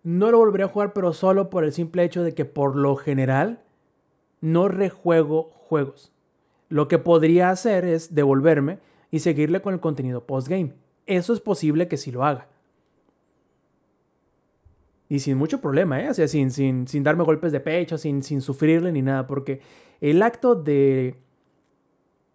[0.02, 2.96] no lo volveré a jugar, pero solo por el simple hecho de que por lo
[2.96, 3.60] general
[4.40, 6.12] no rejuego juegos.
[6.68, 8.78] Lo que podría hacer es devolverme
[9.10, 10.74] y seguirle con el contenido postgame.
[11.06, 12.48] Eso es posible que sí lo haga.
[15.08, 16.08] Y sin mucho problema, ¿eh?
[16.08, 19.60] O sea, sin, sin, sin darme golpes de pecho, sin, sin sufrirle ni nada, porque
[20.00, 21.16] el acto de,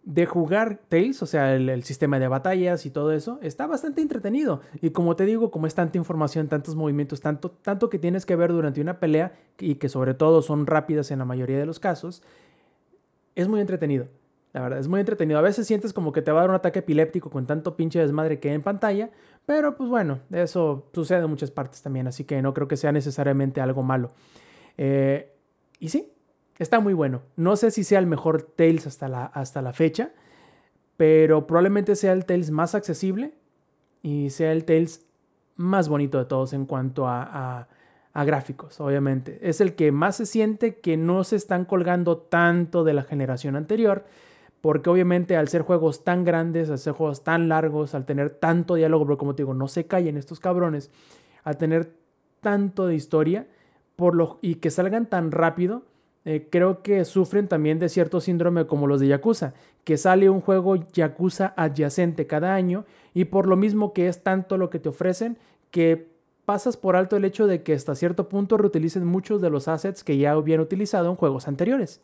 [0.06, 4.00] de jugar Tales, o sea, el, el, sistema de batallas y todo eso, está bastante
[4.00, 4.60] entretenido.
[4.80, 8.36] Y como te digo, como es tanta información, tantos movimientos, tanto, tanto que tienes que
[8.36, 11.80] ver durante una pelea y que sobre todo son rápidas en la mayoría de los
[11.80, 12.22] casos,
[13.34, 14.06] es muy entretenido.
[14.52, 15.40] La verdad, es muy entretenido.
[15.40, 17.98] A veces sientes como que te va a dar un ataque epiléptico con tanto pinche
[17.98, 19.10] desmadre que hay en pantalla,
[19.44, 22.92] pero pues bueno, eso sucede en muchas partes también, así que no creo que sea
[22.92, 24.12] necesariamente algo malo.
[24.78, 25.32] Eh,
[25.80, 26.12] y sí,
[26.58, 27.22] está muy bueno.
[27.36, 30.10] No sé si sea el mejor Tales hasta la, hasta la fecha,
[30.96, 33.34] pero probablemente sea el Tales más accesible
[34.02, 35.06] y sea el Tales
[35.56, 37.68] más bonito de todos en cuanto a,
[38.12, 39.38] a gráficos, obviamente.
[39.42, 43.56] Es el que más se siente que no se están colgando tanto de la generación
[43.56, 44.04] anterior
[44.66, 48.74] porque obviamente al ser juegos tan grandes, al ser juegos tan largos, al tener tanto
[48.74, 50.90] diálogo, pero como te digo, no se callen estos cabrones,
[51.44, 51.92] al tener
[52.40, 53.46] tanto de historia
[53.94, 55.84] por lo, y que salgan tan rápido,
[56.26, 59.54] eh, creo que sufren también de cierto síndrome como los de Yakuza,
[59.84, 62.84] que sale un juego Yakuza adyacente cada año
[63.14, 65.38] y por lo mismo que es tanto lo que te ofrecen,
[65.70, 66.08] que
[66.44, 70.02] pasas por alto el hecho de que hasta cierto punto reutilicen muchos de los assets
[70.02, 72.00] que ya habían utilizado en juegos anteriores.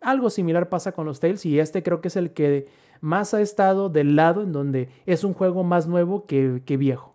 [0.00, 2.66] Algo similar pasa con los Tales y este creo que es el que
[3.00, 7.09] más ha estado del lado en donde es un juego más nuevo que, viejo.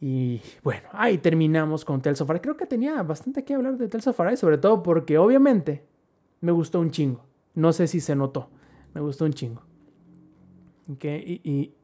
[0.00, 2.30] Y bueno, ahí terminamos con Tales of.
[2.40, 5.86] Creo que tenía bastante que hablar de Tales of Arise, sobre todo porque obviamente
[6.40, 7.24] me gustó un chingo.
[7.54, 8.50] No sé si se notó,
[8.94, 9.62] me gustó un chingo.
[10.94, 11.74] Okay, y,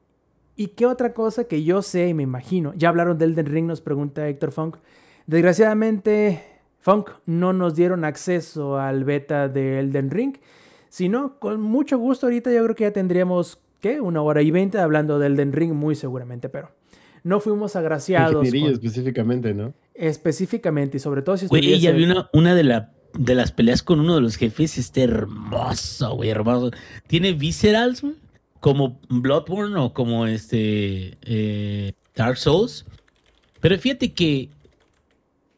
[0.55, 2.72] y, qué otra cosa que yo sé y me imagino.
[2.74, 4.76] Ya hablaron del Elden Ring, nos pregunta Héctor Funk.
[5.26, 6.44] Desgraciadamente
[6.78, 10.36] Funk no nos dieron acceso al beta de Elden Ring,
[10.89, 14.01] sino con mucho gusto ahorita yo creo que ya tendríamos, ¿qué?
[14.01, 16.70] Una hora y veinte hablando de Elden Ring muy seguramente, pero
[17.24, 18.49] no fuimos agraciados.
[18.49, 18.70] Con...
[18.70, 19.74] específicamente, ¿no?
[19.94, 23.82] Específicamente y sobre todo si Güey, ya vi una, una de, la, de las peleas
[23.82, 26.70] con uno de los jefes, este hermoso, güey, hermoso.
[27.07, 28.05] Tiene viscerals,
[28.62, 32.86] como Bloodborne o como este eh, Dark Souls.
[33.61, 34.51] Pero fíjate que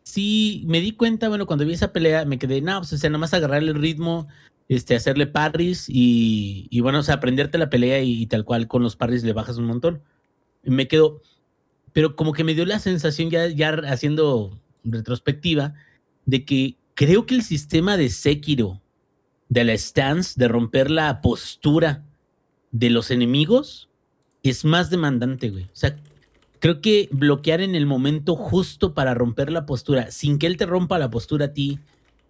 [0.03, 3.11] sí me di cuenta, bueno, cuando vi esa pelea, me quedé, no, pues, o sea,
[3.11, 4.27] nada más agarrarle el ritmo,
[4.69, 8.83] este, hacerle parries y, y bueno, o sea, aprenderte la pelea y, tal cual con
[8.83, 10.01] los parries le bajas un montón.
[10.63, 11.21] Y me quedo,
[11.95, 15.73] pero como que me dio la sensación ya, ya haciendo retrospectiva
[16.27, 18.83] de que creo que el sistema de Sekiro,
[19.49, 22.05] de la stance, de romper la postura
[22.73, 23.89] de los enemigos,
[24.43, 25.65] es más demandante, güey.
[25.65, 25.97] O sea,
[26.59, 30.67] creo que bloquear en el momento justo para romper la postura, sin que él te
[30.67, 31.79] rompa la postura a ti,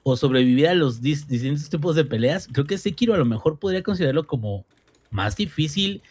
[0.03, 3.59] o sobrevivir a los dis- distintos tipos de peleas, creo que Sekiro a lo mejor
[3.59, 4.67] podría considerarlo como
[5.11, 6.03] más difícil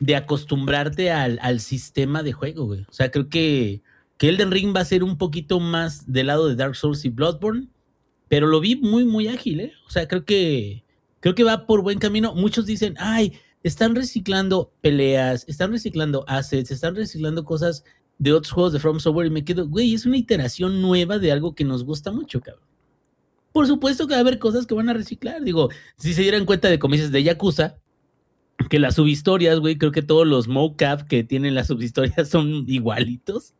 [0.00, 2.82] de acostumbrarte al, al sistema de juego, güey.
[2.88, 3.82] O sea, creo que,
[4.18, 7.08] que Elden Ring va a ser un poquito más del lado de Dark Souls y
[7.08, 7.68] Bloodborne,
[8.28, 9.72] pero lo vi muy, muy ágil, ¿eh?
[9.86, 10.84] O sea, creo que,
[11.20, 12.34] creo que va por buen camino.
[12.34, 17.84] Muchos dicen, ay, están reciclando peleas, están reciclando assets, están reciclando cosas
[18.18, 21.32] de otros juegos de From Software y me quedo, güey, es una iteración nueva de
[21.32, 22.64] algo que nos gusta mucho, cabrón.
[23.52, 25.42] Por supuesto que va a haber cosas que van a reciclar.
[25.42, 27.76] Digo, si se dieran cuenta de comienzos de Yakuza,
[28.68, 33.54] que las subhistorias, güey, creo que todos los mocap que tienen las subhistorias son igualitos.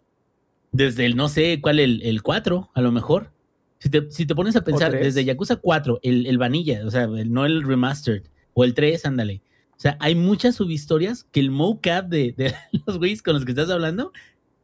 [0.72, 3.30] Desde el, no sé, cuál, el, el 4, a lo mejor.
[3.78, 7.04] Si te, si te pones a pensar, desde Yakuza 4, el, el vanilla, o sea,
[7.04, 8.22] el- no el remastered,
[8.54, 9.42] o el 3, ándale.
[9.76, 12.54] O sea, hay muchas subhistorias que el mocap de, de
[12.86, 14.12] los güeyes con los que estás hablando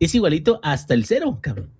[0.00, 1.70] es igualito hasta el 0, cabrón.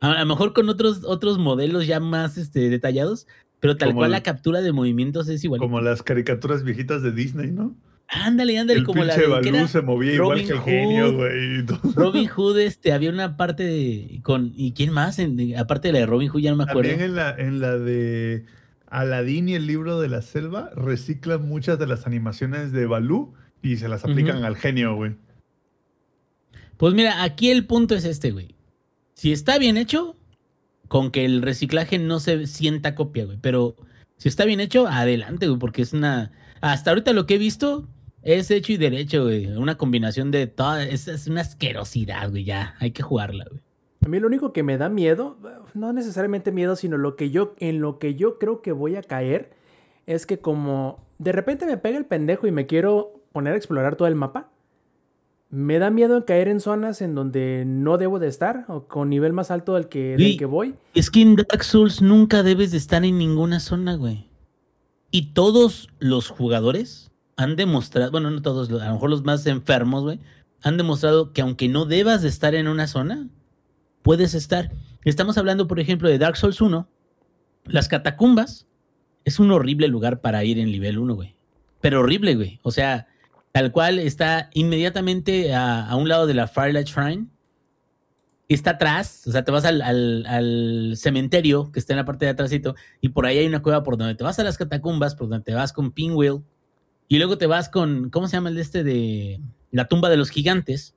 [0.00, 3.26] A, a lo mejor con otros, otros modelos ya más este, detallados,
[3.62, 5.64] pero tal Como cual el- la captura de movimientos es igualito.
[5.64, 7.74] Como las caricaturas viejitas de Disney, ¿no?
[8.08, 11.64] Ándale, ándale, el como la de Balú era se movía igual que el genio, güey.
[11.94, 15.18] Robin Hood, este, había una parte de, con, ¿y quién más?
[15.20, 16.90] En- aparte de la de Robin Hood, ya no me acuerdo.
[16.90, 18.44] También en la, en la de
[18.88, 23.32] Aladín y el libro de la selva reciclan muchas de las animaciones de Balú
[23.62, 25.14] y se las aplican al genio, güey.
[26.76, 28.56] Pues mira, aquí el punto es este, güey.
[29.14, 30.16] Si está bien hecho,
[30.92, 33.38] con que el reciclaje no se sienta copia, güey.
[33.40, 33.76] Pero
[34.18, 36.32] si está bien hecho, adelante, güey, porque es una...
[36.60, 37.88] Hasta ahorita lo que he visto
[38.20, 39.46] es hecho y derecho, güey.
[39.56, 40.86] Una combinación de todas...
[40.86, 42.74] Es, es una asquerosidad, güey, ya.
[42.78, 43.62] Hay que jugarla, güey.
[44.04, 45.38] A mí lo único que me da miedo,
[45.72, 49.02] no necesariamente miedo, sino lo que yo, en lo que yo creo que voy a
[49.02, 49.52] caer,
[50.04, 53.96] es que como de repente me pega el pendejo y me quiero poner a explorar
[53.96, 54.50] todo el mapa,
[55.52, 59.10] me da miedo en caer en zonas en donde no debo de estar o con
[59.10, 60.74] nivel más alto del que, del que voy.
[60.94, 64.30] Es que en Dark Souls nunca debes de estar en ninguna zona, güey.
[65.10, 70.04] Y todos los jugadores han demostrado, bueno, no todos, a lo mejor los más enfermos,
[70.04, 70.20] güey,
[70.62, 73.28] han demostrado que aunque no debas de estar en una zona,
[74.00, 74.72] puedes estar.
[75.04, 76.88] Estamos hablando, por ejemplo, de Dark Souls 1.
[77.66, 78.66] Las catacumbas
[79.26, 81.34] es un horrible lugar para ir en nivel 1, güey.
[81.82, 82.58] Pero horrible, güey.
[82.62, 83.06] O sea,
[83.52, 87.28] tal cual está inmediatamente a, un lado de la Firelight Shrine
[88.48, 92.74] está atrás, o sea, te vas al cementerio que está en la parte de atrásito
[93.00, 95.44] y por ahí hay una cueva por donde te vas a las catacumbas, por donde
[95.44, 96.42] te vas con Pinwheel
[97.08, 100.16] y luego te vas con, ¿cómo se llama el de este de la tumba de
[100.16, 100.94] los gigantes?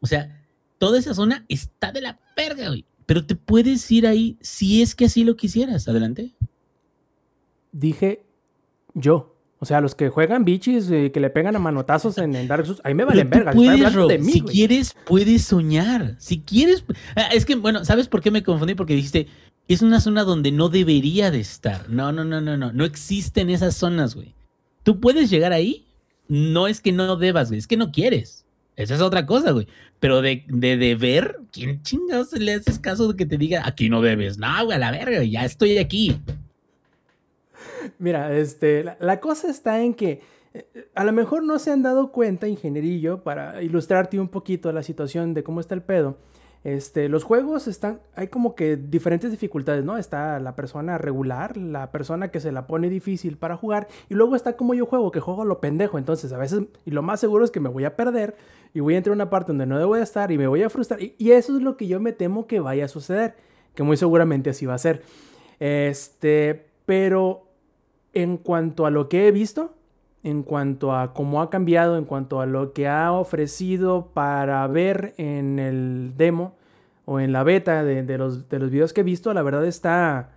[0.00, 0.42] O sea,
[0.78, 2.84] toda esa zona está de la verga, güey.
[3.06, 5.88] Pero te puedes ir ahí si es que así lo quisieras.
[5.88, 6.34] Adelante.
[7.72, 8.26] Dije
[8.94, 9.35] yo.
[9.58, 12.66] O sea, los que juegan bichis y que le pegan a manotazos en, en Dark
[12.66, 13.52] Souls, ahí me valen verga.
[13.52, 16.14] Puedes, Rob, de mí, si quieres, puedes soñar.
[16.18, 16.84] Si quieres.
[17.14, 18.74] Ah, Es que, bueno, ¿sabes por qué me confundí?
[18.74, 19.28] Porque dijiste,
[19.66, 21.88] es una zona donde no debería de estar.
[21.88, 22.72] No, no, no, no, no.
[22.72, 24.34] No existen esas zonas, güey.
[24.82, 25.86] Tú puedes llegar ahí.
[26.28, 27.58] No es que no debas, güey.
[27.58, 28.44] Es que no quieres.
[28.76, 29.66] Esa es otra cosa, güey.
[30.00, 34.02] Pero de, de deber, ¿quién chingados le haces caso de que te diga, aquí no
[34.02, 34.36] debes?
[34.36, 36.20] No, güey, a la verga, ya estoy aquí.
[37.98, 40.20] Mira, este, la, la cosa está en que
[40.54, 44.82] eh, a lo mejor no se han dado cuenta, ingenierillo, para ilustrarte un poquito la
[44.82, 46.16] situación de cómo está el pedo.
[46.66, 49.98] Este, los juegos están, hay como que diferentes dificultades, ¿no?
[49.98, 54.34] Está la persona regular, la persona que se la pone difícil para jugar, y luego
[54.34, 55.96] está como yo juego, que juego lo pendejo.
[55.96, 58.36] Entonces, a veces, y lo más seguro es que me voy a perder,
[58.74, 60.64] y voy a entrar a una parte donde no debo de estar, y me voy
[60.64, 60.98] a frustrar.
[61.00, 63.36] Y eso es lo que yo me temo que vaya a suceder,
[63.76, 65.02] que muy seguramente así va a ser.
[65.60, 67.45] Este, pero
[68.22, 69.74] en cuanto a lo que he visto,
[70.22, 75.14] en cuanto a cómo ha cambiado, en cuanto a lo que ha ofrecido para ver
[75.18, 76.56] en el demo
[77.04, 79.66] o en la beta de, de los, de los videos que he visto, la verdad
[79.66, 80.30] está...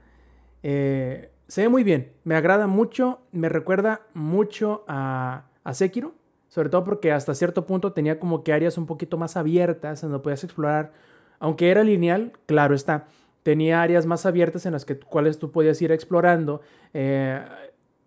[0.61, 6.13] eh, se ve muy bien, me agrada mucho, me recuerda mucho a, a Sekiro,
[6.49, 10.09] sobre todo porque hasta cierto punto tenía como que áreas un poquito más abiertas en
[10.11, 10.91] donde podías explorar,
[11.39, 13.07] aunque era lineal, claro está,
[13.41, 16.61] tenía áreas más abiertas en las que, cuales tú podías ir explorando.
[16.93, 17.41] eh,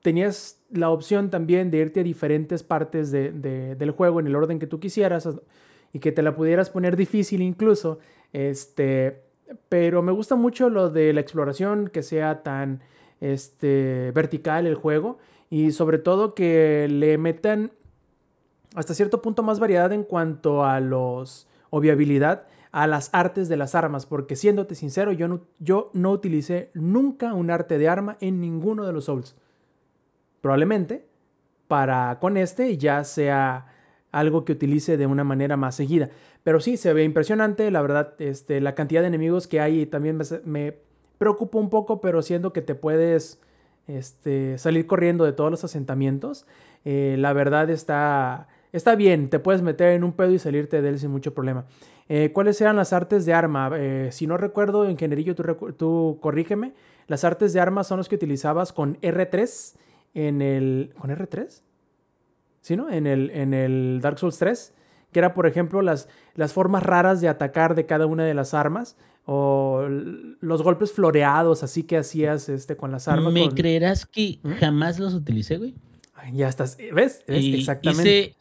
[0.03, 4.35] tenías la opción también de irte a diferentes partes de- de- del juego en el
[4.37, 5.29] orden que tú quisieras
[5.93, 7.99] y que te la pudieras poner difícil incluso.
[8.33, 9.23] Este,
[9.69, 12.81] pero me gusta mucho lo de la exploración, que sea tan
[13.21, 15.19] este, vertical el juego
[15.49, 17.71] y sobre todo que le metan
[18.75, 23.57] hasta cierto punto más variedad en cuanto a los o viabilidad a las artes de
[23.59, 28.17] las armas, porque siéndote sincero, yo no, yo no utilicé nunca un arte de arma
[28.21, 29.37] en ninguno de los Souls.
[30.43, 31.07] Probablemente
[31.69, 33.67] para con este ya sea
[34.11, 36.11] algo que utilice de una manera más seguida.
[36.45, 40.19] Pero sí, se ve impresionante, la verdad, este, la cantidad de enemigos que hay también
[40.19, 40.77] me, me
[41.17, 43.41] preocupa un poco, pero siendo que te puedes
[43.87, 46.47] este, salir corriendo de todos los asentamientos,
[46.85, 50.89] eh, la verdad está, está bien, te puedes meter en un pedo y salirte de
[50.89, 51.65] él sin mucho problema.
[52.09, 53.71] Eh, ¿Cuáles eran las artes de arma?
[53.75, 56.75] Eh, si no recuerdo, ingenierillo, tú, tú corrígeme.
[57.07, 59.77] Las artes de arma son los que utilizabas con R3
[60.15, 60.95] en el...
[60.99, 61.63] ¿Con R3?
[62.61, 62.91] ¿Sí, no?
[62.91, 64.75] En el, en el Dark Souls 3,
[65.11, 68.55] que era, por ejemplo, las, las formas raras de atacar de cada una de las
[68.55, 73.33] armas o los golpes floreados, así que hacías este, con las armas.
[73.33, 74.53] ¿Me creerás que ¿Mm?
[74.55, 75.75] jamás los utilicé, güey?
[76.33, 77.25] ya estás, ¿ves?
[77.27, 78.37] Exactamente.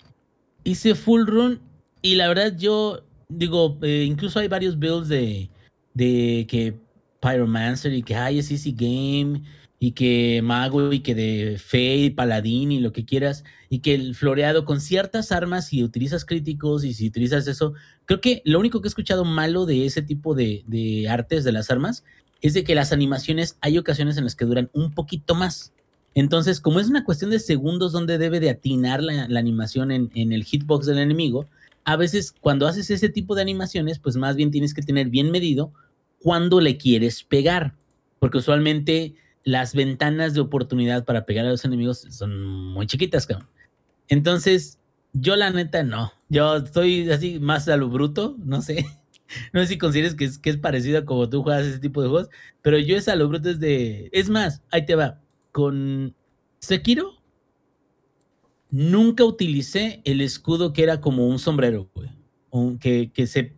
[0.64, 1.60] Hice, full run
[2.04, 5.50] y la verdad yo digo, eh, incluso hay varios builds de,
[5.96, 6.76] de que
[7.20, 9.42] Pyromancer y que hay es Easy Game
[9.84, 13.96] y que mago y que de fe y paladín y lo que quieras, y que
[13.96, 17.74] el floreado con ciertas armas, si utilizas críticos y si utilizas eso,
[18.06, 21.52] creo que lo único que he escuchado malo de ese tipo de, de artes de
[21.52, 22.04] las armas
[22.44, 25.74] es de que las animaciones hay ocasiones en las que duran un poquito más.
[26.14, 30.12] Entonces, como es una cuestión de segundos donde debe de atinar la, la animación en,
[30.14, 31.48] en el hitbox del enemigo,
[31.86, 35.32] a veces cuando haces ese tipo de animaciones, pues más bien tienes que tener bien
[35.32, 35.74] medido
[36.20, 37.74] cuándo le quieres pegar,
[38.20, 43.50] porque usualmente las ventanas de oportunidad para pegar a los enemigos son muy chiquitas, cabrón.
[44.08, 44.80] Entonces,
[45.14, 46.12] yo la neta no.
[46.30, 48.86] Yo estoy así más a lo bruto, no sé.
[49.54, 52.02] No sé si consideres que es, que es parecido a como tú juegas ese tipo
[52.02, 52.30] de juegos,
[52.62, 54.10] pero yo es a lo bruto es de...
[54.12, 55.22] Es más, ahí te va.
[55.54, 56.14] Con
[56.60, 57.14] Sekiro,
[58.70, 62.10] nunca utilicé el escudo que era como un sombrero, güey.
[62.80, 63.54] que, que se,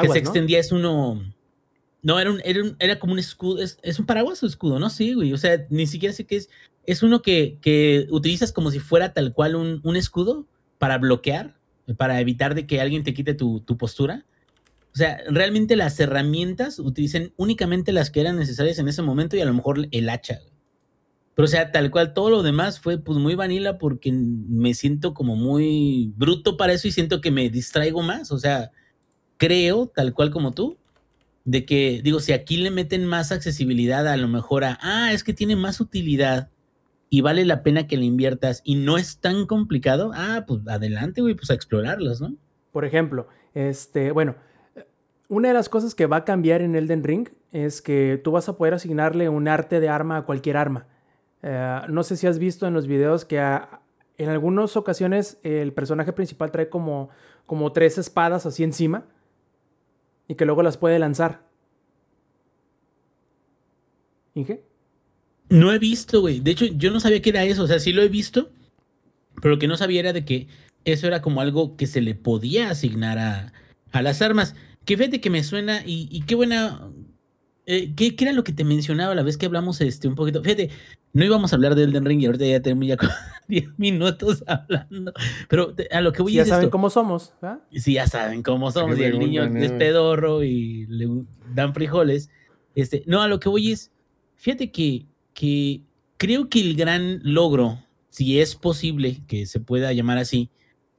[0.00, 1.20] que se extendía, es uno
[2.02, 3.62] no, era, un, era, era como un escudo.
[3.62, 4.78] ¿Es, ¿Es, un paraguas o escudo?
[4.78, 5.32] No, sí, güey.
[5.32, 6.48] O sea, ni siquiera sé qué es.
[6.86, 10.46] Es uno que, que utilizas como si fuera tal cual un, un, escudo
[10.78, 11.58] para bloquear,
[11.98, 14.24] para evitar de que alguien te quite tu, tu postura.
[14.92, 19.40] O sea, realmente las herramientas utilicen únicamente las que eran necesarias en ese momento y
[19.40, 20.40] a lo mejor el hacha.
[21.34, 25.14] Pero o sea, tal cual todo lo demás fue pues muy vanilla porque me siento
[25.14, 28.32] como muy bruto para eso y siento que me distraigo más.
[28.32, 28.72] O sea,
[29.36, 30.76] creo, tal cual como tú,
[31.44, 35.24] de que, digo, si aquí le meten más accesibilidad a lo mejor a, ah, es
[35.24, 36.50] que tiene más utilidad
[37.08, 41.20] y vale la pena que le inviertas y no es tan complicado, ah, pues adelante,
[41.22, 42.34] güey, pues a explorarlos, ¿no?
[42.72, 44.36] Por ejemplo, este, bueno,
[45.28, 48.48] una de las cosas que va a cambiar en Elden Ring es que tú vas
[48.48, 50.86] a poder asignarle un arte de arma a cualquier arma.
[51.42, 53.38] Eh, no sé si has visto en los videos que
[54.18, 57.08] en algunas ocasiones el personaje principal trae como,
[57.46, 59.06] como tres espadas así encima
[60.30, 61.42] y que luego las puede lanzar.
[64.36, 64.62] ¿Inge?
[65.48, 66.38] No he visto, güey.
[66.38, 67.64] De hecho, yo no sabía que era eso.
[67.64, 68.52] O sea, sí lo he visto,
[69.42, 70.46] pero lo que no sabía era de que
[70.84, 73.52] eso era como algo que se le podía asignar a,
[73.90, 74.54] a las armas.
[74.84, 76.88] Que fíjate que me suena y, qué buena...
[77.72, 80.42] Eh, ¿qué, ¿qué, era lo que te mencionaba la vez que hablamos este un poquito?
[80.42, 80.70] Fíjate,
[81.12, 82.96] no íbamos a hablar de Elden Ring y ahorita ya tenemos ya
[83.46, 85.12] 10 minutos hablando.
[85.48, 87.32] Pero a lo que voy si ya saben cómo somos.
[87.70, 88.98] Sí, ya saben cómo somos.
[88.98, 91.08] Y el niño es pedorro y le
[91.54, 92.28] dan frijoles.
[92.74, 93.92] Este, no, a lo que voy es,
[94.34, 95.82] fíjate que, que
[96.16, 97.78] creo que el gran logro,
[98.08, 100.50] si es posible que se pueda llamar así,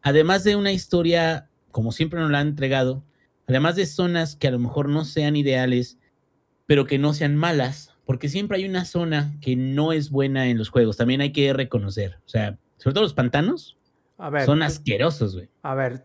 [0.01, 3.03] además de una historia como siempre nos la han entregado,
[3.45, 5.97] además de zonas que a lo mejor no sean ideales,
[6.71, 10.57] pero que no sean malas, porque siempre hay una zona que no es buena en
[10.57, 13.77] los juegos, también hay que reconocer, o sea, sobre todo los pantanos,
[14.17, 15.49] a ver, son asquerosos, güey.
[15.63, 16.01] A ver,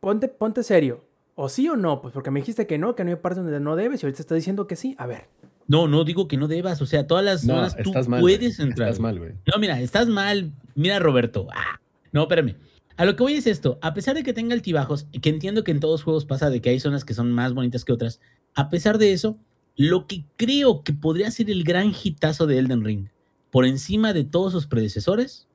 [0.00, 1.04] ponte, ponte serio,
[1.36, 3.60] o sí o no, pues porque me dijiste que no, que no hay partes donde
[3.60, 5.28] no debes y ahorita estás diciendo que sí, a ver.
[5.68, 8.88] No, no digo que no debas, o sea, todas las zonas tú puedes entrar.
[8.88, 9.34] Estás mal, güey.
[9.46, 11.80] No, mira, estás mal, mira Roberto, ah,
[12.10, 12.56] no, espérame.
[12.96, 15.70] A lo que voy es esto, a pesar de que tenga altibajos, que entiendo que
[15.70, 18.20] en todos los juegos pasa de que hay zonas que son más bonitas que otras,
[18.56, 19.38] a pesar de eso,
[19.80, 23.06] lo que creo que podría ser el gran hitazo de Elden Ring,
[23.50, 25.48] por encima de todos sus predecesores,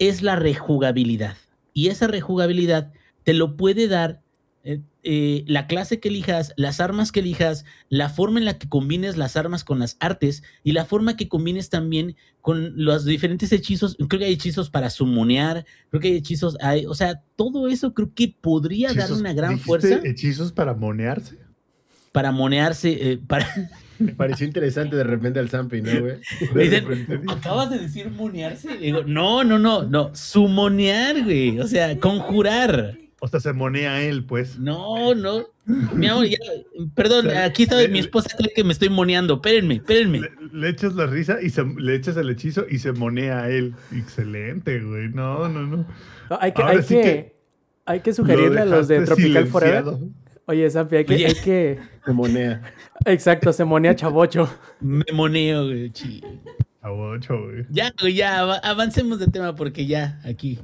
[0.00, 1.36] es la rejugabilidad.
[1.72, 2.92] Y esa rejugabilidad
[3.22, 4.22] te lo puede dar
[4.64, 8.68] eh, eh, la clase que elijas, las armas que elijas, la forma en la que
[8.68, 13.52] combines las armas con las artes y la forma que combines también con los diferentes
[13.52, 13.96] hechizos.
[14.08, 17.94] Creo que hay hechizos para sumonear, creo que hay hechizos, hay, o sea, todo eso
[17.94, 20.00] creo que podría dar una gran fuerza.
[20.02, 21.38] ¿Hechizos para monearse?
[22.12, 23.46] Para monearse, eh, para...
[23.98, 26.20] Me pareció interesante de repente al Zampi, ¿no, güey?
[27.28, 28.76] ¿acabas de decir monearse?
[28.76, 32.96] Digo, no, no, no, no, sumonear, güey, o sea, conjurar.
[33.20, 34.58] O sea, se monea él, pues.
[34.60, 35.46] No, no.
[35.66, 36.38] Mi amor, ya,
[36.94, 39.34] perdón, O sea, aquí está mi esposa cree que me estoy moneando.
[39.34, 40.20] Espérenme, espérenme.
[40.20, 43.50] Le, le echas la risa y se, le echas el hechizo y se monea a
[43.50, 43.74] él.
[43.92, 45.08] Excelente, güey.
[45.08, 45.84] No, no, no.
[46.30, 47.36] No, hay que, hay sí que, que
[47.86, 49.94] hay que Lo sugerirle a los de Tropical Forever.
[50.48, 51.26] Oye, Zampi, hay que, Oye.
[51.26, 51.78] hay que.
[52.04, 52.62] Se monea.
[53.04, 54.48] Exacto, se monea chavocho.
[54.80, 55.90] Me moneo, güey.
[55.90, 56.22] chi.
[56.80, 57.66] A ocho, güey.
[57.70, 60.58] Ya, güey, ya, ava- avancemos de tema porque ya, aquí.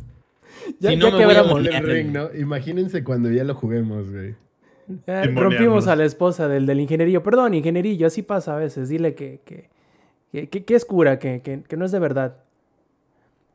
[0.80, 1.52] Ya, Si no, ya me voy a quebramos.
[1.52, 1.84] monear.
[1.84, 2.34] Elden Ring, ¿no?
[2.34, 4.34] Imagínense cuando ya lo juguemos, güey.
[5.06, 7.22] Ya rompimos a la esposa del, del ingenierillo.
[7.22, 8.88] Perdón, ingenierillo, así pasa a veces.
[8.88, 9.68] Dile que, que,
[10.32, 12.36] que, que- que es cura, que, que, que no es de verdad.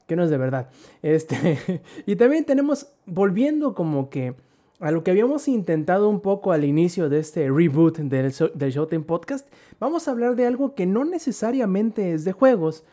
[0.08, 0.70] Que no es de verdad.
[1.02, 4.36] Este, y también tenemos, volviendo como que
[4.80, 9.48] a lo que habíamos intentado un poco al inicio de este reboot del, del Podcast,
[9.80, 12.84] vamos a hablar de algo que no necesariamente es de juegos,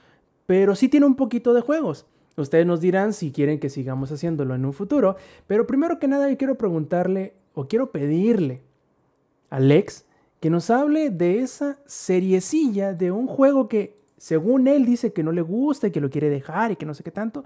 [0.46, 2.06] pero sí tiene un poquito de juegos.
[2.36, 6.28] Ustedes nos dirán si quieren que sigamos haciéndolo en un futuro, pero primero que nada
[6.28, 8.60] yo quiero preguntarle o quiero pedirle
[9.48, 10.04] a Lex
[10.40, 15.32] que nos hable de esa seriecilla de un juego que según él dice que no
[15.32, 17.44] le gusta y que lo quiere dejar y que no sé qué tanto.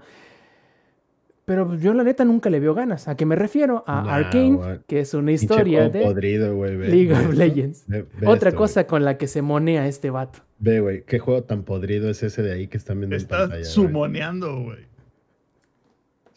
[1.45, 3.07] Pero yo la neta nunca le veo ganas.
[3.07, 3.83] ¿A qué me refiero?
[3.87, 6.75] A Nah, Arkane, que es una historia juego de podrido, güey.
[6.77, 7.83] ve- League ve of esto, Legends.
[7.87, 10.39] ve- ve Otra esto, cosa con la que se monea este vato.
[10.59, 13.41] Ve, güey, qué juego tan podrido es ese de ahí que están viendo en Estás
[13.41, 13.63] pantalla.
[13.65, 14.85] sumoneando, güey.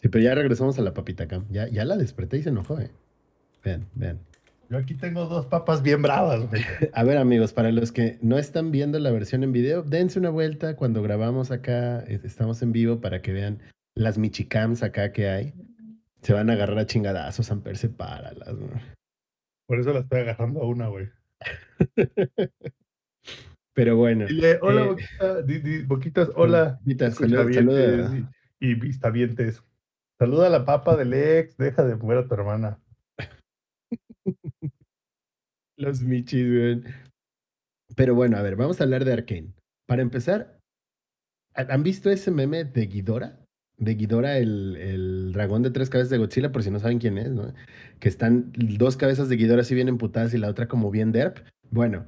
[0.01, 1.45] Sí, pero ya regresamos a la papita cam.
[1.49, 2.89] Ya, ya la desperté y se enojó, eh.
[3.63, 4.19] Vean, vean.
[4.69, 6.61] Yo aquí tengo dos papas bien bravas, güey.
[6.93, 10.31] A ver, amigos, para los que no están viendo la versión en video, dense una
[10.31, 13.59] vuelta cuando grabamos acá, eh, estamos en vivo para que vean
[13.95, 15.53] las michicams acá que hay.
[16.21, 18.55] Se van a agarrar a chingadazos, Amper, sepáralas.
[18.55, 18.69] güey.
[19.67, 21.09] Por eso la estoy agarrando a una, güey.
[23.73, 24.25] Pero bueno.
[24.27, 26.79] Dile, hola, Eh, Boquita, di- di- Boquitas, hola.
[27.13, 28.27] Saluda- saluda.
[28.59, 29.61] Y, y vistavientes.
[30.19, 32.79] Saluda a la papa del ex, deja de mover a tu hermana.
[35.77, 36.81] Los michis, güey.
[37.97, 39.53] Pero bueno, a ver, vamos a hablar de Arkane.
[39.87, 40.57] Para empezar,
[41.53, 43.44] ¿han visto ese meme de Ghidorah?
[43.77, 47.17] De Ghidorah, el, el dragón de tres cabezas de Godzilla, por si no saben quién
[47.17, 47.53] es, ¿no?
[47.99, 51.39] Que están dos cabezas de Ghidorah así bien emputadas y la otra como bien derp.
[51.71, 52.05] Bueno,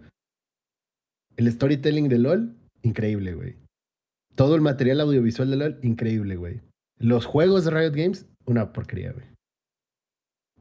[1.36, 3.56] el storytelling de LOL, increíble, güey.
[4.36, 6.62] Todo el material audiovisual de LOL, increíble, güey.
[7.00, 9.26] Los juegos de Riot Games, una porquería, güey.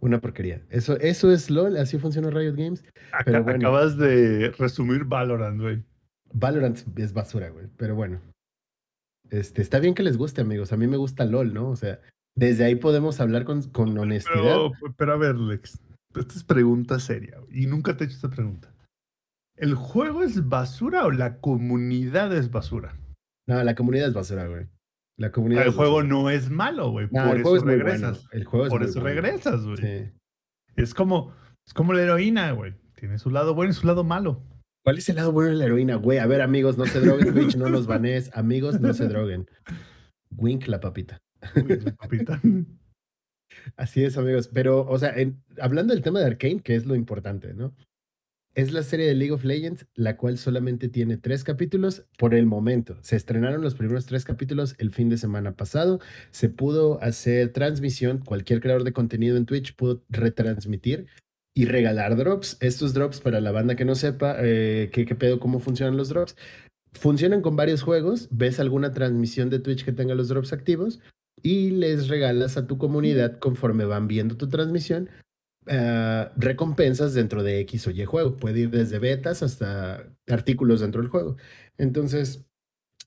[0.00, 0.62] Una porquería.
[0.70, 2.84] Eso, eso es LOL, así funciona Riot Games.
[3.12, 3.58] Aca- Pero bueno.
[3.68, 5.82] Acabas de resumir Valorant, güey.
[6.34, 7.66] Valorant es basura, güey.
[7.76, 8.20] Pero bueno.
[9.30, 10.72] Este, está bien que les guste, amigos.
[10.72, 11.68] A mí me gusta LOL, ¿no?
[11.70, 12.00] O sea,
[12.36, 14.42] desde ahí podemos hablar con, con honestidad.
[14.42, 15.80] Pero, pero a ver, Lex,
[16.14, 18.72] esta es pregunta seria y nunca te he hecho esta pregunta.
[19.56, 22.96] ¿El juego es basura o la comunidad es basura?
[23.48, 24.66] No, la comunidad es basura, güey.
[25.18, 26.08] La comunidad El juego basura.
[26.08, 27.08] no es malo, güey.
[27.10, 28.18] No, por el juego eso es regresas.
[28.18, 28.30] bueno.
[28.32, 29.14] El juego es Por eso bueno.
[29.22, 29.76] regresas, güey.
[29.78, 30.12] Sí.
[30.76, 31.32] Es como,
[31.66, 32.74] es como la heroína, güey.
[32.96, 34.42] Tiene su lado bueno y su lado malo.
[34.86, 36.18] ¿Cuál es el lado bueno de la heroína, güey?
[36.18, 38.30] A ver, amigos, no se droguen, Twitch, no nos banees.
[38.34, 39.50] Amigos, no se droguen.
[40.36, 41.18] Wink la papita.
[41.56, 42.40] Uy, papita.
[43.74, 44.48] Así es, amigos.
[44.54, 47.74] Pero, o sea, en- hablando del tema de Arkane, que es lo importante, ¿no?
[48.54, 52.46] Es la serie de League of Legends, la cual solamente tiene tres capítulos por el
[52.46, 52.96] momento.
[53.02, 55.98] Se estrenaron los primeros tres capítulos el fin de semana pasado.
[56.30, 58.18] Se pudo hacer transmisión.
[58.18, 61.08] Cualquier creador de contenido en Twitch pudo retransmitir
[61.56, 62.58] y regalar drops.
[62.60, 66.10] Estos drops, para la banda que no sepa eh, qué, qué pedo, cómo funcionan los
[66.10, 66.36] drops,
[66.92, 68.28] funcionan con varios juegos.
[68.30, 71.00] Ves alguna transmisión de Twitch que tenga los drops activos
[71.42, 75.08] y les regalas a tu comunidad conforme van viendo tu transmisión
[75.66, 78.36] eh, recompensas dentro de X o Y juego.
[78.36, 81.38] Puede ir desde betas hasta artículos dentro del juego.
[81.78, 82.44] Entonces,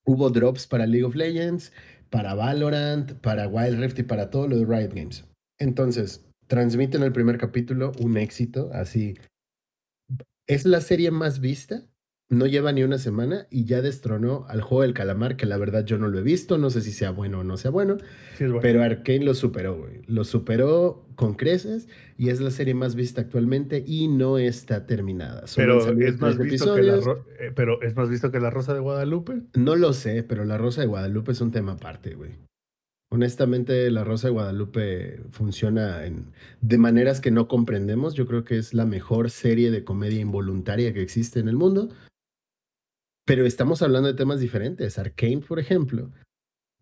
[0.06, 1.72] hubo drops para League of Legends,
[2.10, 5.24] para Valorant, para Wild Rift y para todo lo de Riot Games.
[5.60, 9.18] Entonces, transmiten el primer capítulo, un éxito, así.
[10.48, 11.86] Es la serie más vista
[12.30, 15.84] no lleva ni una semana y ya destronó al juego del calamar, que la verdad
[15.84, 17.98] yo no lo he visto, no sé si sea bueno o no sea bueno,
[18.38, 18.62] Sí, es bueno.
[18.62, 20.04] pero Arkane lo superó, güey.
[20.06, 25.46] Lo superó con creces y es la serie más vista actualmente y no está terminada.
[25.56, 26.98] Pero es más visto que la
[27.40, 29.42] eh, pero es más visto que la Rosa de Guadalupe.
[29.56, 32.32] No lo sé, pero La Rosa de Guadalupe es un tema aparte, güey.
[33.12, 36.32] Honestamente, La Rosa de Guadalupe funciona en,
[36.62, 38.14] de maneras que no comprendemos.
[38.14, 41.90] Yo creo que es la mejor serie de comedia involuntaria que existe en el mundo.
[43.26, 45.00] Pero estamos hablando de temas diferentes.
[45.00, 46.12] Arkane, por ejemplo,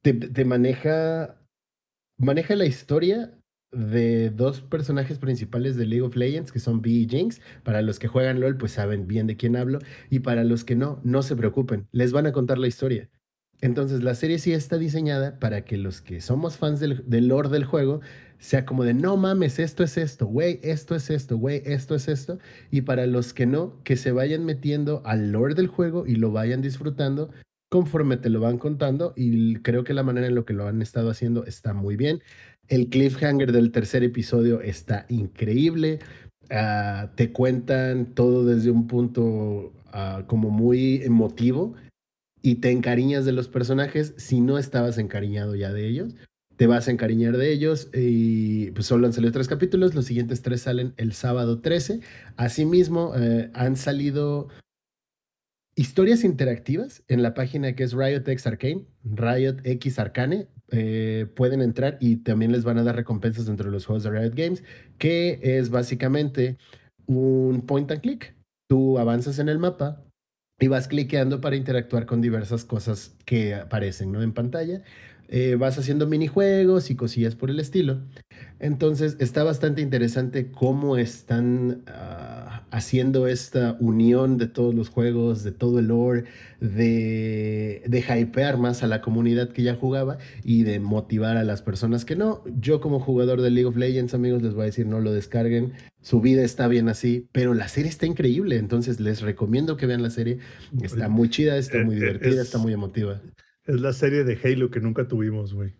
[0.02, 1.42] te, te maneja,
[2.18, 3.34] maneja la historia
[3.72, 7.42] de dos personajes principales de League of Legends, que son Vi y Jinx.
[7.64, 9.80] Para los que juegan LOL, pues saben bien de quién hablo.
[10.10, 13.10] Y para los que no, no se preocupen, les van a contar la historia.
[13.62, 17.50] Entonces la serie sí está diseñada para que los que somos fans del, del lore
[17.50, 18.02] del juego
[18.40, 22.08] sea como de, no mames, esto es esto, güey, esto es esto, güey, esto es
[22.08, 22.40] esto.
[22.72, 26.32] Y para los que no, que se vayan metiendo al lore del juego y lo
[26.32, 27.32] vayan disfrutando
[27.70, 29.14] conforme te lo van contando.
[29.16, 32.22] Y creo que la manera en lo que lo han estado haciendo está muy bien.
[32.68, 36.00] El cliffhanger del tercer episodio está increíble.
[36.50, 41.76] Ah, te cuentan todo desde un punto ah, como muy emotivo
[42.48, 46.16] y te encariñas de los personajes si no estabas encariñado ya de ellos.
[46.56, 50.44] Te vas a encariñar de ellos y pues solo han salido tres capítulos, los siguientes
[50.44, 52.00] tres salen el sábado 13.
[52.38, 54.48] Asimismo, eh, han salido
[55.76, 60.48] historias interactivas en la página que es Riot X Arcane, Riot X Arcane.
[60.72, 64.12] Eh, pueden entrar y también les van a dar recompensas dentro de los juegos de
[64.12, 64.64] Riot Games,
[64.98, 66.58] que es básicamente
[67.08, 68.38] un point and click.
[68.70, 70.07] Tú avanzas en el mapa
[70.60, 74.24] y vas cliqueando para interactuar con diversas cosas que aparecen ¿no?
[74.24, 74.82] en pantalla.
[75.30, 78.02] Eh, vas haciendo minijuegos y cosillas por el estilo.
[78.60, 85.52] Entonces está bastante interesante cómo están ah, haciendo esta unión de todos los juegos, de
[85.52, 86.24] todo el lore,
[86.60, 91.62] de, de hypear más a la comunidad que ya jugaba y de motivar a las
[91.62, 92.44] personas que no.
[92.60, 95.74] Yo como jugador de League of Legends, amigos, les voy a decir no lo descarguen.
[96.02, 98.58] Su vida está bien así, pero la serie está increíble.
[98.58, 100.40] Entonces les recomiendo que vean la serie.
[100.82, 103.22] Está muy chida, está muy Eh, eh, divertida, es- está muy emotiva.
[103.68, 105.74] Es la serie de Halo que nunca tuvimos, güey.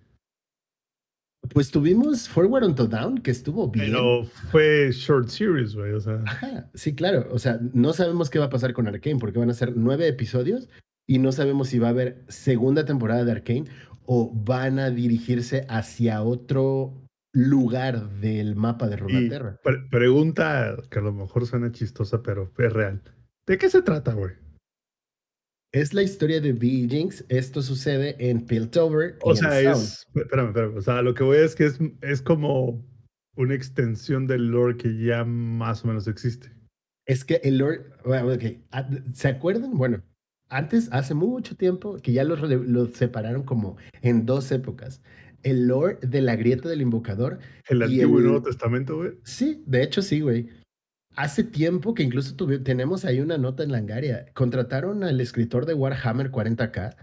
[1.50, 3.88] Pues tuvimos Forward Until Down, que estuvo bien.
[3.88, 5.94] Pero fue short series, güey.
[5.94, 7.28] O sea, Ajá, sí, claro.
[7.32, 10.08] O sea, no sabemos qué va a pasar con Arkane, porque van a ser nueve
[10.08, 10.68] episodios
[11.08, 13.66] y no sabemos si va a haber segunda temporada de Arkane
[14.06, 16.94] o van a dirigirse hacia otro
[17.34, 18.98] lugar del mapa de
[19.64, 23.02] pre- pregunta que a lo mejor suena chistosa, pero es real.
[23.46, 24.34] ¿De qué se trata, güey?
[25.74, 27.26] Es la historia de y Jinx.
[27.30, 29.16] Esto sucede en Piltover.
[29.16, 30.06] y O sea, es.
[30.16, 30.78] Espérame, espérame.
[30.78, 32.86] O sea, lo que voy es que es, es como
[33.36, 36.52] una extensión del lore que ya más o menos existe.
[37.06, 37.82] Es que el lore.
[38.06, 38.38] bueno,
[38.72, 39.78] ah, ¿Se acuerdan?
[39.78, 40.02] Bueno,
[40.50, 42.40] antes, hace mucho tiempo, que ya los,
[42.94, 45.02] separaron como en dos épocas.
[45.44, 47.40] El lore de la grieta del invocador
[47.70, 49.12] El Y Antiguo y el- Nuevo Testamento, güey.
[49.24, 50.50] Sí, de hecho sí, güey.
[51.18, 54.28] Hace tiempo que incluso tuvi- tenemos ahí una nota en Langaria.
[54.36, 56.96] Contrataron al escritor de Warhammer 40k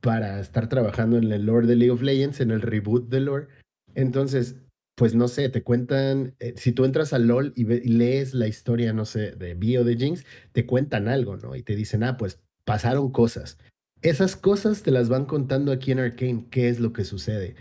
[0.00, 3.48] para estar trabajando en el lore de League of Legends, en el reboot del lore.
[3.96, 4.54] Entonces,
[4.94, 8.92] pues no sé, te cuentan, eh, si tú entras a LOL y, lees la historia,
[8.92, 11.56] no sé, de Bio de Jinx, te cuentan algo, ¿no?
[11.56, 13.58] Y te dicen, ah, pues pasaron cosas.
[14.00, 17.56] Esas cosas te las van contando aquí en Arcane, qué es lo que sucede.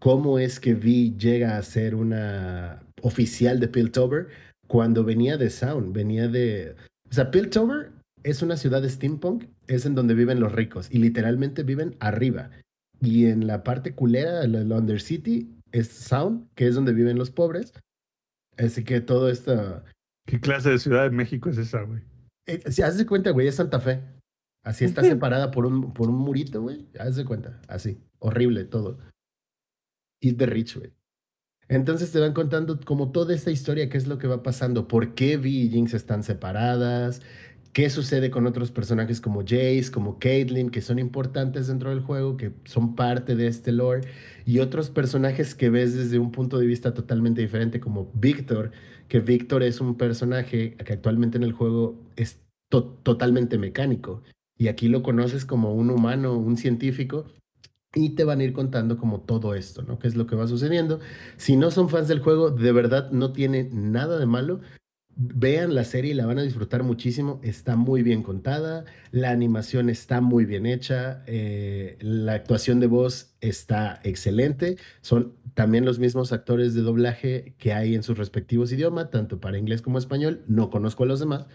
[0.00, 4.28] Cómo es que Vi llega a ser una oficial de Piltover
[4.70, 6.76] cuando venía de Sound, venía de...
[7.10, 7.90] O sea, Piltover
[8.22, 12.50] es una ciudad de steampunk, es en donde viven los ricos y literalmente viven arriba.
[13.00, 17.72] Y en la parte culera, la, Undercity, es Sound, que es donde viven los pobres.
[18.58, 19.82] Así que todo esto...
[20.28, 22.02] ¿Qué clase de Ciudad de México es esa, güey?
[22.46, 24.04] Eh, si haz de cuenta, güey, es Santa Fe.
[24.62, 26.86] Así está separada por un, por un murito, güey.
[26.96, 27.98] Haz de cuenta, así.
[28.20, 29.00] Horrible todo.
[30.20, 30.92] Eat the rich, güey.
[31.70, 35.14] Entonces te van contando como toda esta historia, qué es lo que va pasando, por
[35.14, 37.22] qué Vi y Jinx están separadas,
[37.72, 42.36] qué sucede con otros personajes como Jace, como Caitlyn, que son importantes dentro del juego,
[42.36, 44.00] que son parte de este lore,
[44.44, 48.72] y otros personajes que ves desde un punto de vista totalmente diferente, como Victor,
[49.06, 54.22] que Victor es un personaje que actualmente en el juego es to- totalmente mecánico,
[54.58, 57.26] y aquí lo conoces como un humano, un científico,
[57.94, 59.98] y te van a ir contando como todo esto, ¿no?
[59.98, 61.00] ¿Qué es lo que va sucediendo?
[61.36, 64.60] Si no son fans del juego, de verdad no tiene nada de malo.
[65.16, 67.40] Vean la serie y la van a disfrutar muchísimo.
[67.42, 73.34] Está muy bien contada, la animación está muy bien hecha, eh, la actuación de voz
[73.40, 74.76] está excelente.
[75.02, 79.58] Son también los mismos actores de doblaje que hay en sus respectivos idiomas, tanto para
[79.58, 80.42] inglés como español.
[80.46, 81.46] No conozco a los demás,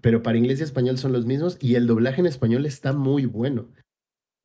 [0.00, 3.26] pero para inglés y español son los mismos y el doblaje en español está muy
[3.26, 3.68] bueno.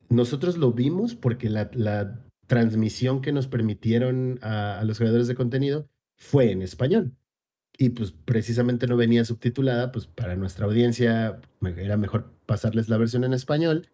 [0.08, 5.34] Nosotros lo vimos porque la, la transmisión que nos permitieron a, a los creadores de
[5.34, 7.12] contenido fue en español.
[7.78, 11.40] Y pues precisamente no venía subtitulada, pues para nuestra audiencia
[11.76, 13.88] era mejor pasarles la versión en español.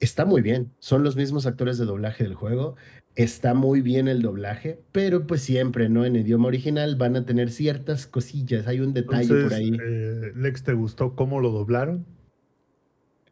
[0.00, 2.76] Está muy bien, son los mismos actores de doblaje del juego,
[3.14, 6.04] está muy bien el doblaje, pero pues siempre, ¿no?
[6.04, 9.72] En idioma original van a tener ciertas cosillas, hay un detalle Entonces, por ahí.
[9.82, 12.04] eh, Lex, ¿te gustó cómo lo doblaron?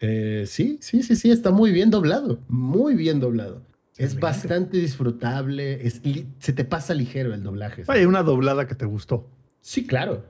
[0.01, 3.63] Eh, sí, sí, sí, sí, está muy bien doblado, muy bien doblado.
[3.97, 4.21] Es Excelente.
[4.21, 6.01] bastante disfrutable, es
[6.41, 7.85] se te pasa ligero el doblaje.
[7.85, 9.29] Vaya, una doblada que te gustó.
[9.61, 10.25] Sí, claro.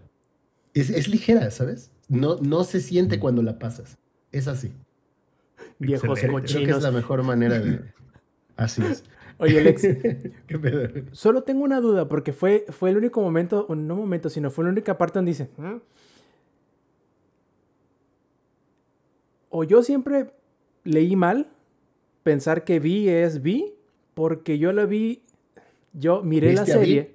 [0.74, 1.91] Es, es ligera, ¿sabes?
[2.09, 3.97] No, no se siente cuando la pasas.
[4.32, 4.73] Es así.
[5.78, 6.20] Viejos Excelente.
[6.20, 6.82] Creo, creo que es cochinos.
[6.82, 7.81] la mejor manera de...
[8.57, 9.03] Así es.
[9.39, 9.82] Oye, Alex,
[10.47, 10.89] ¿Qué pedo?
[11.12, 14.65] solo tengo una duda porque fue, fue el único momento, o no momento, sino fue
[14.65, 15.77] la única parte donde dice, "¿Mm?".
[19.57, 20.33] O yo siempre
[20.83, 21.47] leí mal,
[22.25, 23.75] pensar que vi es vi,
[24.15, 25.23] porque yo la vi,
[25.93, 27.15] yo miré la serie,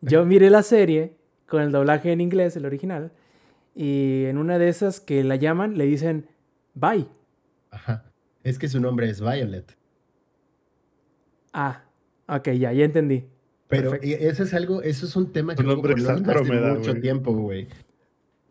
[0.00, 1.16] yo miré la serie
[1.48, 3.10] con el doblaje en inglés, el original,
[3.74, 6.28] y en una de esas que la llaman, le dicen,
[6.74, 7.08] bye.
[7.72, 8.04] Ajá.
[8.44, 9.76] Es que su nombre es Violet.
[11.52, 11.82] Ah,
[12.28, 13.24] ok, ya, ya entendí.
[13.66, 14.06] Pero Perfecto.
[14.06, 17.66] y eso es algo, eso es un tema que nombre mucho tiempo, güey.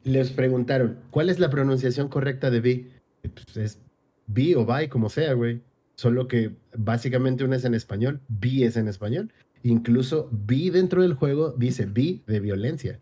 [0.04, 2.99] Les preguntaron, ¿cuál es la pronunciación correcta de Vi?
[3.22, 3.82] Pues es
[4.28, 5.62] Vi o Bye, como sea, güey.
[5.96, 9.34] Solo que básicamente una es en español, Vi es en español.
[9.64, 13.02] Incluso Vi dentro del juego dice Vi de violencia.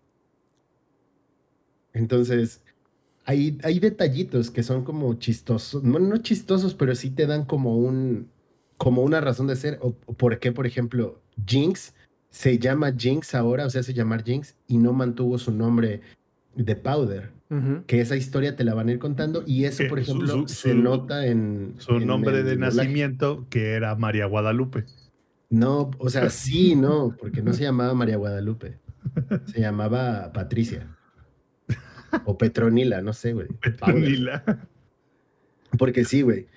[1.94, 2.64] Entonces,
[3.26, 7.78] hay, hay detallitos que son como chistosos, no, no chistosos, pero sí te dan como
[7.78, 8.30] un,
[8.78, 9.80] como una razón de ser.
[9.82, 11.94] O, por qué, por ejemplo, Jinx
[12.30, 16.02] se llama Jinx ahora, o sea, se llama Jinx y no mantuvo su nombre
[16.56, 17.32] de Powder.
[17.88, 20.48] Que esa historia te la van a ir contando y eso, Que por ejemplo, su-
[20.50, 21.76] se su- nota en...
[21.78, 22.76] Su en nombre el de doblaje.
[22.78, 24.84] nacimiento, que era María Guadalupe.
[25.50, 28.80] No, o sea, sí, no, porque no se llamaba María Guadalupe.
[29.46, 30.94] Se llamaba Patricia.
[32.26, 33.48] O Petronila, no sé, güey.
[33.62, 34.68] Petronila.
[35.78, 36.48] Porque sí, güey.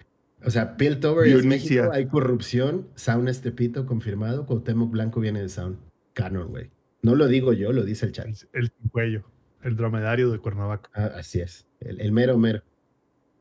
[0.45, 1.45] O sea, Piltover es.
[1.45, 5.77] México, hay corrupción, Sound es Tepito, confirmado, Cuauhtémoc Blanco viene de Sound.
[6.15, 6.71] Canon, güey.
[7.03, 8.27] No lo digo yo, lo dice el chat.
[8.53, 9.23] El, cuello.
[9.63, 10.91] El dromedario de Cuernavaca.
[10.95, 12.63] Ah, así es, el, mero mero.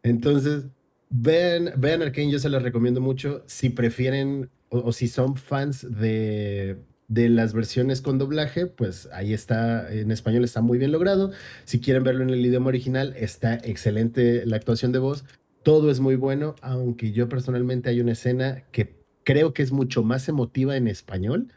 [0.04, 0.66] Entonces,
[1.10, 3.44] vean, vean Arkane, yo se los recomiendo mucho.
[3.48, 6.78] Si prefieren o, o si son fans de,
[7.10, 11.32] de las versiones con doblaje, pues ahí está, en español está muy bien logrado.
[11.66, 15.26] Si quieren verlo en el idioma original, está excelente la actuación de voz.
[15.64, 20.04] Todo es muy bueno, aunque yo personalmente hay una escena que creo que es mucho
[20.04, 21.52] más emotiva en español,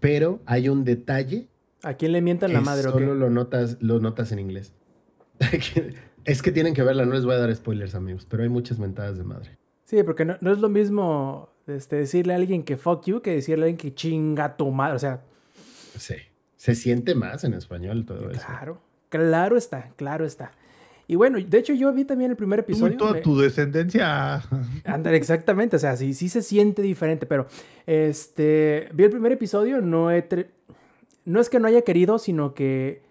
[0.00, 1.48] pero hay un detalle
[1.82, 3.04] ¿A quién le mientan la madre o qué?
[3.04, 4.72] solo lo notas, lo notas en inglés.
[6.24, 8.78] es que tienen que verla, no les voy a dar spoilers, amigos, pero hay muchas
[8.78, 9.56] mentadas de madre.
[9.84, 13.32] Sí, porque no, no es lo mismo este, decirle a alguien que fuck you que
[13.34, 14.96] decirle a alguien que chinga tu madre.
[14.96, 15.22] O sea,
[15.96, 16.14] Sí.
[16.56, 18.42] Se siente más en español todo eso.
[18.44, 20.50] claro, claro está, claro está.
[21.06, 22.96] Y bueno, de hecho yo vi también el primer Tú y episodio.
[22.98, 24.42] toda me- tu descendencia.
[24.84, 27.46] Ándale, exactamente, o sea, sí, sí se siente diferente, pero
[27.86, 30.48] este, vi el primer episodio, no he, tre-
[31.28, 33.02] no es que no haya querido, sino que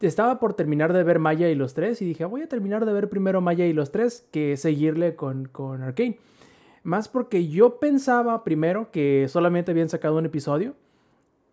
[0.00, 2.92] estaba por terminar de ver Maya y los tres y dije, voy a terminar de
[2.92, 6.18] ver primero Maya y los tres que seguirle con, con Arkane.
[6.82, 10.74] Más porque yo pensaba primero que solamente habían sacado un episodio,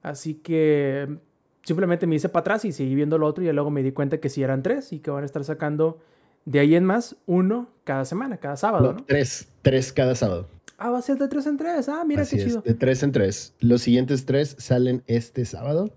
[0.04, 1.18] así que
[1.64, 4.20] simplemente me hice para atrás y seguí viendo lo otro y luego me di cuenta
[4.20, 6.00] que sí eran tres y que van a estar sacando
[6.44, 9.06] de ahí en más uno cada semana, cada sábado, No, ¿no?
[9.06, 10.48] Tres, tres cada sábado.
[10.78, 11.88] Ah, va a ser de tres en tres.
[11.90, 12.62] Ah, mira Así qué es, chido.
[12.62, 13.54] de tres en tres.
[13.60, 15.92] Los siguientes tres salen este sábado.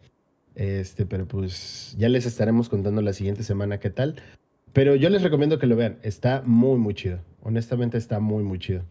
[0.55, 4.16] Este, pero pues ya les estaremos contando la siguiente semana qué tal.
[4.72, 5.98] Pero yo les recomiendo que lo vean.
[6.02, 7.20] Está muy, muy chido.
[7.42, 8.82] Honestamente está muy, muy chido.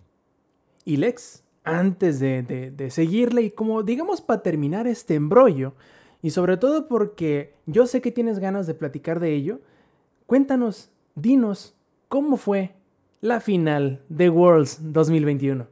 [0.85, 5.73] Y Lex, antes de, de- de seguirle y como digamos para terminar este embrollo,
[6.21, 9.59] y sobre todo porque yo sé que tienes ganas de platicar de ello,
[10.25, 11.75] cuéntanos, dinos,
[12.07, 12.71] ¿cómo fue
[13.27, 15.67] la final de Worlds 2021?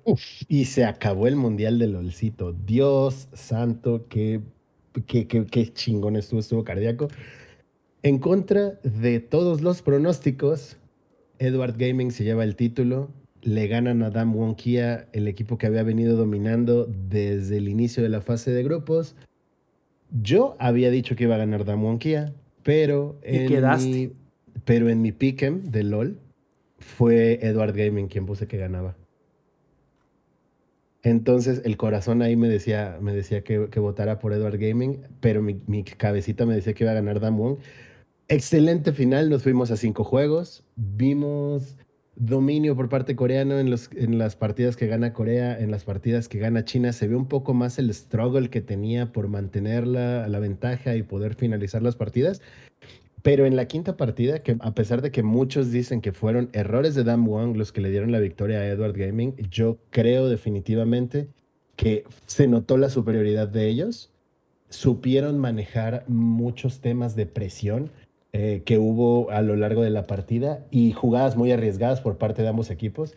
[0.48, 2.54] Y se acabó el Mundial del LOLcito.
[2.54, 4.42] Dios santo, qué,
[5.08, 7.08] qué, qué, qué chingón estuvo, estuvo cardíaco.
[8.04, 10.78] En contra de todos los pronósticos,
[11.40, 13.10] Edward Gaming se lleva el título.
[13.42, 18.10] Le ganan a Dam Wonkia, el equipo que había venido dominando desde el inicio de
[18.10, 19.16] la fase de grupos.
[20.22, 22.34] Yo había dicho que iba a ganar Dam Wonkia,
[22.64, 23.88] pero Y en quedaste.
[23.88, 24.12] mi,
[24.66, 26.20] pero en mi pick'em de LOL
[26.86, 28.96] fue Edward Gaming quien puse que ganaba.
[31.02, 35.42] Entonces el corazón ahí me decía, me decía que, que votara por Edward Gaming, pero
[35.42, 37.58] mi, mi cabecita me decía que iba a ganar Damwon.
[38.28, 41.78] Excelente final, nos fuimos a cinco juegos, vimos
[42.16, 46.28] dominio por parte coreano en, los, en las partidas que gana Corea, en las partidas
[46.28, 50.28] que gana China, se ve un poco más el struggle que tenía por mantener la,
[50.28, 52.42] la ventaja y poder finalizar las partidas.
[53.26, 56.94] Pero en la quinta partida, que a pesar de que muchos dicen que fueron errores
[56.94, 61.28] de Dan Wong los que le dieron la victoria a Edward Gaming, yo creo definitivamente
[61.76, 64.12] que se notó la superioridad de ellos.
[64.70, 67.90] Supieron manejar muchos temas de presión
[68.32, 72.44] eh, que hubo a lo largo de la partida y jugadas muy arriesgadas por parte
[72.44, 73.16] de ambos equipos.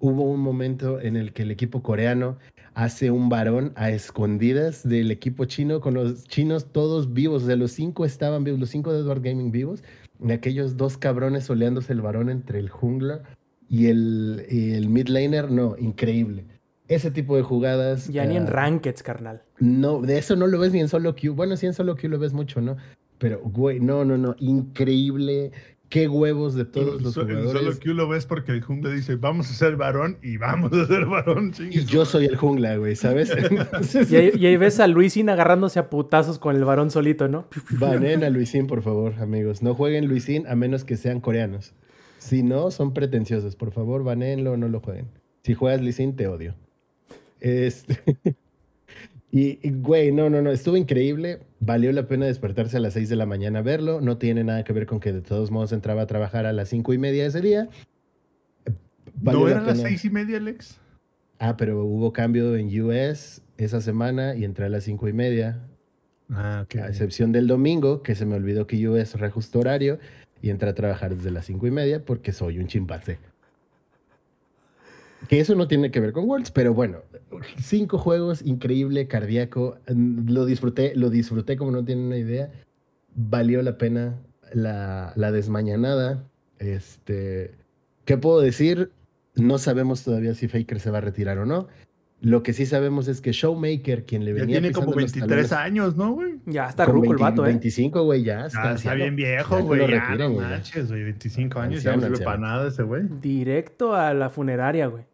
[0.00, 2.38] Hubo un momento en el que el equipo coreano
[2.74, 7.56] hace un varón a escondidas del equipo chino, con los chinos todos vivos, o sea,
[7.56, 9.82] los cinco estaban vivos, los cinco de Edward Gaming vivos,
[10.20, 13.22] y aquellos dos cabrones soleándose el varón entre el jungla
[13.68, 16.44] y el, y el mid laner, no, increíble.
[16.88, 18.08] ese tipo de jugadas.
[18.08, 19.42] Ya ni en ah, rankeds, carnal.
[19.58, 21.34] No, de eso no lo ves ni en solo queue.
[21.34, 22.76] Bueno, sí en solo queue lo ves mucho, ¿no?
[23.18, 24.36] Pero, güey, no, no, no.
[24.38, 25.52] Increíble.
[25.94, 27.52] Qué huevos de todos los So- jugadores.
[27.52, 30.86] Solo Q lo ves porque el jungla dice, vamos a ser varón y vamos a
[30.88, 31.52] ser varón.
[31.70, 33.30] Y yo soy el jungla, güey, ¿sabes?
[33.30, 37.28] Entonces, Y ahí, y ahí ves a Luisin agarrándose a putazos con el varón solito,
[37.28, 37.46] ¿no?
[37.78, 39.62] Banen a Luisín, por favor, amigos.
[39.62, 41.74] No jueguen Luisín a menos que sean coreanos.
[42.18, 43.54] Si no, son pretenciosos.
[43.54, 45.06] Por favor, banenlo, no lo jueguen.
[45.44, 46.56] Si juegas Luisín, te odio.
[47.38, 48.00] Este...
[49.34, 51.40] Y, y, güey, no, no, no, estuvo increíble.
[51.58, 54.00] Valió la pena despertarse a las 6 de la mañana a verlo.
[54.00, 56.68] No tiene nada que ver con que de todos modos entraba a trabajar a las
[56.68, 57.68] cinco y media ese día.
[59.16, 59.88] Valió ¿No la eran las pena.
[59.88, 60.78] seis y media, Alex?
[61.40, 65.58] Ah, pero hubo cambio en US esa semana y entré a las cinco y media.
[66.30, 66.76] Ah, ok.
[66.76, 69.98] A excepción del domingo, que se me olvidó que US reajustó horario
[70.42, 73.18] y entré a trabajar desde las cinco y media porque soy un chimpancé.
[75.28, 76.98] Que eso no tiene que ver con Worlds, pero bueno,
[77.58, 79.78] cinco juegos, increíble, cardíaco.
[79.86, 82.50] Lo disfruté, lo disfruté como no tienen una idea.
[83.14, 84.18] Valió la pena
[84.52, 86.24] la, la desmañanada.
[86.58, 87.52] Este,
[88.04, 88.90] ¿Qué puedo decir?
[89.34, 91.68] No sabemos todavía si Faker se va a retirar o no.
[92.20, 95.12] Lo que sí sabemos es que Showmaker, quien le Ya venía tiene como pisando los
[95.28, 96.34] 23 talones- años, ¿no, güey?
[96.46, 97.48] Ya está ruco el 20 vato, ¿eh?
[97.48, 98.70] 25, güey, ya Ya está.
[98.70, 98.96] anciano.
[98.96, 99.80] bien viejo, güey.
[99.90, 100.50] Ya no güey, ya.
[100.54, 101.02] manches, güey.
[101.04, 103.02] 25 años ya no sirve para nada ese güey.
[103.20, 105.04] Directo a la funeraria, güey.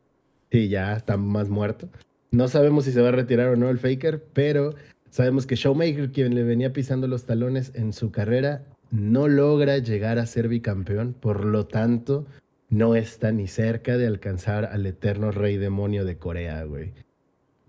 [0.50, 1.88] Sí, ya está más muerto.
[2.30, 4.74] No sabemos si se va a retirar o no el Faker, pero
[5.10, 10.18] sabemos que Showmaker, quien le venía pisando los talones en su carrera, no logra llegar
[10.18, 12.26] a ser bicampeón, por lo tanto,
[12.68, 16.92] no está ni cerca de alcanzar al eterno rey demonio de Corea, güey.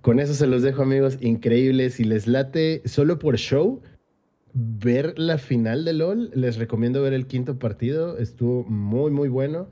[0.01, 1.17] Con eso se los dejo, amigos.
[1.21, 1.89] Increíble.
[1.89, 3.81] Si les late solo por show,
[4.53, 8.17] ver la final de LOL, les recomiendo ver el quinto partido.
[8.17, 9.69] Estuvo muy, muy bueno.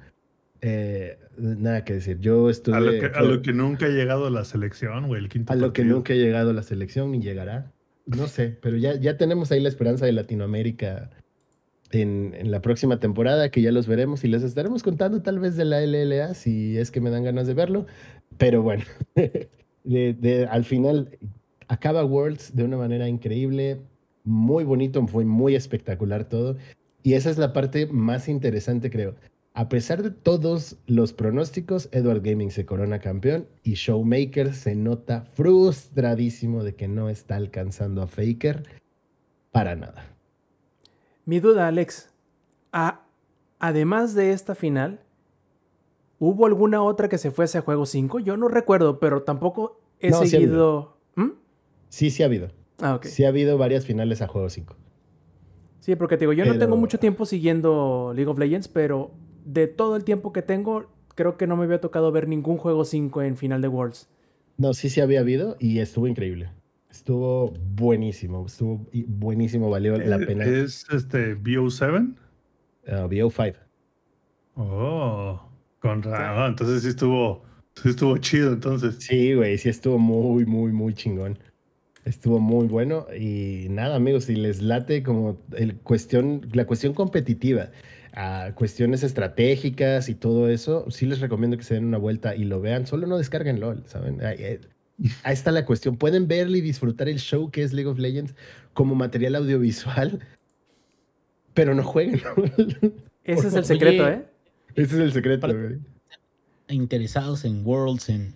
[0.61, 2.19] Eh, nada que decir.
[2.19, 2.75] Yo estuve.
[2.75, 5.21] A lo, que, a lo que nunca ha llegado la selección, güey.
[5.21, 7.71] El quinto a lo que nunca ha llegado la selección ni llegará.
[8.05, 11.11] No sé, pero ya, ya tenemos ahí la esperanza de Latinoamérica
[11.91, 15.55] en, en la próxima temporada, que ya los veremos y les estaremos contando tal vez
[15.55, 17.85] de la LLA, si es que me dan ganas de verlo.
[18.37, 18.83] Pero bueno,
[19.15, 19.47] de-
[20.13, 21.17] de- al final
[21.67, 23.81] acaba Worlds de una manera increíble,
[24.23, 26.57] muy bonito, fue muy espectacular todo.
[27.03, 29.15] Y esa es la parte más interesante, creo.
[29.59, 35.25] A pesar de todos los pronósticos, Edward Gaming se corona campeón y Showmaker se nota
[35.33, 38.63] frustradísimo de que no está alcanzando a Faker
[39.51, 40.15] para nada.
[41.25, 42.09] Mi duda, Alex.
[42.71, 43.01] a-
[43.59, 45.01] además de esta final,
[46.19, 48.19] ¿hubo alguna otra que se fuese a juego 5?
[48.21, 50.95] Yo no recuerdo, pero tampoco he No, sí ha seguido.
[51.15, 51.31] ¿Mm?
[51.89, 52.47] Sí, sí ha habido.
[52.79, 53.03] Ah, ok.
[53.07, 54.77] Sí ha habido varias finales a juego 5.
[55.81, 59.11] Sí, porque te digo, yo no tengo mucho tiempo siguiendo League of Legends, pero
[59.45, 62.85] de todo el tiempo que tengo, creo que no me había tocado ver ningún juego
[62.85, 64.09] 5 en final de Worlds.
[64.57, 66.51] No, sí, sí había habido y estuvo increíble.
[66.89, 70.43] Estuvo buenísimo, estuvo buenísimo, valió la pena.
[70.45, 72.15] ¿Es este BO7?
[72.87, 73.55] Uh, BO5.
[74.55, 75.39] Oh,
[75.79, 77.43] con ra- ah, entonces sí estuvo,
[77.75, 78.97] sí estuvo chido, entonces.
[78.99, 81.37] Sí, güey, sí estuvo muy, muy, muy chingón.
[82.05, 87.71] Estuvo muy bueno y nada, amigos, si les late como el cuestión, la cuestión competitiva,
[88.13, 92.45] a cuestiones estratégicas y todo eso, sí les recomiendo que se den una vuelta y
[92.45, 92.87] lo vean.
[92.87, 94.23] Solo no descarguen LOL, ¿saben?
[94.25, 94.61] Ahí, eh,
[95.23, 95.97] ahí está la cuestión.
[95.97, 98.33] Pueden verle y disfrutar el show que es League of Legends
[98.73, 100.19] como material audiovisual,
[101.53, 102.51] pero no jueguen LOL.
[103.25, 104.25] Ese es el Oye, secreto, ¿eh?
[104.75, 105.77] Ese es el secreto, Para- güey.
[106.69, 108.33] interesados en Worlds, en,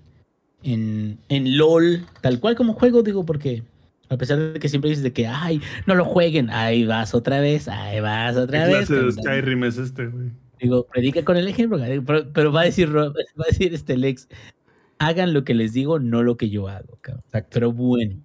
[0.63, 3.63] en, en LOL, tal cual como juego, digo, porque
[4.09, 7.39] a pesar de que siempre dices de que, ay, no lo jueguen, ahí vas otra
[7.39, 8.87] vez, ahí vas ¿Qué otra vez.
[8.87, 9.23] clase de cabrón.
[9.23, 10.31] Skyrim es este, güey?
[10.59, 14.27] Digo, predica con el ejemplo, pero, pero va a decir va a decir este Lex,
[14.99, 17.23] hagan lo que les digo, no lo que yo hago, cabrón.
[17.49, 18.15] Pero bueno.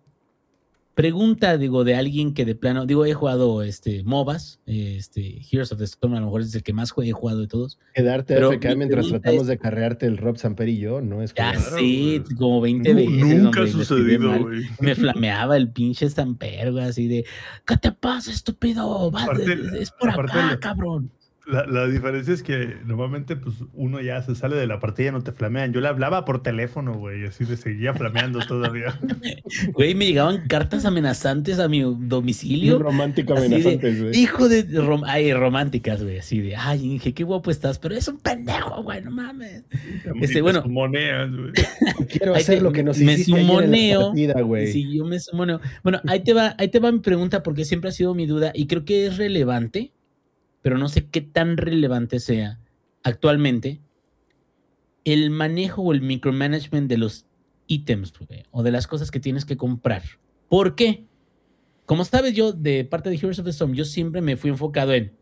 [0.98, 5.78] Pregunta, digo, de alguien que de plano, digo, he jugado este MOBAs, este Heroes of
[5.78, 7.78] the Storm, a lo mejor es el que más he jugado de todos.
[7.94, 11.32] Quedarte AFK mi mientras tratamos es- de carrearte el Rob Samper y yo, no es
[11.34, 11.52] Ya.
[11.52, 13.42] Claro, sí, como 20 Nu- veces.
[13.44, 14.66] Nunca ha sucedido, güey.
[14.80, 17.24] Me flameaba el pinche estamper, güey, así de,
[17.64, 19.12] ¿qué te pasa, estúpido?
[19.12, 21.12] Va, Aparte- es por aparte acá, cabrón.
[21.50, 25.12] La, la diferencia es que normalmente pues uno ya se sale de la partida y
[25.12, 25.72] no te flamean.
[25.72, 28.98] Yo le hablaba por teléfono, güey, así de seguía flameando todavía.
[29.72, 32.78] Güey, me llegaban cartas amenazantes a mi domicilio.
[32.78, 34.16] romántico amenazantes, güey.
[34.16, 38.06] hijo de rom- ay, románticas, güey, así de, ay, Inge, qué guapo estás, pero es
[38.08, 39.64] un pendejo, güey, no mames.
[40.20, 40.62] Este, te bueno.
[40.68, 41.52] moneas, güey.
[42.08, 44.66] Quiero hacer te- lo que nos me hiciste ayer en la sumoneo, partida, güey.
[44.72, 45.60] Sí, yo me sumoneo.
[45.82, 48.52] Bueno, ahí te va, ahí te va mi pregunta porque siempre ha sido mi duda
[48.54, 49.92] y creo que es relevante,
[50.62, 52.60] pero no sé qué tan relevante sea
[53.02, 53.80] actualmente
[55.04, 57.26] el manejo o el micromanagement de los
[57.66, 58.12] ítems
[58.50, 60.02] o de las cosas que tienes que comprar.
[60.48, 61.06] ¿Por qué?
[61.86, 64.92] Como sabes, yo de parte de Heroes of the Storm, yo siempre me fui enfocado
[64.92, 65.12] en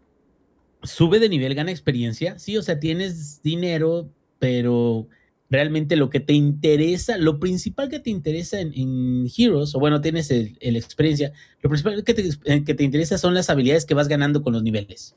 [0.82, 2.38] sube de nivel, gana experiencia.
[2.38, 5.08] Sí, o sea, tienes dinero, pero
[5.48, 10.30] realmente lo que te interesa, lo principal que te interesa en, Heroes, o bueno, tienes
[10.30, 14.42] el, experiencia, lo principal que te, que te interesa son las habilidades que vas ganando
[14.42, 15.14] con los niveles.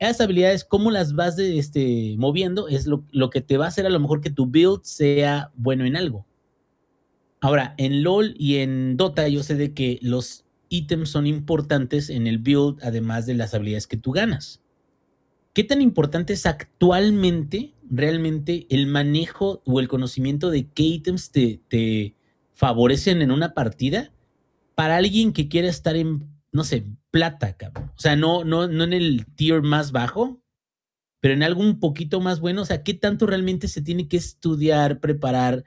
[0.00, 3.68] Esas habilidades, cómo las vas de, este, moviendo, es lo, lo, que te va a
[3.68, 6.26] hacer a lo mejor que tu build sea bueno en algo.
[7.40, 12.26] Ahora, en LOL y en Dota, yo sé de que los ítems son importantes en
[12.26, 14.62] el build, además de las habilidades que tú ganas.
[15.52, 21.60] ¿Qué tan importante es actualmente realmente el manejo o el conocimiento de qué ítems te,
[21.68, 22.14] te
[22.54, 24.12] favorecen en una partida
[24.74, 27.90] para alguien que quiera estar en, no sé, plata, cabrón?
[27.96, 30.40] O sea, no, no, no en el tier más bajo,
[31.20, 32.62] pero en algo un poquito más bueno.
[32.62, 35.64] O sea, ¿qué tanto realmente se tiene que estudiar, preparar,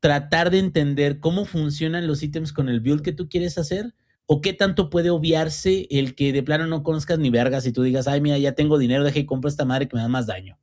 [0.00, 3.94] tratar de entender cómo funcionan los ítems con el build que tú quieres hacer?
[4.26, 7.82] ¿O qué tanto puede obviarse el que de plano no conozcas ni vergas y tú
[7.82, 10.26] digas, ay, mira, ya tengo dinero, deje y compro esta madre que me da más
[10.26, 10.58] daño?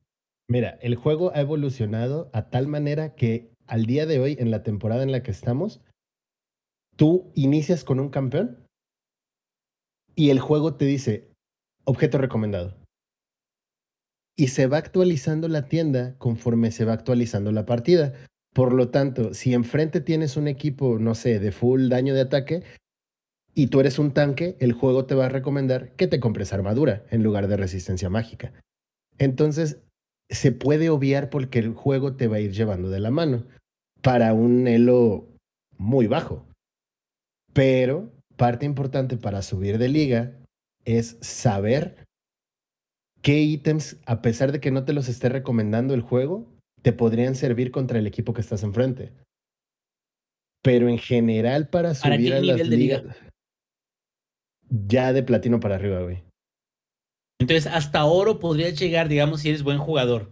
[0.47, 4.61] Mira, el juego ha evolucionado a tal manera que al día de hoy, en la
[4.61, 5.81] temporada en la que estamos,
[6.95, 8.64] tú inicias con un campeón
[10.15, 11.29] y el juego te dice,
[11.83, 12.75] objeto recomendado.
[14.37, 18.13] Y se va actualizando la tienda conforme se va actualizando la partida.
[18.53, 22.63] Por lo tanto, si enfrente tienes un equipo, no sé, de full daño de ataque,
[23.53, 27.05] y tú eres un tanque, el juego te va a recomendar que te compres armadura
[27.09, 28.51] en lugar de resistencia mágica.
[29.17, 29.79] Entonces,
[30.29, 33.45] se puede obviar porque el juego te va a ir llevando de la mano
[34.01, 35.29] para un elo
[35.77, 36.45] muy bajo.
[37.53, 40.33] Pero parte importante para subir de liga
[40.83, 42.05] es saber
[43.21, 47.35] qué ítems, a pesar de que no te los esté recomendando el juego, te podrían
[47.35, 49.11] servir contra el equipo que estás enfrente.
[50.61, 53.03] Pero en general para subir a las ligas,
[54.69, 56.23] ya de platino para arriba, güey.
[57.39, 60.31] Entonces, hasta oro podrías llegar, digamos, si eres buen jugador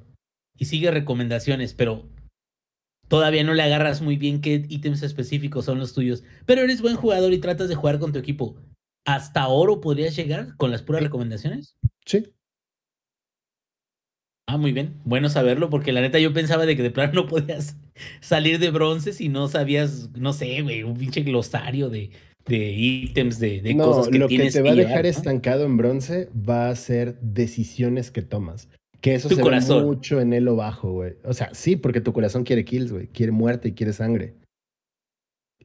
[0.56, 2.08] y sigue recomendaciones, pero
[3.08, 6.96] todavía no le agarras muy bien qué ítems específicos son los tuyos, pero eres buen
[6.96, 8.56] jugador y tratas de jugar con tu equipo.
[9.06, 11.76] ¿Hasta oro podrías llegar con las puras recomendaciones?
[12.06, 12.34] Sí.
[14.48, 15.00] Ah, muy bien.
[15.04, 17.78] Bueno saberlo, porque la neta yo pensaba de que de plano no podías
[18.22, 22.12] salir de bronce si no sabías, no sé, güey, un pinche glosario de
[22.46, 26.30] de ítems, de, de cosas que lo que te va a dejar estancado en bronce
[26.38, 28.70] va a ser decisiones que tomas.
[29.04, 31.16] Que eso se ve mucho en el o bajo, güey.
[31.26, 33.08] O sea, sí, porque tu corazón quiere kills, güey.
[33.08, 34.36] Quiere muerte y quiere sangre.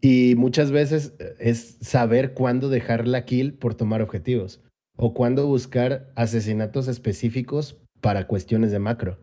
[0.01, 4.61] Y muchas veces eh, es saber cuándo dejar la kill por tomar objetivos.
[4.97, 9.21] O cuándo buscar asesinatos específicos para cuestiones de macro.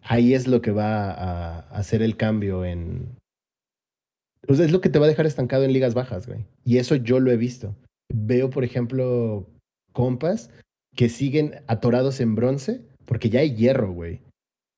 [0.00, 3.14] Ahí es lo que va a hacer el cambio en,
[4.48, 6.46] es lo que te va a dejar estancado en ligas bajas, güey.
[6.64, 7.76] Y eso yo lo he visto.
[8.12, 9.46] Veo, por ejemplo,
[9.92, 10.50] compas
[10.94, 14.20] que siguen atorados en bronce porque ya hay hierro, güey.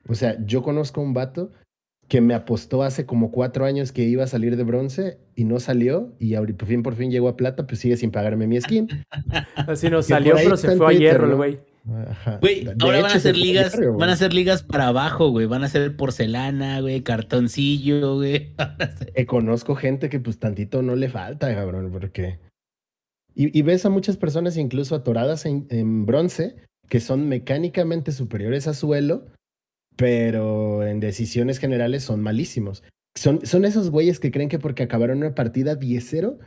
[0.08, 1.52] O sea, yo conozco un vato
[2.08, 5.58] que me apostó hace como cuatro años que iba a salir de bronce y no
[5.58, 8.60] salió y ahorita por fin por fin llegó a plata, pues sigue sin pagarme mi
[8.60, 8.88] skin.
[9.56, 11.60] Así no salió, pero se fue a hierro el güey.
[12.40, 15.46] Güey, ahora van a hacer ligas, van a hacer ligas para abajo, güey.
[15.46, 18.54] Van a hacer porcelana, güey, cartoncillo, güey.
[19.26, 22.40] conozco gente que pues tantito no le falta, cabrón, porque...
[23.38, 26.56] Y, ves a muchas personas incluso atoradas en, bronce
[26.88, 29.26] que son mecánicamente superiores a suelo,
[29.96, 32.82] pero en decisiones generales son malísimos.
[33.14, 36.38] Son, son esos güeyes que creen que porque acabaron una partida 10-0,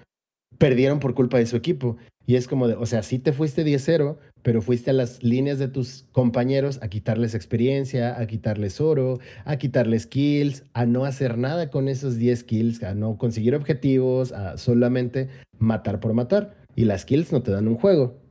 [0.58, 1.98] perdieron por culpa de su equipo.
[2.26, 5.58] Y es como de, o sea, sí te fuiste 10-0, pero fuiste a las líneas
[5.58, 11.40] de tus compañeros a quitarles experiencia, a quitarles oro, a quitarles kills, a no hacer
[11.40, 16.56] nada con esos 10 kills, a no conseguir objetivos, a solamente matar por matar.
[16.76, 18.22] Y las kills no te dan un juego.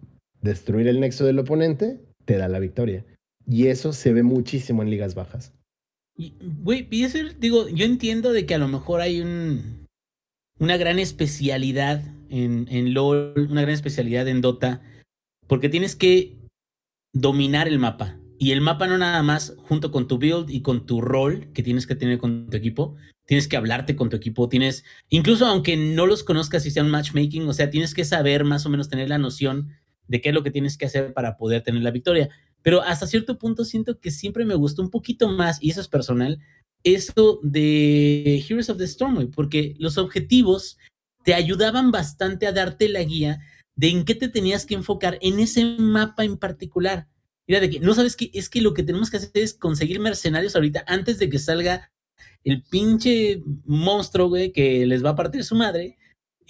[0.43, 3.05] Destruir el nexo del oponente te da la victoria.
[3.47, 5.52] Y eso se ve muchísimo en ligas bajas.
[6.16, 6.89] Güey,
[7.39, 9.86] digo, yo entiendo de que a lo mejor hay un,
[10.59, 14.82] una gran especialidad en, en LOL, una gran especialidad en Dota,
[15.47, 16.36] porque tienes que
[17.12, 18.19] dominar el mapa.
[18.39, 21.62] Y el mapa no nada más junto con tu build y con tu rol que
[21.62, 22.97] tienes que tener con tu equipo,
[23.27, 26.90] tienes que hablarte con tu equipo, tienes, incluso aunque no los conozcas y sea un
[26.90, 29.70] matchmaking, o sea, tienes que saber más o menos tener la noción
[30.09, 32.28] de qué es lo que tienes que hacer para poder tener la victoria.
[32.62, 35.89] Pero hasta cierto punto siento que siempre me gustó un poquito más, y eso es
[35.89, 36.40] personal,
[36.82, 40.78] esto de Heroes of the Storm, porque los objetivos
[41.24, 43.40] te ayudaban bastante a darte la guía
[43.76, 47.06] de en qué te tenías que enfocar en ese mapa en particular.
[47.47, 50.01] Mira, de que no sabes que es que lo que tenemos que hacer es conseguir
[50.01, 51.90] mercenarios ahorita antes de que salga
[52.44, 55.97] el pinche monstruo, güey, que les va a partir su madre.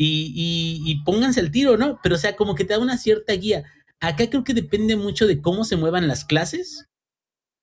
[0.01, 1.99] Y, y, y pónganse el tiro, ¿no?
[2.03, 3.65] Pero o sea, como que te da una cierta guía.
[4.01, 6.89] Acá creo que depende mucho de cómo se muevan las clases.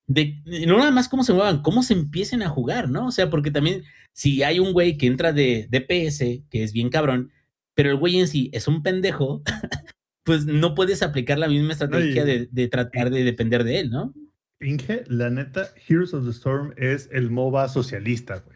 [0.06, 0.36] De,
[0.68, 3.08] no nada más cómo se muevan, cómo se empiecen a jugar, ¿no?
[3.08, 6.90] O sea, porque también si hay un güey que entra de DPS, que es bien
[6.90, 7.32] cabrón,
[7.74, 9.42] pero el güey en sí es un pendejo,
[10.24, 14.14] pues no puedes aplicar la misma estrategia de, de tratar de depender de él, ¿no?
[14.60, 18.55] Inge, la neta, Heroes of the Storm es el MOBA socialista, güey.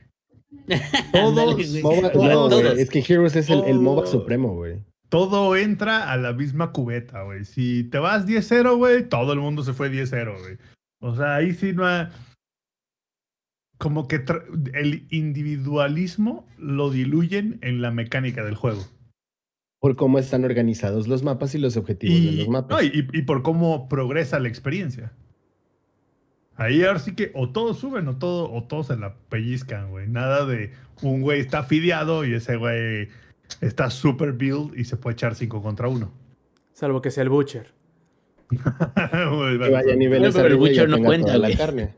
[1.12, 1.58] Todos-.
[1.84, 2.78] MOBA- no, todos.
[2.78, 4.84] es que Heroes es el, el MOBA supremo, güey.
[5.10, 7.44] Todo entra a la misma cubeta, güey.
[7.46, 10.58] Si te vas 10-0, güey, todo el mundo se fue 10-0, güey.
[11.02, 12.08] O sea, ahí sí no hay...
[13.78, 14.24] Como que
[14.74, 18.84] el individualismo lo diluyen en la mecánica del juego.
[19.80, 22.78] Por cómo están organizados los mapas y los objetivos de los mapas.
[22.78, 25.14] no, y, y por cómo progresa la experiencia.
[26.60, 30.10] Ahí ahora sí que o todos suben o, todo, o todos se la pellizcan, güey.
[30.10, 33.08] Nada de un güey está fideado y ese güey
[33.62, 36.12] está super build y se puede echar 5 contra 1.
[36.74, 37.72] Salvo que sea el Butcher.
[38.50, 41.58] que vaya a niveles pero el Witcher no cuenta, la güey.
[41.58, 41.94] carne.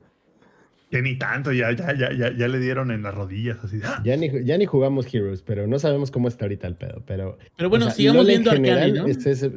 [0.92, 3.80] Que ni tanto, ya, ya, ya, ya, ya le dieron en las rodillas, así.
[3.82, 4.02] ¡ah!
[4.04, 7.02] Ya ni, ya ni jugamos Heroes, pero no sabemos cómo está ahorita el pedo.
[7.08, 9.06] Pero, Pero bueno, o sea, sigamos viendo Arcane, ¿no?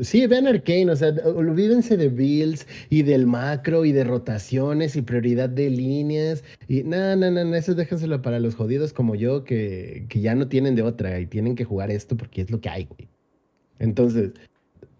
[0.04, 5.02] sí, vean Arcane, o sea, olvídense de builds y del macro y de rotaciones y
[5.02, 6.44] prioridad de líneas.
[6.68, 10.36] Y no, no, no, no, eso déjenselo para los jodidos como yo que, que ya
[10.36, 13.08] no tienen de otra y tienen que jugar esto porque es lo que hay, güey.
[13.80, 14.30] Entonces,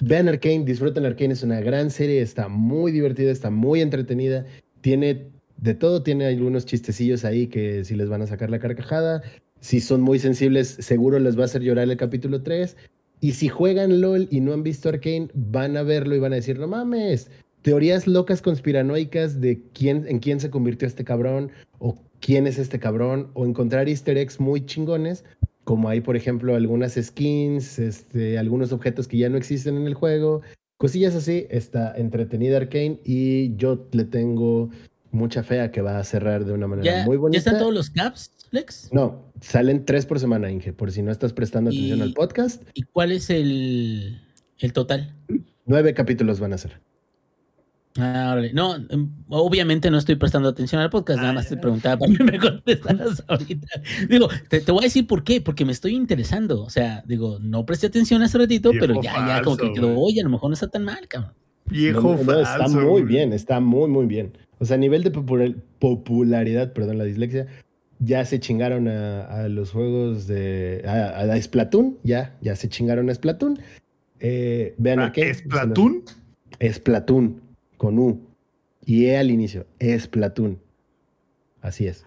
[0.00, 4.44] vean Arcane, disfruten Arcane, es una gran serie, está muy divertida, está muy entretenida,
[4.80, 5.28] tiene
[5.64, 9.22] de todo, tiene algunos chistecillos ahí que si les van a sacar la carcajada,
[9.60, 12.76] si son muy sensibles, seguro les va a hacer llorar el capítulo 3.
[13.22, 16.36] Y si juegan LOL y no han visto Arcane, van a verlo y van a
[16.36, 17.30] decir, no mames,
[17.62, 22.78] teorías locas conspiranoicas de quién, en quién se convirtió este cabrón, o quién es este
[22.78, 25.24] cabrón, o encontrar easter eggs muy chingones,
[25.64, 29.94] como hay, por ejemplo, algunas skins, este, algunos objetos que ya no existen en el
[29.94, 30.42] juego,
[30.76, 31.46] cosillas así.
[31.48, 34.68] Está entretenida Arcane y yo le tengo
[35.14, 37.38] mucha fe a que va a cerrar de una manera ¿Ya, muy ¿Ya bonita.
[37.38, 38.90] están todos los caps, Flex?
[38.92, 42.62] No, salen tres por semana, Inge, por si no estás prestando atención al podcast.
[42.74, 44.20] ¿Y cuál es el,
[44.58, 45.14] el total?
[45.64, 46.80] Nueve capítulos van a ser.
[47.96, 48.36] Ah.
[48.52, 51.50] No, em, obviamente no estoy prestando atención al podcast, nada Ah, más ya.
[51.50, 53.68] te preguntaba para que me contestaras ahorita.
[54.08, 56.62] Digo, te, te voy a decir por qué, porque me estoy interesando.
[56.62, 59.96] O sea, digo, no presté atención hace ratito, Viejo pero ya, ya, como que quedó,
[59.96, 61.32] oye, a lo mejor no está tan mal, cabrón.
[61.66, 64.36] Viejo No, está muy bien, está muy, muy bien.
[64.64, 67.46] O sea, a nivel de popula- popularidad, perdón, la dislexia,
[67.98, 70.82] ya se chingaron a, a los juegos de.
[70.86, 73.58] a, a Splatoon, ya, ya se chingaron a Splatoon.
[74.20, 76.02] Eh, vean Ah, Arcane, ¿Es Platoon?
[76.72, 77.40] Splatoon,
[77.76, 78.20] con U.
[78.86, 79.66] Y E al inicio,
[79.98, 80.58] Splatoon.
[81.60, 82.06] Así es.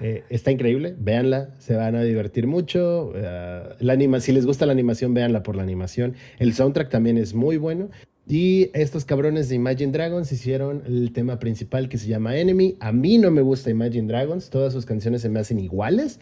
[0.00, 3.12] Eh, está increíble, véanla, se van a divertir mucho.
[3.14, 6.14] eh, la anima si les gusta la animación, véanla por la animación.
[6.40, 7.88] El soundtrack también es muy bueno.
[8.26, 12.76] Y estos cabrones de Imagine Dragons hicieron el tema principal que se llama Enemy.
[12.80, 16.20] A mí no me gusta Imagine Dragons, todas sus canciones se me hacen iguales.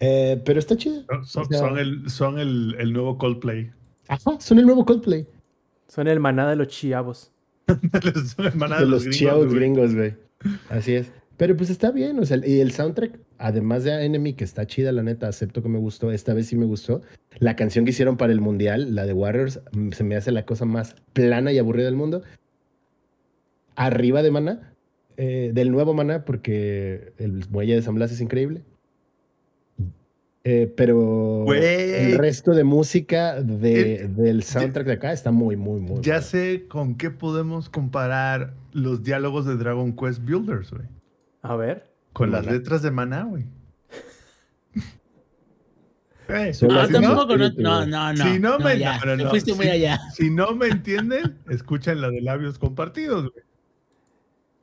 [0.00, 1.04] eh, pero está chido.
[1.08, 3.70] Son, son- O sea- son el, son el, el nuevo Coldplay.
[4.08, 5.26] Ajá, son el nuevo Coldplay.
[5.88, 7.32] Son el maná de los chiavos.
[8.36, 9.56] son hermanas de los, chiaos güey.
[9.58, 10.14] gringos, güey.
[10.68, 11.10] Así es.
[11.36, 14.92] Pero pues está bien, o sea, y el soundtrack, además de Enemy, que está chida,
[14.92, 17.02] la neta, acepto que me gustó, esta vez sí me gustó.
[17.40, 20.44] La canción que hicieron para el Mundial, la de Warriors, mm, se me hace la
[20.46, 22.22] cosa más plana y aburrida del mundo.
[23.76, 24.72] Arriba de Maná,
[25.16, 28.62] eh, del nuevo Maná, porque el muelle de San Blas es increíble.
[30.46, 35.80] Eh, pero el resto de música de- El- del soundtrack de acá está muy, muy,
[35.80, 40.84] muy Ya sé con qué podemos comparar los diálogos de Dragon Quest Builders, güey.
[41.44, 41.86] A ver.
[42.14, 43.44] Con las letras de Maná, güey.
[46.28, 48.24] Así si no- tampoco, no, no, no, no.
[48.24, 49.70] Si no me- ya, no, no, te no, fuiste muy sí.
[49.72, 50.00] allá.
[50.14, 53.44] Si no me entienden, escuchen la de labios compartidos, güey.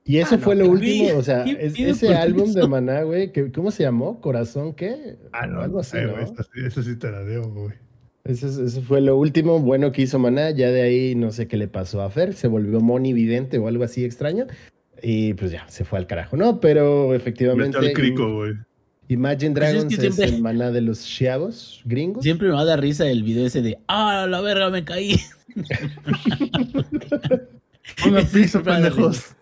[0.04, 2.68] Y eso Ah, no, fue lo último, o sea, es- ese álbum de eso.
[2.68, 4.20] Maná, güey, que, ¿cómo se llamó?
[4.20, 5.18] ¿Corazón qué?
[5.32, 6.14] Ah, no, Algo así, eh, ¿no?
[6.14, 7.76] güey, esta sí- Eso sí te la debo, güey.
[8.24, 11.48] Ese, es- ese fue lo último bueno que hizo Maná, ya de ahí no sé
[11.48, 14.48] qué le pasó a Fer, se volvió monividente o algo así extraño,
[15.02, 16.60] y pues ya, se fue al carajo, ¿no?
[16.60, 18.54] Pero Me efectivamente, el crico, güey.
[19.08, 22.24] Imagine Pues es que Dragons es, el Maná de los chavos gringos.
[22.24, 25.20] Siempre me va a dar risa el video ese de, ah, la verga, me caí.
[28.04, 29.36] Pongan piso, Siempre me va a dar pendejos.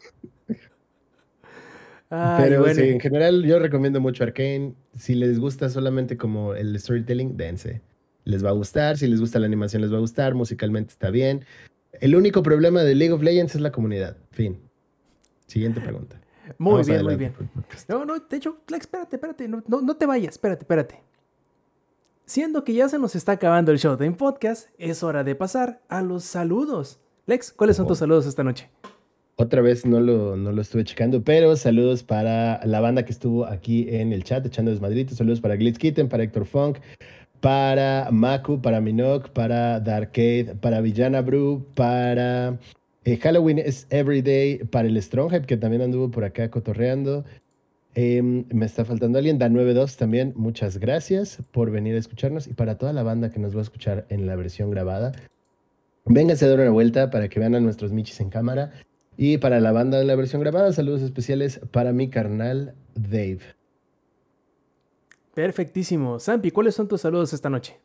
[2.10, 2.74] Ay, Pero bueno.
[2.74, 4.74] sí, en general yo recomiendo mucho Arcane.
[4.98, 7.82] Si les gusta solamente como el storytelling, dense.
[8.24, 8.98] Les va a gustar.
[8.98, 10.34] Si les gusta la animación, les va a gustar.
[10.34, 11.46] Musicalmente está bien.
[12.02, 14.18] El único problema de League of Legends es la comunidad.
[14.32, 14.69] Fin.
[15.50, 16.22] Siguiente pregunta.
[16.58, 17.34] Muy Vamos bien, muy bien.
[17.88, 21.02] No, no, de hecho, Lex, espérate, espérate, no, no, no te vayas, espérate, espérate.
[22.26, 26.02] Siendo que ya se nos está acabando el Showtime Podcast, es hora de pasar a
[26.02, 27.00] los saludos.
[27.26, 28.00] Lex, ¿cuáles son tus Oh.
[28.02, 28.70] saludos esta noche?
[29.38, 33.46] Otra vez no lo, no lo estuve checando, pero saludos para la banda que estuvo
[33.46, 35.18] aquí en el chat echando desmadritos.
[35.18, 36.78] Saludos para Glitz Kitten, para Héctor Funk,
[37.40, 42.60] para Maku, para Minok, para Darkade, para Villana Brew, para
[43.06, 47.26] eh, Halloween es Everyday, para el Stronghead, que también anduvo por acá cotorreando.
[47.96, 52.78] Em, me está faltando alguien, Da92 también, muchas gracias por venir a escucharnos y para
[52.78, 55.12] toda la banda que nos va a escuchar en la versión grabada.
[56.06, 58.72] Vénganse a dar una vuelta para que vean a nuestros michis en cámara.
[59.18, 63.40] Y para la banda de la versión grabada, saludos especiales para mi carnal Dave.
[65.34, 66.20] Perfectísimo.
[66.20, 67.80] Sampi, ¿cuáles son tus saludos esta noche?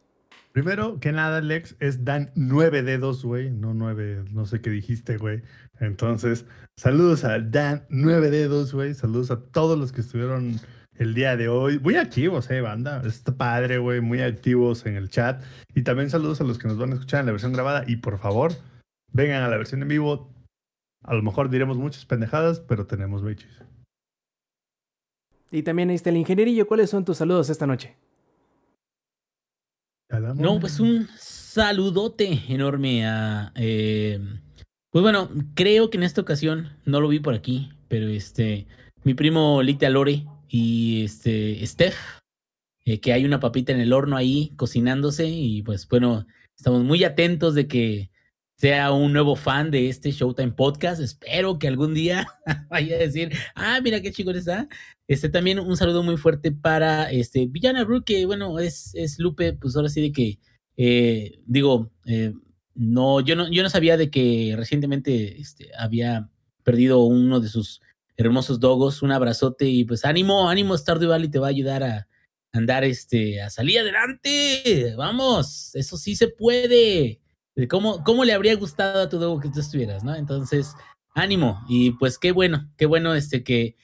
[0.54, 3.50] Primero que nada, Lex, es Dan 9 dedos, güey.
[3.50, 5.42] No 9, no sé qué dijiste, güey.
[5.80, 8.94] Entonces, saludos a Dan 9 dedos, güey.
[8.94, 10.60] Saludos a todos los que estuvieron
[10.94, 11.80] el día de hoy.
[11.80, 13.02] Muy activos, eh, banda.
[13.04, 14.00] Está padre, güey.
[14.00, 15.42] Muy activos en el chat.
[15.74, 17.82] Y también saludos a los que nos van a escuchar en la versión grabada.
[17.88, 18.52] Y por favor,
[19.12, 20.32] vengan a la versión en vivo.
[21.02, 23.60] A lo mejor diremos muchas pendejadas, pero tenemos bichis.
[25.50, 26.68] Y también ahí está el ingenierillo.
[26.68, 27.96] ¿Cuáles son tus saludos esta noche?
[30.20, 33.52] No, pues un saludote enorme a.
[33.56, 34.20] eh,
[34.90, 38.66] pues bueno, creo que en esta ocasión no lo vi por aquí, pero este.
[39.02, 41.66] Mi primo Licta Lore y este.
[41.66, 41.96] Steph,
[42.84, 46.26] eh, que hay una papita en el horno ahí cocinándose, y pues bueno,
[46.56, 48.10] estamos muy atentos de que
[48.64, 50.98] sea un nuevo fan de este Showtime Podcast.
[50.98, 52.26] Espero que algún día
[52.70, 54.66] vaya a decir, ah, mira qué chico está.
[55.06, 59.52] Este también un saludo muy fuerte para este Villana Brew, que bueno, es, es Lupe,
[59.52, 60.38] pues ahora sí de que
[60.78, 62.32] eh, digo, eh,
[62.74, 66.30] no, yo no, yo no sabía de que recientemente este, había
[66.62, 67.82] perdido uno de sus
[68.16, 72.08] hermosos dogos, un abrazote y pues ánimo, ánimo, Stardew Valley te va a ayudar a
[72.50, 77.20] andar este, a salir adelante, vamos, eso sí se puede.
[77.68, 80.14] ¿Cómo, ¿Cómo le habría gustado a tu dogo que tú estuvieras, no?
[80.14, 80.74] Entonces,
[81.14, 83.76] ánimo y pues qué bueno, qué bueno este que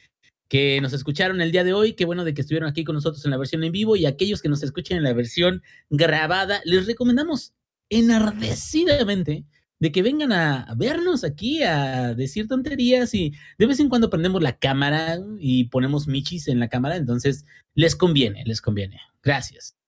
[0.51, 3.25] que nos escucharon el día de hoy, qué bueno de que estuvieron aquí con nosotros
[3.25, 6.87] en la versión en vivo y aquellos que nos escuchen en la versión grabada, les
[6.87, 7.55] recomendamos
[7.89, 9.47] enardecidamente
[9.79, 14.43] de que vengan a vernos aquí a decir tonterías y de vez en cuando prendemos
[14.43, 19.01] la cámara y ponemos michis en la cámara, entonces les conviene, les conviene.
[19.23, 19.80] Gracias.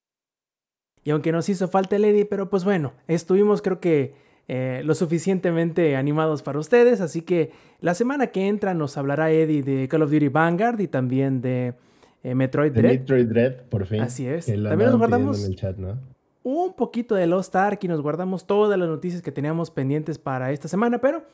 [1.05, 4.15] Y aunque nos hizo falta el Eddie, pero pues bueno, estuvimos creo que
[4.49, 7.51] eh, lo suficientemente animados para ustedes, así que
[7.81, 11.75] la semana que entra nos hablará Eddie de Call of Duty Vanguard y también de
[12.23, 12.93] eh, Metroid Dread.
[12.93, 14.01] Metroid Dread, por fin.
[14.01, 14.47] Así es.
[14.47, 16.13] También nos guardamos el chat, ¿no?
[16.43, 20.53] un poquito de Lost Ark y nos guardamos todas las noticias que teníamos pendientes para
[20.53, 21.25] esta semana, pero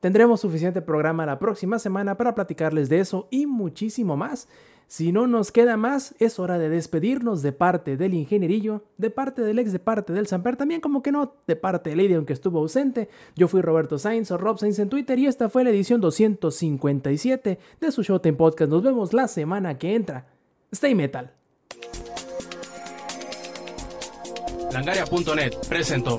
[0.00, 4.48] tendremos suficiente programa la próxima semana para platicarles de eso y muchísimo más.
[4.90, 9.40] Si no nos queda más, es hora de despedirnos de parte del ingenierillo, de parte
[9.40, 12.32] del ex, de parte del Samper, también como que no, de parte de Lady, aunque
[12.32, 13.08] estuvo ausente.
[13.36, 17.60] Yo fui Roberto Sainz o Rob Sainz en Twitter y esta fue la edición 257
[17.80, 18.68] de su Showtime Podcast.
[18.68, 20.26] Nos vemos la semana que entra.
[20.72, 21.30] Stay Metal.
[24.72, 26.18] Langaria.net presentó.